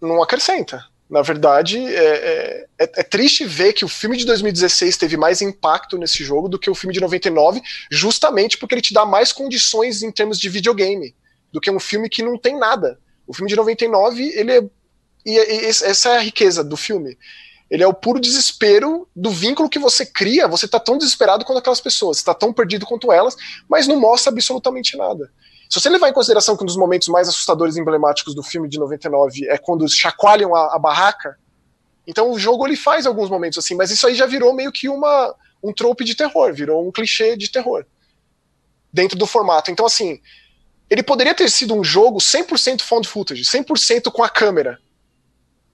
Não 0.01 0.21
acrescenta. 0.21 0.85
Na 1.09 1.21
verdade, 1.21 1.77
é, 1.77 2.03
é, 2.03 2.65
é, 2.79 2.83
é, 2.83 3.03
triste 3.03 3.45
ver 3.45 3.71
que 3.71 3.85
o 3.85 3.87
filme 3.87 4.17
de 4.17 4.25
2016 4.25 4.97
teve 4.97 5.15
mais 5.15 5.41
impacto 5.41 5.97
nesse 5.97 6.21
jogo 6.21 6.49
do 6.49 6.59
que 6.59 6.69
o 6.69 6.75
filme 6.75 6.93
de 6.93 6.99
99, 6.99 7.61
justamente 7.89 8.57
porque 8.57 8.75
ele 8.75 8.81
te 8.81 8.93
dá 8.93 9.05
mais 9.05 9.31
condições 9.31 10.03
em 10.03 10.11
termos 10.11 10.37
de 10.37 10.49
videogame 10.49 11.15
do 11.51 11.61
que 11.61 11.71
um 11.71 11.79
filme 11.79 12.09
que 12.09 12.21
não 12.21 12.37
tem 12.37 12.59
nada. 12.59 12.99
O 13.25 13.33
filme 13.33 13.49
de 13.49 13.55
99, 13.55 14.21
ele 14.35 14.51
é. 14.51 14.63
E, 15.25 15.31
e 15.31 15.65
essa 15.65 16.09
é 16.09 16.17
a 16.17 16.21
riqueza 16.21 16.61
do 16.61 16.75
filme. 16.75 17.17
Ele 17.69 17.83
é 17.83 17.87
o 17.87 17.93
puro 17.93 18.19
desespero 18.19 19.07
do 19.15 19.29
vínculo 19.29 19.69
que 19.69 19.79
você 19.79 20.05
cria. 20.05 20.47
Você 20.47 20.67
tá 20.67 20.79
tão 20.79 20.97
desesperado 20.97 21.45
quanto 21.45 21.59
aquelas 21.59 21.81
pessoas, 21.81 22.17
você 22.17 22.25
tá 22.25 22.33
tão 22.33 22.53
perdido 22.53 22.85
quanto 22.85 23.11
elas, 23.11 23.35
mas 23.69 23.87
não 23.87 23.99
mostra 23.99 24.31
absolutamente 24.31 24.97
nada. 24.97 25.31
Se 25.69 25.79
você 25.79 25.89
levar 25.89 26.09
em 26.09 26.13
consideração 26.13 26.55
que 26.55 26.63
um 26.63 26.65
dos 26.65 26.77
momentos 26.77 27.07
mais 27.09 27.27
assustadores 27.27 27.75
e 27.75 27.81
emblemáticos 27.81 28.33
do 28.33 28.41
filme 28.41 28.69
de 28.69 28.79
99 28.79 29.47
é 29.49 29.57
quando 29.57 29.87
chacoalham 29.89 30.55
a, 30.55 30.75
a 30.75 30.79
barraca, 30.79 31.37
então 32.05 32.31
o 32.31 32.39
jogo 32.39 32.65
ele 32.65 32.77
faz 32.77 33.05
alguns 33.05 33.29
momentos 33.29 33.57
assim, 33.57 33.75
mas 33.75 33.91
isso 33.91 34.07
aí 34.07 34.15
já 34.15 34.25
virou 34.25 34.53
meio 34.53 34.71
que 34.71 34.87
uma 34.87 35.35
um 35.61 35.73
trope 35.73 36.03
de 36.03 36.15
terror, 36.15 36.53
virou 36.53 36.87
um 36.87 36.91
clichê 36.91 37.35
de 37.35 37.51
terror 37.51 37.85
dentro 38.93 39.17
do 39.17 39.27
formato. 39.27 39.69
Então 39.69 39.85
assim, 39.85 40.21
ele 40.89 41.03
poderia 41.03 41.35
ter 41.35 41.49
sido 41.49 41.73
um 41.73 41.83
jogo 41.83 42.19
100% 42.19 42.81
found 42.81 43.07
footage, 43.07 43.43
100% 43.43 44.11
com 44.11 44.23
a 44.23 44.29
câmera, 44.29 44.79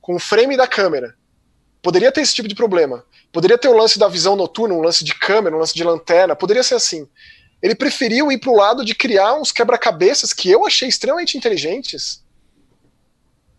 com 0.01 0.15
o 0.15 0.19
frame 0.19 0.57
da 0.57 0.67
câmera. 0.67 1.15
Poderia 1.81 2.11
ter 2.11 2.21
esse 2.21 2.33
tipo 2.33 2.47
de 2.47 2.55
problema. 2.55 3.05
Poderia 3.31 3.57
ter 3.57 3.67
o 3.67 3.75
lance 3.75 3.99
da 3.99 4.07
visão 4.07 4.35
noturna, 4.35 4.73
um 4.73 4.81
lance 4.81 5.03
de 5.03 5.13
câmera, 5.13 5.55
um 5.55 5.59
lance 5.59 5.73
de 5.73 5.83
lanterna, 5.83 6.35
poderia 6.35 6.63
ser 6.63 6.75
assim. 6.75 7.07
Ele 7.63 7.73
preferiu 7.73 8.29
ir 8.29 8.39
para 8.39 8.51
o 8.51 8.57
lado 8.57 8.83
de 8.83 8.93
criar 8.93 9.35
uns 9.35 9.53
quebra-cabeças 9.53 10.33
que 10.33 10.51
eu 10.51 10.67
achei 10.67 10.89
extremamente 10.89 11.37
inteligentes. 11.37 12.21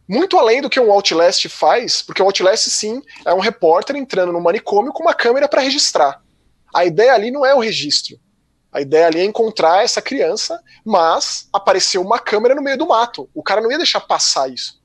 Muito 0.07 0.39
além 0.39 0.61
do 0.61 0.69
que 0.69 0.79
um 0.79 0.93
Outlast 0.93 1.49
faz, 1.49 2.03
porque 2.03 2.21
o 2.21 2.27
Outlast, 2.27 2.69
sim, 2.69 3.03
é 3.25 3.33
um 3.33 3.41
repórter 3.41 3.97
entrando 3.97 4.31
no 4.31 4.43
manicômio 4.43 4.93
com 4.93 5.03
uma 5.03 5.15
câmera 5.15 5.49
para 5.49 5.63
registrar. 5.63 6.23
A 6.75 6.85
ideia 6.85 7.15
ali 7.15 7.31
não 7.31 7.47
é 7.47 7.55
o 7.55 7.61
registro. 7.61 8.21
A 8.71 8.83
ideia 8.83 9.07
ali 9.07 9.21
é 9.21 9.25
encontrar 9.25 9.83
essa 9.83 10.03
criança, 10.03 10.61
mas 10.85 11.49
apareceu 11.51 12.03
uma 12.03 12.19
câmera 12.19 12.55
no 12.55 12.61
meio 12.61 12.77
do 12.77 12.87
mato. 12.87 13.31
O 13.33 13.43
cara 13.43 13.63
não 13.63 13.71
ia 13.71 13.79
deixar 13.79 14.01
passar 14.01 14.53
isso. 14.53 14.83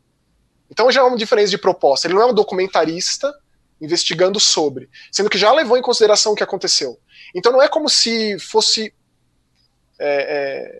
Então 0.72 0.90
já 0.90 1.02
é 1.02 1.04
uma 1.04 1.18
diferença 1.18 1.50
de 1.50 1.58
proposta. 1.58 2.08
Ele 2.08 2.14
não 2.14 2.22
é 2.22 2.26
um 2.28 2.34
documentarista 2.34 3.34
investigando 3.82 4.40
sobre, 4.40 4.90
sendo 5.12 5.30
que 5.30 5.38
já 5.38 5.52
levou 5.52 5.78
em 5.78 5.82
consideração 5.82 6.32
o 6.32 6.36
que 6.36 6.44
aconteceu. 6.44 6.98
Então 7.36 7.52
não 7.52 7.62
é 7.62 7.68
como 7.68 7.90
se 7.90 8.40
fosse 8.40 8.94
é, 10.00 10.80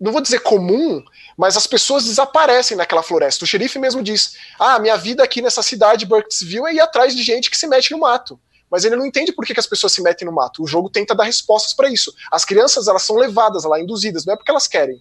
não 0.00 0.12
vou 0.12 0.20
dizer 0.20 0.40
comum, 0.40 1.02
mas 1.36 1.56
as 1.56 1.66
pessoas 1.66 2.04
desaparecem 2.04 2.76
naquela 2.76 3.02
floresta. 3.02 3.44
O 3.44 3.48
xerife 3.48 3.78
mesmo 3.78 4.02
diz: 4.02 4.36
Ah, 4.58 4.78
minha 4.78 4.96
vida 4.96 5.24
aqui 5.24 5.42
nessa 5.42 5.62
cidade, 5.62 6.06
Burkittsville, 6.06 6.66
é 6.66 6.74
ir 6.74 6.80
atrás 6.80 7.14
de 7.14 7.22
gente 7.22 7.50
que 7.50 7.58
se 7.58 7.66
mete 7.66 7.90
no 7.90 7.98
mato. 7.98 8.38
Mas 8.70 8.84
ele 8.84 8.96
não 8.96 9.06
entende 9.06 9.32
por 9.32 9.46
que, 9.46 9.54
que 9.54 9.60
as 9.60 9.66
pessoas 9.66 9.92
se 9.92 10.02
metem 10.02 10.26
no 10.26 10.34
mato. 10.34 10.62
O 10.62 10.66
jogo 10.66 10.90
tenta 10.90 11.14
dar 11.14 11.24
respostas 11.24 11.72
para 11.72 11.90
isso. 11.90 12.12
As 12.30 12.44
crianças 12.44 12.86
elas 12.86 13.02
são 13.02 13.16
levadas 13.16 13.64
lá, 13.64 13.80
induzidas, 13.80 14.26
não 14.26 14.34
é 14.34 14.36
porque 14.36 14.50
elas 14.50 14.68
querem. 14.68 15.00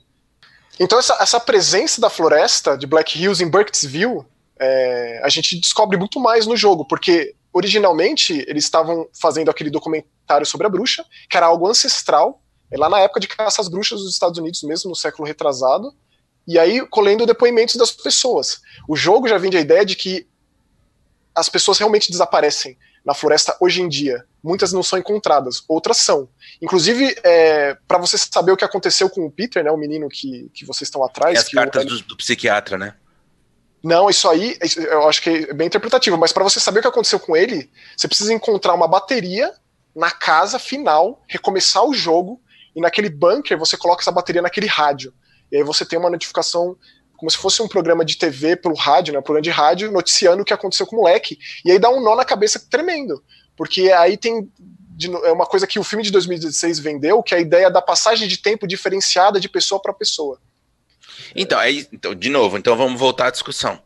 Então 0.79 0.97
essa, 0.97 1.17
essa 1.19 1.39
presença 1.39 1.99
da 1.99 2.09
floresta 2.09 2.77
de 2.77 2.87
Black 2.87 3.19
Hills 3.19 3.43
em 3.43 3.49
Burkittsville, 3.49 4.25
é, 4.59 5.21
a 5.23 5.29
gente 5.29 5.59
descobre 5.59 5.97
muito 5.97 6.19
mais 6.19 6.47
no 6.47 6.55
jogo, 6.55 6.85
porque 6.85 7.35
originalmente 7.51 8.45
eles 8.47 8.63
estavam 8.63 9.07
fazendo 9.19 9.49
aquele 9.49 9.69
documentário 9.69 10.45
sobre 10.45 10.67
a 10.67 10.69
bruxa, 10.69 11.03
que 11.29 11.35
era 11.35 11.47
algo 11.47 11.67
ancestral, 11.67 12.41
é 12.71 12.77
lá 12.77 12.89
na 12.89 12.99
época 12.99 13.19
de 13.19 13.27
caça 13.27 13.61
às 13.61 13.67
bruxas 13.67 14.01
dos 14.01 14.11
Estados 14.11 14.37
Unidos 14.37 14.61
mesmo, 14.63 14.89
no 14.89 14.95
século 14.95 15.27
retrasado, 15.27 15.93
e 16.47 16.57
aí 16.57 16.85
colhendo 16.87 17.25
depoimentos 17.25 17.75
das 17.75 17.91
pessoas. 17.91 18.61
O 18.87 18.95
jogo 18.95 19.27
já 19.27 19.37
vende 19.37 19.57
a 19.57 19.61
ideia 19.61 19.85
de 19.85 19.95
que 19.95 20.27
as 21.35 21.49
pessoas 21.49 21.77
realmente 21.77 22.11
desaparecem 22.11 22.77
na 23.05 23.13
floresta 23.13 23.55
hoje 23.61 23.81
em 23.81 23.87
dia. 23.87 24.25
Muitas 24.43 24.73
não 24.73 24.83
são 24.83 24.99
encontradas, 24.99 25.63
outras 25.67 25.97
são. 25.97 26.27
Inclusive, 26.61 27.15
é, 27.23 27.77
para 27.87 27.97
você 27.97 28.17
saber 28.17 28.51
o 28.51 28.57
que 28.57 28.65
aconteceu 28.65 29.09
com 29.09 29.25
o 29.25 29.31
Peter, 29.31 29.63
né, 29.63 29.71
o 29.71 29.77
menino 29.77 30.09
que, 30.09 30.49
que 30.53 30.65
vocês 30.65 30.87
estão 30.87 31.03
atrás. 31.03 31.35
É 31.35 31.39
as 31.39 31.49
cartas 31.49 31.83
o... 31.83 31.87
do, 31.87 32.01
do 32.03 32.17
psiquiatra, 32.17 32.77
né? 32.77 32.95
Não, 33.83 34.09
isso 34.09 34.27
aí 34.27 34.57
eu 34.75 35.07
acho 35.07 35.21
que 35.21 35.29
é 35.29 35.53
bem 35.53 35.67
interpretativo, 35.67 36.17
mas 36.17 36.33
para 36.33 36.43
você 36.43 36.59
saber 36.59 36.79
o 36.79 36.81
que 36.81 36.87
aconteceu 36.87 37.19
com 37.19 37.37
ele, 37.37 37.69
você 37.95 38.07
precisa 38.07 38.33
encontrar 38.33 38.73
uma 38.73 38.87
bateria 38.87 39.53
na 39.95 40.11
casa 40.11 40.59
final, 40.59 41.23
recomeçar 41.27 41.85
o 41.85 41.93
jogo 41.93 42.41
e 42.77 42.81
naquele 42.81 43.09
bunker 43.09 43.57
você 43.57 43.75
coloca 43.75 44.03
essa 44.03 44.11
bateria 44.11 44.39
naquele 44.39 44.67
rádio. 44.67 45.11
E 45.51 45.57
aí 45.57 45.63
você 45.63 45.83
tem 45.83 45.97
uma 45.97 46.11
notificação 46.11 46.77
como 47.15 47.31
se 47.31 47.37
fosse 47.37 47.59
um 47.59 47.67
programa 47.67 48.05
de 48.05 48.15
TV 48.15 48.55
pelo 48.55 48.75
rádio, 48.75 49.11
né, 49.11 49.19
um 49.19 49.23
programa 49.23 49.41
de 49.41 49.49
rádio 49.49 49.91
noticiando 49.91 50.43
o 50.43 50.45
que 50.45 50.53
aconteceu 50.53 50.85
com 50.85 50.95
o 50.95 50.99
moleque. 50.99 51.39
E 51.65 51.71
aí 51.71 51.79
dá 51.79 51.89
um 51.89 52.03
nó 52.03 52.15
na 52.15 52.23
cabeça 52.23 52.63
tremendo, 52.69 53.23
porque 53.55 53.91
aí 53.91 54.15
tem 54.15 54.47
de, 54.91 55.11
é 55.11 55.31
uma 55.31 55.47
coisa 55.47 55.65
que 55.65 55.79
o 55.79 55.83
filme 55.83 56.03
de 56.03 56.11
2016 56.11 56.77
vendeu, 56.77 57.23
que 57.23 57.33
é 57.33 57.39
a 57.39 57.41
ideia 57.41 57.71
da 57.71 57.81
passagem 57.81 58.27
de 58.27 58.37
tempo 58.37 58.67
diferenciada 58.67 59.39
de 59.39 59.49
pessoa 59.49 59.81
para 59.81 59.91
pessoa. 59.91 60.39
Então, 61.35 61.57
aí, 61.57 61.87
então, 61.91 62.13
de 62.13 62.29
novo, 62.29 62.59
então 62.59 62.77
vamos 62.77 62.99
voltar 62.99 63.27
à 63.27 63.31
discussão. 63.31 63.81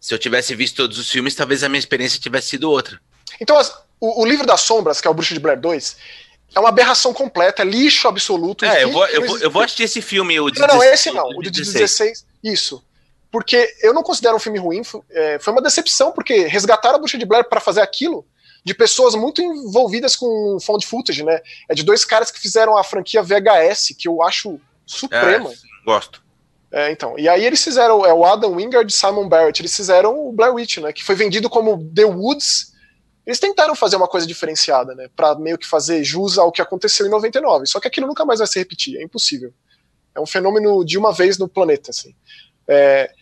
Se 0.00 0.14
eu 0.14 0.18
tivesse 0.18 0.54
visto 0.54 0.76
todos 0.76 0.98
os 0.98 1.10
filmes, 1.10 1.34
talvez 1.34 1.62
a 1.62 1.68
minha 1.68 1.78
experiência 1.78 2.18
tivesse 2.18 2.48
sido 2.48 2.70
outra. 2.70 2.98
Então, 3.38 3.58
as, 3.58 3.70
o, 4.00 4.22
o, 4.22 4.26
livro 4.26 4.46
das 4.46 4.62
sombras, 4.62 4.98
que 4.98 5.06
é 5.06 5.10
o 5.10 5.14
Bruxo 5.14 5.34
de 5.34 5.40
Blair 5.40 5.60
2, 5.60 5.96
é 6.54 6.60
uma 6.60 6.68
aberração 6.68 7.12
completa, 7.12 7.62
é 7.62 7.64
lixo 7.64 8.08
absoluto. 8.08 8.64
É, 8.64 8.84
eu 8.84 8.90
vou, 8.90 9.06
eu, 9.06 9.26
vou, 9.26 9.38
eu 9.38 9.50
vou 9.50 9.62
assistir 9.62 9.84
esse 9.84 10.02
filme, 10.02 10.38
o 10.40 10.50
de 10.50 10.60
Não, 10.60 10.66
não, 10.66 10.82
esse 10.82 11.10
não, 11.10 11.28
o 11.28 11.42
de 11.42 11.50
16. 11.50 12.26
Isso. 12.42 12.82
Porque 13.30 13.72
eu 13.82 13.94
não 13.94 14.02
considero 14.02 14.36
um 14.36 14.40
filme 14.40 14.58
ruim, 14.58 14.82
é, 15.10 15.38
foi 15.38 15.52
uma 15.52 15.62
decepção, 15.62 16.10
porque 16.10 16.46
resgataram 16.46 16.96
a 16.96 16.98
Bruxa 16.98 17.16
de 17.16 17.24
Blair 17.24 17.48
para 17.48 17.60
fazer 17.60 17.80
aquilo 17.80 18.26
de 18.64 18.74
pessoas 18.74 19.14
muito 19.14 19.40
envolvidas 19.40 20.16
com 20.16 20.58
found 20.60 20.84
footage, 20.84 21.22
né? 21.22 21.40
É 21.68 21.74
de 21.74 21.82
dois 21.82 22.04
caras 22.04 22.30
que 22.30 22.40
fizeram 22.40 22.76
a 22.76 22.84
franquia 22.84 23.22
VHS, 23.22 23.94
que 23.96 24.08
eu 24.08 24.22
acho 24.22 24.60
suprema. 24.84 25.50
É, 25.50 25.54
gosto. 25.84 26.22
É, 26.72 26.90
então. 26.90 27.18
E 27.18 27.28
aí 27.28 27.44
eles 27.44 27.62
fizeram, 27.62 28.04
é 28.04 28.12
o 28.12 28.24
Adam 28.24 28.56
Wingard 28.56 28.90
e 28.90 28.94
Simon 28.94 29.28
Barrett, 29.28 29.60
eles 29.62 29.74
fizeram 29.74 30.26
o 30.26 30.32
Blair 30.32 30.54
Witch, 30.54 30.78
né? 30.78 30.92
Que 30.92 31.04
foi 31.04 31.14
vendido 31.14 31.48
como 31.48 31.78
The 31.94 32.04
Woods 32.04 32.72
eles 33.26 33.38
tentaram 33.38 33.74
fazer 33.74 33.96
uma 33.96 34.08
coisa 34.08 34.26
diferenciada, 34.26 34.94
né? 34.94 35.08
Pra 35.14 35.34
meio 35.34 35.58
que 35.58 35.66
fazer 35.66 36.02
jus 36.02 36.38
ao 36.38 36.50
que 36.50 36.62
aconteceu 36.62 37.06
em 37.06 37.10
99. 37.10 37.66
Só 37.66 37.78
que 37.78 37.86
aquilo 37.86 38.06
nunca 38.06 38.24
mais 38.24 38.38
vai 38.38 38.48
se 38.48 38.58
repetir, 38.58 38.96
é 38.96 39.02
impossível. 39.02 39.52
É 40.14 40.20
um 40.20 40.26
fenômeno 40.26 40.84
de 40.84 40.98
uma 40.98 41.12
vez 41.12 41.38
no 41.38 41.48
planeta, 41.48 41.90
assim. 41.90 42.14
É, 42.66 43.12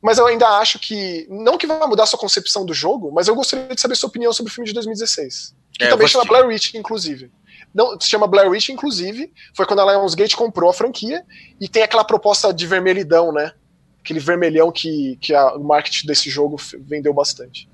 mas 0.00 0.18
eu 0.18 0.26
ainda 0.26 0.48
acho 0.58 0.78
que. 0.78 1.26
Não 1.28 1.58
que 1.58 1.66
vai 1.66 1.86
mudar 1.86 2.06
sua 2.06 2.18
concepção 2.18 2.64
do 2.64 2.72
jogo, 2.72 3.10
mas 3.12 3.28
eu 3.28 3.34
gostaria 3.34 3.74
de 3.74 3.80
saber 3.80 3.96
sua 3.96 4.08
opinião 4.08 4.32
sobre 4.32 4.50
o 4.50 4.54
filme 4.54 4.66
de 4.66 4.74
2016. 4.74 5.54
Que 5.72 5.84
é, 5.84 5.88
também 5.88 6.08
chama 6.08 6.24
Blair 6.24 6.46
Witch, 6.46 6.74
inclusive. 6.74 7.30
Não, 7.74 8.00
se 8.00 8.08
chama 8.08 8.26
Blair 8.26 8.48
Witch, 8.50 8.70
inclusive. 8.70 9.32
Foi 9.54 9.66
quando 9.66 9.80
a 9.80 9.92
Lionsgate 9.92 10.36
comprou 10.36 10.70
a 10.70 10.74
franquia 10.74 11.24
e 11.60 11.68
tem 11.68 11.82
aquela 11.82 12.04
proposta 12.04 12.52
de 12.52 12.66
vermelhidão, 12.66 13.32
né? 13.32 13.52
Aquele 14.00 14.20
vermelhão 14.20 14.72
que, 14.72 15.16
que 15.20 15.34
a, 15.34 15.54
o 15.54 15.62
marketing 15.62 16.06
desse 16.06 16.30
jogo 16.30 16.56
vendeu 16.78 17.12
bastante. 17.12 17.68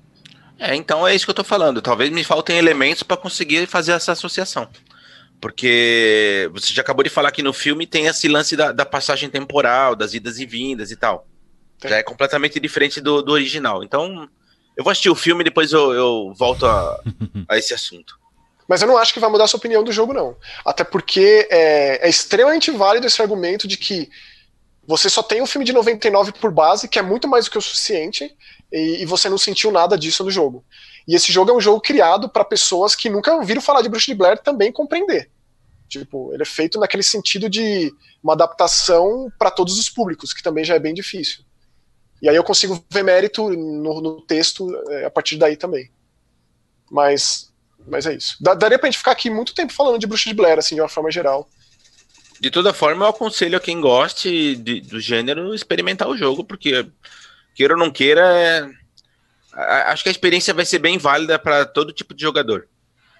É, 0.59 0.75
então 0.75 1.07
é 1.07 1.13
isso 1.13 1.25
que 1.25 1.29
eu 1.29 1.35
tô 1.35 1.43
falando. 1.43 1.81
Talvez 1.81 2.09
me 2.09 2.23
faltem 2.23 2.57
elementos 2.57 3.03
para 3.03 3.17
conseguir 3.17 3.67
fazer 3.67 3.91
essa 3.91 4.11
associação. 4.11 4.67
Porque 5.39 6.49
você 6.51 6.73
já 6.73 6.81
acabou 6.81 7.03
de 7.03 7.09
falar 7.09 7.31
que 7.31 7.43
no 7.43 7.53
filme 7.53 7.85
tem 7.85 8.07
esse 8.07 8.27
lance 8.27 8.55
da, 8.55 8.71
da 8.71 8.85
passagem 8.85 9.29
temporal, 9.29 9.95
das 9.95 10.13
idas 10.13 10.39
e 10.39 10.45
vindas 10.45 10.89
e 10.89 10.95
tal. 10.95 11.27
Tem. 11.79 11.91
Já 11.91 11.97
é 11.97 12.03
completamente 12.03 12.59
diferente 12.59 12.99
do, 12.99 13.21
do 13.21 13.31
original. 13.31 13.83
Então, 13.83 14.27
eu 14.75 14.83
vou 14.83 14.89
assistir 14.89 15.09
o 15.09 15.15
filme 15.15 15.41
e 15.41 15.45
depois 15.45 15.71
eu, 15.71 15.93
eu 15.93 16.33
volto 16.35 16.65
a, 16.65 16.99
a 17.47 17.57
esse 17.57 17.73
assunto. 17.73 18.17
Mas 18.67 18.81
eu 18.81 18.87
não 18.87 18.97
acho 18.97 19.13
que 19.13 19.19
vai 19.19 19.29
mudar 19.29 19.45
a 19.45 19.47
sua 19.47 19.59
opinião 19.59 19.83
do 19.83 19.91
jogo, 19.91 20.13
não. 20.13 20.35
Até 20.65 20.83
porque 20.83 21.47
é, 21.49 22.05
é 22.05 22.09
extremamente 22.09 22.71
válido 22.71 23.07
esse 23.07 23.21
argumento 23.21 23.67
de 23.67 23.77
que 23.77 24.09
você 24.85 25.09
só 25.09 25.21
tem 25.21 25.41
um 25.41 25.45
filme 25.45 25.65
de 25.65 25.73
99 25.73 26.33
por 26.33 26.51
base, 26.51 26.87
que 26.87 26.97
é 26.97 27.01
muito 27.01 27.27
mais 27.27 27.45
do 27.45 27.51
que 27.51 27.57
o 27.57 27.61
suficiente, 27.61 28.35
e, 28.71 29.01
e, 29.01 29.05
você 29.05 29.29
não 29.29 29.37
sentiu 29.37 29.71
nada 29.71 29.97
disso 29.97 30.23
no 30.23 30.31
jogo. 30.31 30.63
E 31.07 31.15
esse 31.15 31.31
jogo 31.31 31.51
é 31.51 31.53
um 31.53 31.61
jogo 31.61 31.79
criado 31.79 32.27
para 32.27 32.43
pessoas 32.43 32.95
que 32.95 33.09
nunca 33.09 33.33
ouviram 33.33 33.61
falar 33.61 33.81
de 33.81 33.89
Bruxa 33.89 34.11
de 34.11 34.15
Blair 34.15 34.37
também 34.39 34.71
compreender. 34.71 35.29
Tipo, 35.87 36.33
ele 36.33 36.43
é 36.43 36.45
feito 36.45 36.79
naquele 36.79 37.03
sentido 37.03 37.49
de 37.49 37.93
uma 38.21 38.33
adaptação 38.33 39.31
para 39.39 39.49
todos 39.49 39.79
os 39.79 39.89
públicos, 39.89 40.33
que 40.33 40.43
também 40.43 40.65
já 40.65 40.75
é 40.75 40.79
bem 40.79 40.93
difícil. 40.93 41.45
E 42.21 42.27
aí 42.27 42.35
eu 42.35 42.43
consigo 42.43 42.83
ver 42.89 43.03
mérito 43.03 43.49
no, 43.49 44.01
no 44.01 44.21
texto 44.21 44.67
é, 44.89 45.05
a 45.05 45.09
partir 45.09 45.37
daí 45.37 45.55
também. 45.55 45.89
Mas, 46.91 47.53
mas 47.87 48.05
é 48.05 48.15
isso. 48.15 48.37
Daria 48.41 48.77
pra 48.77 48.89
gente 48.89 48.97
ficar 48.97 49.11
aqui 49.11 49.29
muito 49.29 49.53
tempo 49.53 49.71
falando 49.71 49.99
de 49.99 50.07
Bruxa 50.07 50.29
de 50.29 50.35
Blair, 50.35 50.59
assim, 50.59 50.75
de 50.75 50.81
uma 50.81 50.89
forma 50.89 51.11
geral. 51.11 51.47
De 52.39 52.51
toda 52.51 52.73
forma, 52.73 53.05
eu 53.05 53.09
aconselho 53.09 53.57
a 53.57 53.61
quem 53.61 53.79
goste 53.79 54.55
de, 54.57 54.81
do 54.81 54.99
gênero 54.99 55.55
experimentar 55.55 56.07
o 56.07 56.17
jogo, 56.17 56.43
porque 56.43 56.85
queira 57.57 57.73
ou 57.73 57.79
não 57.79 57.89
queira, 57.89 58.21
é... 58.21 58.69
acho 59.91 60.03
que 60.03 60.09
a 60.09 60.11
experiência 60.11 60.53
vai 60.53 60.63
ser 60.63 60.77
bem 60.77 60.99
válida 60.99 61.39
para 61.39 61.65
todo 61.65 61.91
tipo 61.91 62.13
de 62.13 62.21
jogador. 62.21 62.67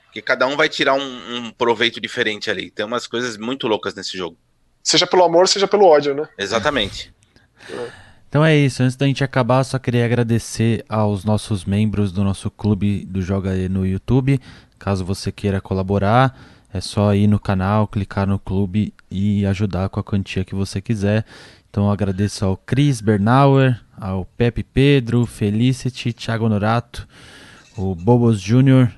Porque 0.05 0.21
cada 0.21 0.45
um 0.45 0.55
vai 0.55 0.69
tirar 0.69 0.93
um, 0.93 1.35
um, 1.35 1.51
proveito 1.51 1.99
diferente 1.99 2.49
ali. 2.49 2.69
Tem 2.69 2.85
umas 2.85 3.07
coisas 3.07 3.35
muito 3.35 3.67
loucas 3.67 3.95
nesse 3.95 4.15
jogo. 4.15 4.37
Seja 4.83 5.07
pelo 5.07 5.23
amor, 5.23 5.47
seja 5.47 5.67
pelo 5.67 5.85
ódio, 5.85 6.13
né? 6.13 6.29
Exatamente. 6.37 7.11
É. 7.69 8.07
Então 8.29 8.45
é 8.45 8.55
isso, 8.55 8.83
antes 8.83 8.95
da 8.95 9.05
gente 9.05 9.23
acabar, 9.23 9.63
só 9.63 9.79
queria 9.79 10.05
agradecer 10.05 10.85
aos 10.87 11.23
nossos 11.23 11.65
membros 11.65 12.11
do 12.11 12.23
nosso 12.23 12.51
clube 12.51 13.05
do 13.05 13.21
Joga 13.21 13.51
no 13.69 13.85
YouTube. 13.85 14.39
Caso 14.77 15.03
você 15.03 15.31
queira 15.31 15.59
colaborar, 15.59 16.37
é 16.73 16.81
só 16.81 17.15
ir 17.15 17.25
no 17.25 17.39
canal, 17.39 17.87
clicar 17.87 18.27
no 18.27 18.37
clube 18.37 18.93
e 19.09 19.45
ajudar 19.45 19.89
com 19.89 19.99
a 19.99 20.03
quantia 20.03 20.45
que 20.45 20.53
você 20.53 20.81
quiser. 20.81 21.25
Então 21.77 21.85
eu 21.85 21.91
agradeço 21.91 22.43
ao 22.43 22.57
Cris 22.57 23.01
Bernauer, 23.01 23.79
ao 24.01 24.25
Pepe 24.25 24.63
Pedro, 24.63 25.27
Felicity, 25.27 26.11
Thiago 26.11 26.49
Norato, 26.49 27.07
o 27.77 27.93
Bobos 27.93 28.41
Júnior, 28.41 28.91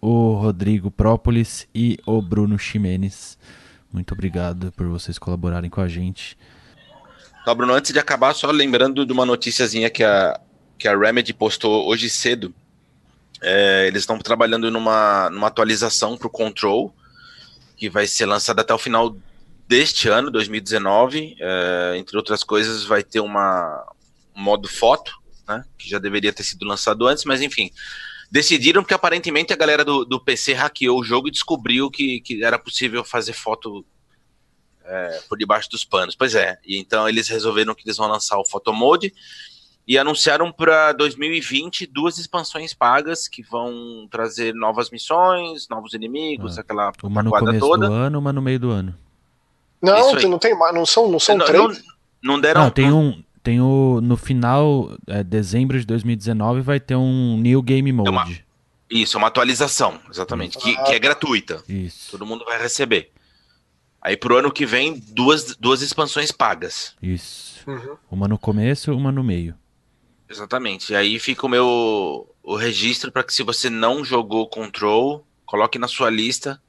o 0.00 0.32
Rodrigo 0.32 0.90
Própolis 0.90 1.68
e 1.72 1.96
o 2.04 2.20
Bruno 2.20 2.58
Ximenes. 2.58 3.38
Muito 3.92 4.14
obrigado 4.14 4.72
por 4.72 4.88
vocês 4.88 5.16
colaborarem 5.16 5.70
com 5.70 5.80
a 5.80 5.86
gente. 5.86 6.36
Tá, 7.44 7.54
Bruno, 7.54 7.72
antes 7.72 7.92
de 7.92 8.00
acabar, 8.00 8.34
só 8.34 8.50
lembrando 8.50 9.06
de 9.06 9.12
uma 9.12 9.24
noticiazinha 9.24 9.88
que 9.88 10.02
a, 10.02 10.40
que 10.76 10.88
a 10.88 10.98
Remedy 10.98 11.32
postou 11.32 11.86
hoje 11.86 12.10
cedo. 12.10 12.52
É, 13.40 13.86
eles 13.86 14.02
estão 14.02 14.18
trabalhando 14.18 14.72
numa, 14.72 15.30
numa 15.30 15.46
atualização 15.46 16.16
para 16.16 16.26
o 16.26 16.30
Control, 16.30 16.92
que 17.76 17.88
vai 17.88 18.08
ser 18.08 18.26
lançada 18.26 18.62
até 18.62 18.74
o 18.74 18.78
final 18.78 19.16
deste 19.68 20.08
ano, 20.08 20.30
2019. 20.30 21.36
É, 21.40 21.94
entre 21.96 22.16
outras 22.16 22.42
coisas, 22.44 22.84
vai 22.84 23.02
ter 23.02 23.20
uma, 23.20 23.84
um 24.34 24.42
modo 24.42 24.68
foto, 24.68 25.12
né, 25.48 25.64
que 25.78 25.88
já 25.88 25.98
deveria 25.98 26.32
ter 26.32 26.42
sido 26.42 26.64
lançado 26.66 27.06
antes, 27.06 27.24
mas 27.24 27.40
enfim. 27.40 27.70
Decidiram 28.30 28.82
porque 28.82 28.94
aparentemente 28.94 29.52
a 29.52 29.56
galera 29.56 29.84
do, 29.84 30.04
do 30.04 30.18
PC 30.18 30.54
hackeou 30.54 30.98
o 30.98 31.04
jogo 31.04 31.28
e 31.28 31.30
descobriu 31.30 31.90
que, 31.90 32.20
que 32.20 32.42
era 32.42 32.58
possível 32.58 33.04
fazer 33.04 33.32
foto 33.32 33.84
é, 34.84 35.20
por 35.28 35.38
debaixo 35.38 35.70
dos 35.70 35.84
panos. 35.84 36.16
Pois 36.16 36.34
é, 36.34 36.58
e 36.64 36.78
então 36.78 37.08
eles 37.08 37.28
resolveram 37.28 37.74
que 37.74 37.82
eles 37.84 37.96
vão 37.96 38.08
lançar 38.08 38.38
o 38.38 38.44
Photomode 38.44 39.12
e 39.86 39.98
anunciaram 39.98 40.50
para 40.50 40.92
2020 40.92 41.86
duas 41.86 42.18
expansões 42.18 42.72
pagas 42.72 43.28
que 43.28 43.42
vão 43.42 44.08
trazer 44.10 44.54
novas 44.54 44.90
missões, 44.90 45.68
novos 45.68 45.92
inimigos, 45.92 46.56
Ah, 46.56 46.62
aquela 46.62 46.92
Uma 47.02 47.22
no 47.22 47.30
começo 47.30 47.60
toda. 47.60 47.86
do 47.86 47.92
ano, 47.92 48.18
uma 48.18 48.32
no 48.32 48.42
meio 48.42 48.58
do 48.58 48.70
ano. 48.70 48.98
Não, 49.84 50.12
não 50.30 50.38
tem 50.38 50.56
mais, 50.58 50.74
não 50.74 50.86
são, 50.86 51.10
não 51.10 51.18
são 51.20 51.36
não, 51.36 51.46
três. 51.46 51.62
não, 51.62 51.74
não 52.22 52.40
deram. 52.40 52.62
Não, 52.62 52.70
tem 52.70 52.90
um. 52.92 53.22
Tem 53.42 53.60
o. 53.60 54.00
No 54.02 54.16
final, 54.16 54.90
é, 55.06 55.22
dezembro 55.22 55.78
de 55.78 55.84
2019, 55.86 56.60
vai 56.62 56.80
ter 56.80 56.96
um 56.96 57.36
New 57.38 57.60
Game 57.62 57.92
Mode. 57.92 58.08
uma- 58.10 58.26
Isso, 58.90 59.16
é 59.16 59.18
uma 59.18 59.28
atualização, 59.28 59.98
exatamente, 60.10 60.56
que, 60.58 60.76
Ah, 60.76 60.82
que 60.84 60.90
é 60.90 60.94
tá. 60.94 60.98
gratuita. 60.98 61.62
Isso. 61.68 62.10
Todo 62.12 62.24
mundo 62.26 62.44
vai 62.44 62.60
receber. 62.60 63.10
Aí 64.00 64.16
pro 64.16 64.36
ano 64.38 64.52
que 64.52 64.66
vem, 64.66 65.02
duas, 65.08 65.56
duas 65.56 65.80
expansões 65.82 66.30
pagas. 66.30 66.94
Isso. 67.02 67.60
Uhum. 67.66 67.96
Uma 68.10 68.28
no 68.28 68.38
começo, 68.38 68.92
uma 68.94 69.10
no 69.10 69.24
meio. 69.24 69.54
Exatamente. 70.28 70.92
E 70.92 70.96
aí 70.96 71.18
fica 71.18 71.46
o 71.46 71.48
meu 71.48 72.28
o 72.42 72.56
registro 72.56 73.10
para 73.10 73.24
que 73.24 73.32
se 73.32 73.42
você 73.42 73.70
não 73.70 74.04
jogou 74.04 74.46
Control, 74.48 75.26
coloque 75.46 75.78
na 75.78 75.88
sua 75.88 76.10
lista. 76.10 76.60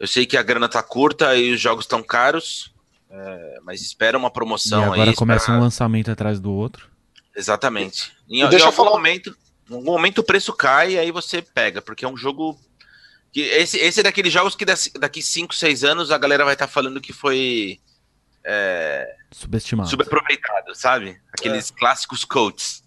Eu 0.00 0.06
sei 0.08 0.24
que 0.26 0.36
a 0.36 0.42
grana 0.42 0.68
tá 0.68 0.82
curta 0.82 1.36
e 1.36 1.52
os 1.52 1.60
jogos 1.60 1.84
estão 1.84 2.02
caros, 2.02 2.72
é, 3.10 3.58
mas 3.62 3.82
espera 3.82 4.16
uma 4.18 4.28
E 4.28 4.32
promoção 4.32 4.82
agora 4.94 5.10
aí. 5.10 5.14
começa 5.16 5.42
espera- 5.44 5.58
um 5.58 5.60
lançamento 5.60 6.10
atrás 6.10 6.40
do 6.40 6.50
outro. 6.52 6.88
Exatamente. 7.36 8.10
Em, 8.28 8.42
E 8.42 8.48
deixa 8.48 8.56
em 8.56 8.60
eu 8.60 8.66
algum 8.66 8.76
falar- 8.76 8.90
momento, 8.92 9.36
em 9.70 9.74
algum 9.74 9.92
momento 9.92 10.18
o 10.18 10.24
preço 10.24 10.52
cai 10.54 10.92
e 10.94 10.98
aí 10.98 11.10
você 11.12 11.42
pega, 11.42 11.82
porque 11.82 12.04
é 12.04 12.08
um 12.08 12.16
jogo 12.16 12.58
que 13.32 13.40
esse, 13.42 13.76
esse 13.78 14.00
é 14.00 14.02
daqueles 14.02 14.32
jogos 14.32 14.56
que 14.56 14.64
daqui 14.98 15.22
5, 15.22 15.54
6 15.54 15.84
anos 15.84 16.10
a 16.10 16.18
galera 16.18 16.44
vai 16.44 16.54
estar 16.54 16.66
falando 16.66 17.00
que 17.00 17.12
foi 17.12 17.78
Subestimado. 19.30 19.88
subaproveitado, 19.88 20.74
sabe? 20.74 21.20
Aqueles 21.32 21.70
clássicos 21.70 22.24
coats. 22.24 22.82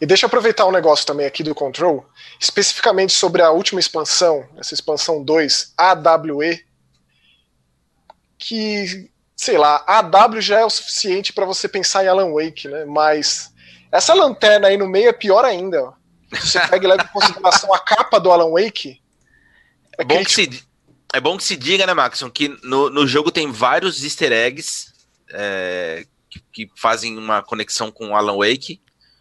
E 0.00 0.06
deixa 0.06 0.24
eu 0.24 0.28
aproveitar 0.28 0.66
um 0.66 0.72
negócio 0.72 1.06
também 1.06 1.26
aqui 1.26 1.42
do 1.42 1.54
Control, 1.54 2.06
especificamente 2.38 3.12
sobre 3.12 3.42
a 3.42 3.50
última 3.50 3.80
expansão, 3.80 4.46
essa 4.56 4.74
expansão 4.74 5.22
2, 5.22 5.74
AWE, 5.76 6.64
que, 8.38 9.10
sei 9.36 9.58
lá, 9.58 9.84
AW 9.86 10.40
já 10.40 10.60
é 10.60 10.64
o 10.64 10.70
suficiente 10.70 11.32
para 11.32 11.46
você 11.46 11.68
pensar 11.68 12.04
em 12.04 12.08
Alan 12.08 12.32
Wake, 12.32 12.68
né? 12.68 12.84
Mas 12.84 13.52
essa 13.92 14.14
lanterna 14.14 14.68
aí 14.68 14.76
no 14.76 14.88
meio 14.88 15.08
é 15.08 15.12
pior 15.12 15.44
ainda. 15.44 15.82
ó. 15.82 15.92
Se 16.38 16.52
você 16.52 16.68
pega 16.68 16.84
e 16.84 16.88
leva 16.88 17.02
em 17.02 17.08
consideração 17.08 17.74
a 17.74 17.78
capa 17.78 18.18
do 18.18 18.30
Alan 18.30 18.50
Wake, 18.50 19.00
é 19.98 20.04
bom, 20.04 20.24
que 20.24 20.32
se, 20.32 20.64
é 21.12 21.20
bom 21.20 21.36
que 21.36 21.44
se 21.44 21.56
diga, 21.56 21.86
né, 21.86 21.92
Maxon, 21.92 22.30
que 22.30 22.48
no, 22.62 22.88
no 22.88 23.06
jogo 23.06 23.30
tem 23.30 23.52
vários 23.52 24.02
easter 24.02 24.32
eggs 24.32 24.92
é, 25.32 26.06
que, 26.30 26.40
que 26.52 26.70
fazem 26.76 27.18
uma 27.18 27.42
conexão 27.42 27.90
com 27.90 28.16
Alan 28.16 28.38
Wake. 28.38 28.80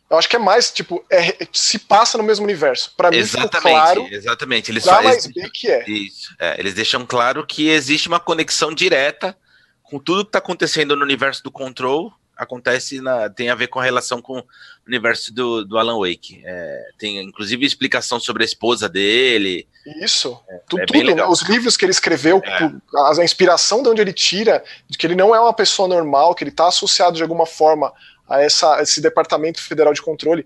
Eu 0.10 0.18
acho 0.18 0.28
que 0.28 0.36
é 0.36 0.40
mais, 0.40 0.72
tipo, 0.72 1.06
é- 1.10 1.38
se 1.54 1.78
passa 1.78 2.18
no 2.18 2.24
mesmo 2.24 2.44
universo. 2.44 2.92
Para 2.98 3.12
mim 3.12 3.18
Exatamente, 3.18 3.62
claro, 3.62 4.08
exatamente. 4.10 4.72
Eles 4.72 4.86
mais 4.86 5.06
fazem. 5.26 5.32
B 5.34 5.50
que 5.52 5.70
é. 5.70 5.88
Isso. 5.88 6.34
é, 6.40 6.60
eles 6.60 6.74
deixam 6.74 7.06
claro 7.06 7.46
que 7.46 7.70
existe 7.70 8.08
uma 8.08 8.20
conexão 8.20 8.74
direta 8.74 9.38
com 9.84 10.00
tudo 10.00 10.24
que 10.24 10.30
está 10.30 10.40
acontecendo 10.40 10.96
no 10.96 11.04
universo 11.04 11.44
do 11.44 11.52
Control. 11.52 12.12
Acontece 12.36 13.02
na, 13.02 13.30
tem 13.30 13.50
a 13.50 13.56
ver 13.56 13.68
com 13.68 13.80
a 13.80 13.84
relação 13.84 14.22
com 14.22 14.40
o 14.40 14.44
universo 14.88 15.34
do, 15.34 15.66
do 15.66 15.78
Alan 15.78 16.00
Wake. 16.00 16.42
É, 16.46 16.82
tem 16.98 17.20
inclusive 17.22 17.66
explicação 17.66 18.18
sobre 18.20 18.44
a 18.44 18.46
esposa 18.46 18.88
dele. 18.88 19.68
Isso, 20.02 20.40
é 20.48 20.76
bem 20.76 20.86
tudo, 20.86 21.16
né? 21.16 21.26
os 21.26 21.42
livros 21.42 21.76
que 21.76 21.84
ele 21.84 21.92
escreveu, 21.92 22.42
É. 22.46 22.72
a, 22.96 23.20
a 23.20 23.24
inspiração 23.26 23.84
de 23.84 23.90
onde 23.90 24.02
ele 24.02 24.14
tira, 24.14 24.64
de 24.88 24.98
que 24.98 25.06
ele 25.06 25.16
não 25.16 25.36
é 25.36 25.40
uma 25.40 25.54
pessoa 25.54 25.88
normal, 25.88 26.34
que 26.34 26.44
ele 26.44 26.50
está 26.52 26.68
associado 26.68 27.18
de 27.18 27.22
alguma 27.22 27.46
forma 27.46 27.92
a, 28.30 28.42
essa, 28.42 28.76
a 28.76 28.82
esse 28.82 29.02
Departamento 29.02 29.62
Federal 29.62 29.94
de 29.94 30.02
Controle. 30.02 30.46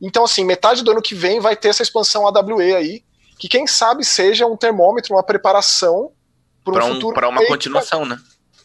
Então, 0.00 0.24
assim, 0.24 0.44
metade 0.44 0.82
do 0.82 0.90
ano 0.90 1.02
que 1.02 1.14
vem 1.14 1.40
vai 1.40 1.56
ter 1.56 1.68
essa 1.68 1.82
expansão 1.82 2.26
AWE 2.26 2.74
aí, 2.74 3.04
que 3.38 3.48
quem 3.48 3.66
sabe 3.66 4.04
seja 4.04 4.46
um 4.46 4.56
termômetro, 4.56 5.14
uma 5.14 5.22
preparação 5.22 6.12
para 6.64 6.74
Para 6.74 6.84
um 6.84 6.90
um, 6.90 6.94
futuro 6.94 7.14
pra 7.14 7.28
uma 7.28 7.46
continuação, 7.46 8.04
né? 8.04 8.18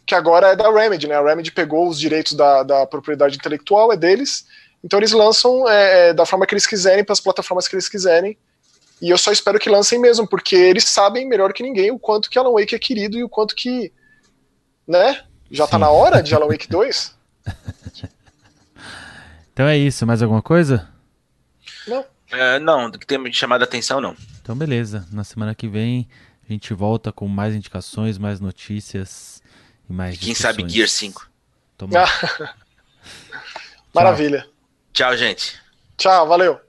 que 0.05 0.13
agora 0.13 0.49
é 0.49 0.55
da 0.55 0.71
Remedy, 0.71 1.07
né? 1.07 1.15
A 1.15 1.23
Remedy 1.23 1.51
pegou 1.51 1.87
os 1.87 1.99
direitos 1.99 2.33
da, 2.33 2.63
da 2.63 2.85
propriedade 2.85 3.37
intelectual, 3.37 3.91
é 3.91 3.97
deles, 3.97 4.45
então 4.83 4.99
eles 4.99 5.11
lançam 5.11 5.67
é, 5.67 6.09
é, 6.09 6.13
da 6.13 6.25
forma 6.25 6.45
que 6.45 6.53
eles 6.53 6.67
quiserem, 6.67 7.03
para 7.03 7.13
as 7.13 7.19
plataformas 7.19 7.67
que 7.67 7.75
eles 7.75 7.89
quiserem. 7.89 8.37
E 9.01 9.09
eu 9.09 9.17
só 9.17 9.31
espero 9.31 9.59
que 9.59 9.69
lancem 9.69 9.99
mesmo, 9.99 10.27
porque 10.27 10.55
eles 10.55 10.85
sabem 10.85 11.27
melhor 11.27 11.51
que 11.51 11.63
ninguém 11.63 11.91
o 11.91 11.99
quanto 11.99 12.29
que 12.29 12.37
Alan 12.37 12.51
Wake 12.51 12.75
é 12.75 12.79
querido 12.79 13.17
e 13.17 13.23
o 13.23 13.29
quanto 13.29 13.55
que. 13.55 13.91
Né? 14.87 15.23
Já 15.49 15.65
tá 15.65 15.77
Sim. 15.77 15.81
na 15.81 15.89
hora 15.89 16.21
de 16.21 16.35
Alan 16.35 16.47
Wake 16.47 16.69
2? 16.69 17.15
Então 19.55 19.69
é 19.69 19.77
isso. 19.77 20.05
Mais 20.05 20.21
alguma 20.21 20.41
coisa? 20.41 20.85
Não. 21.87 22.03
É, 22.29 22.59
não, 22.59 22.91
do 22.91 22.99
que 22.99 23.07
tem 23.07 23.31
chamado 23.31 23.61
a 23.61 23.63
atenção, 23.63 24.01
não. 24.01 24.13
Então 24.41 24.53
beleza. 24.53 25.07
Na 25.13 25.23
semana 25.23 25.55
que 25.55 25.65
vem 25.65 26.09
a 26.47 26.51
gente 26.51 26.73
volta 26.73 27.09
com 27.09 27.25
mais 27.25 27.55
indicações, 27.55 28.17
mais 28.17 28.41
notícias 28.41 29.41
e 29.89 29.93
mais 29.93 30.15
E 30.15 30.17
quem 30.17 30.35
sabe. 30.35 30.67
Gear 30.67 30.89
5. 30.89 31.29
Tomara. 31.77 32.05
Maravilha. 33.95 34.45
Tchau, 34.91 35.15
gente. 35.15 35.57
Tchau, 35.95 36.27
valeu. 36.27 36.59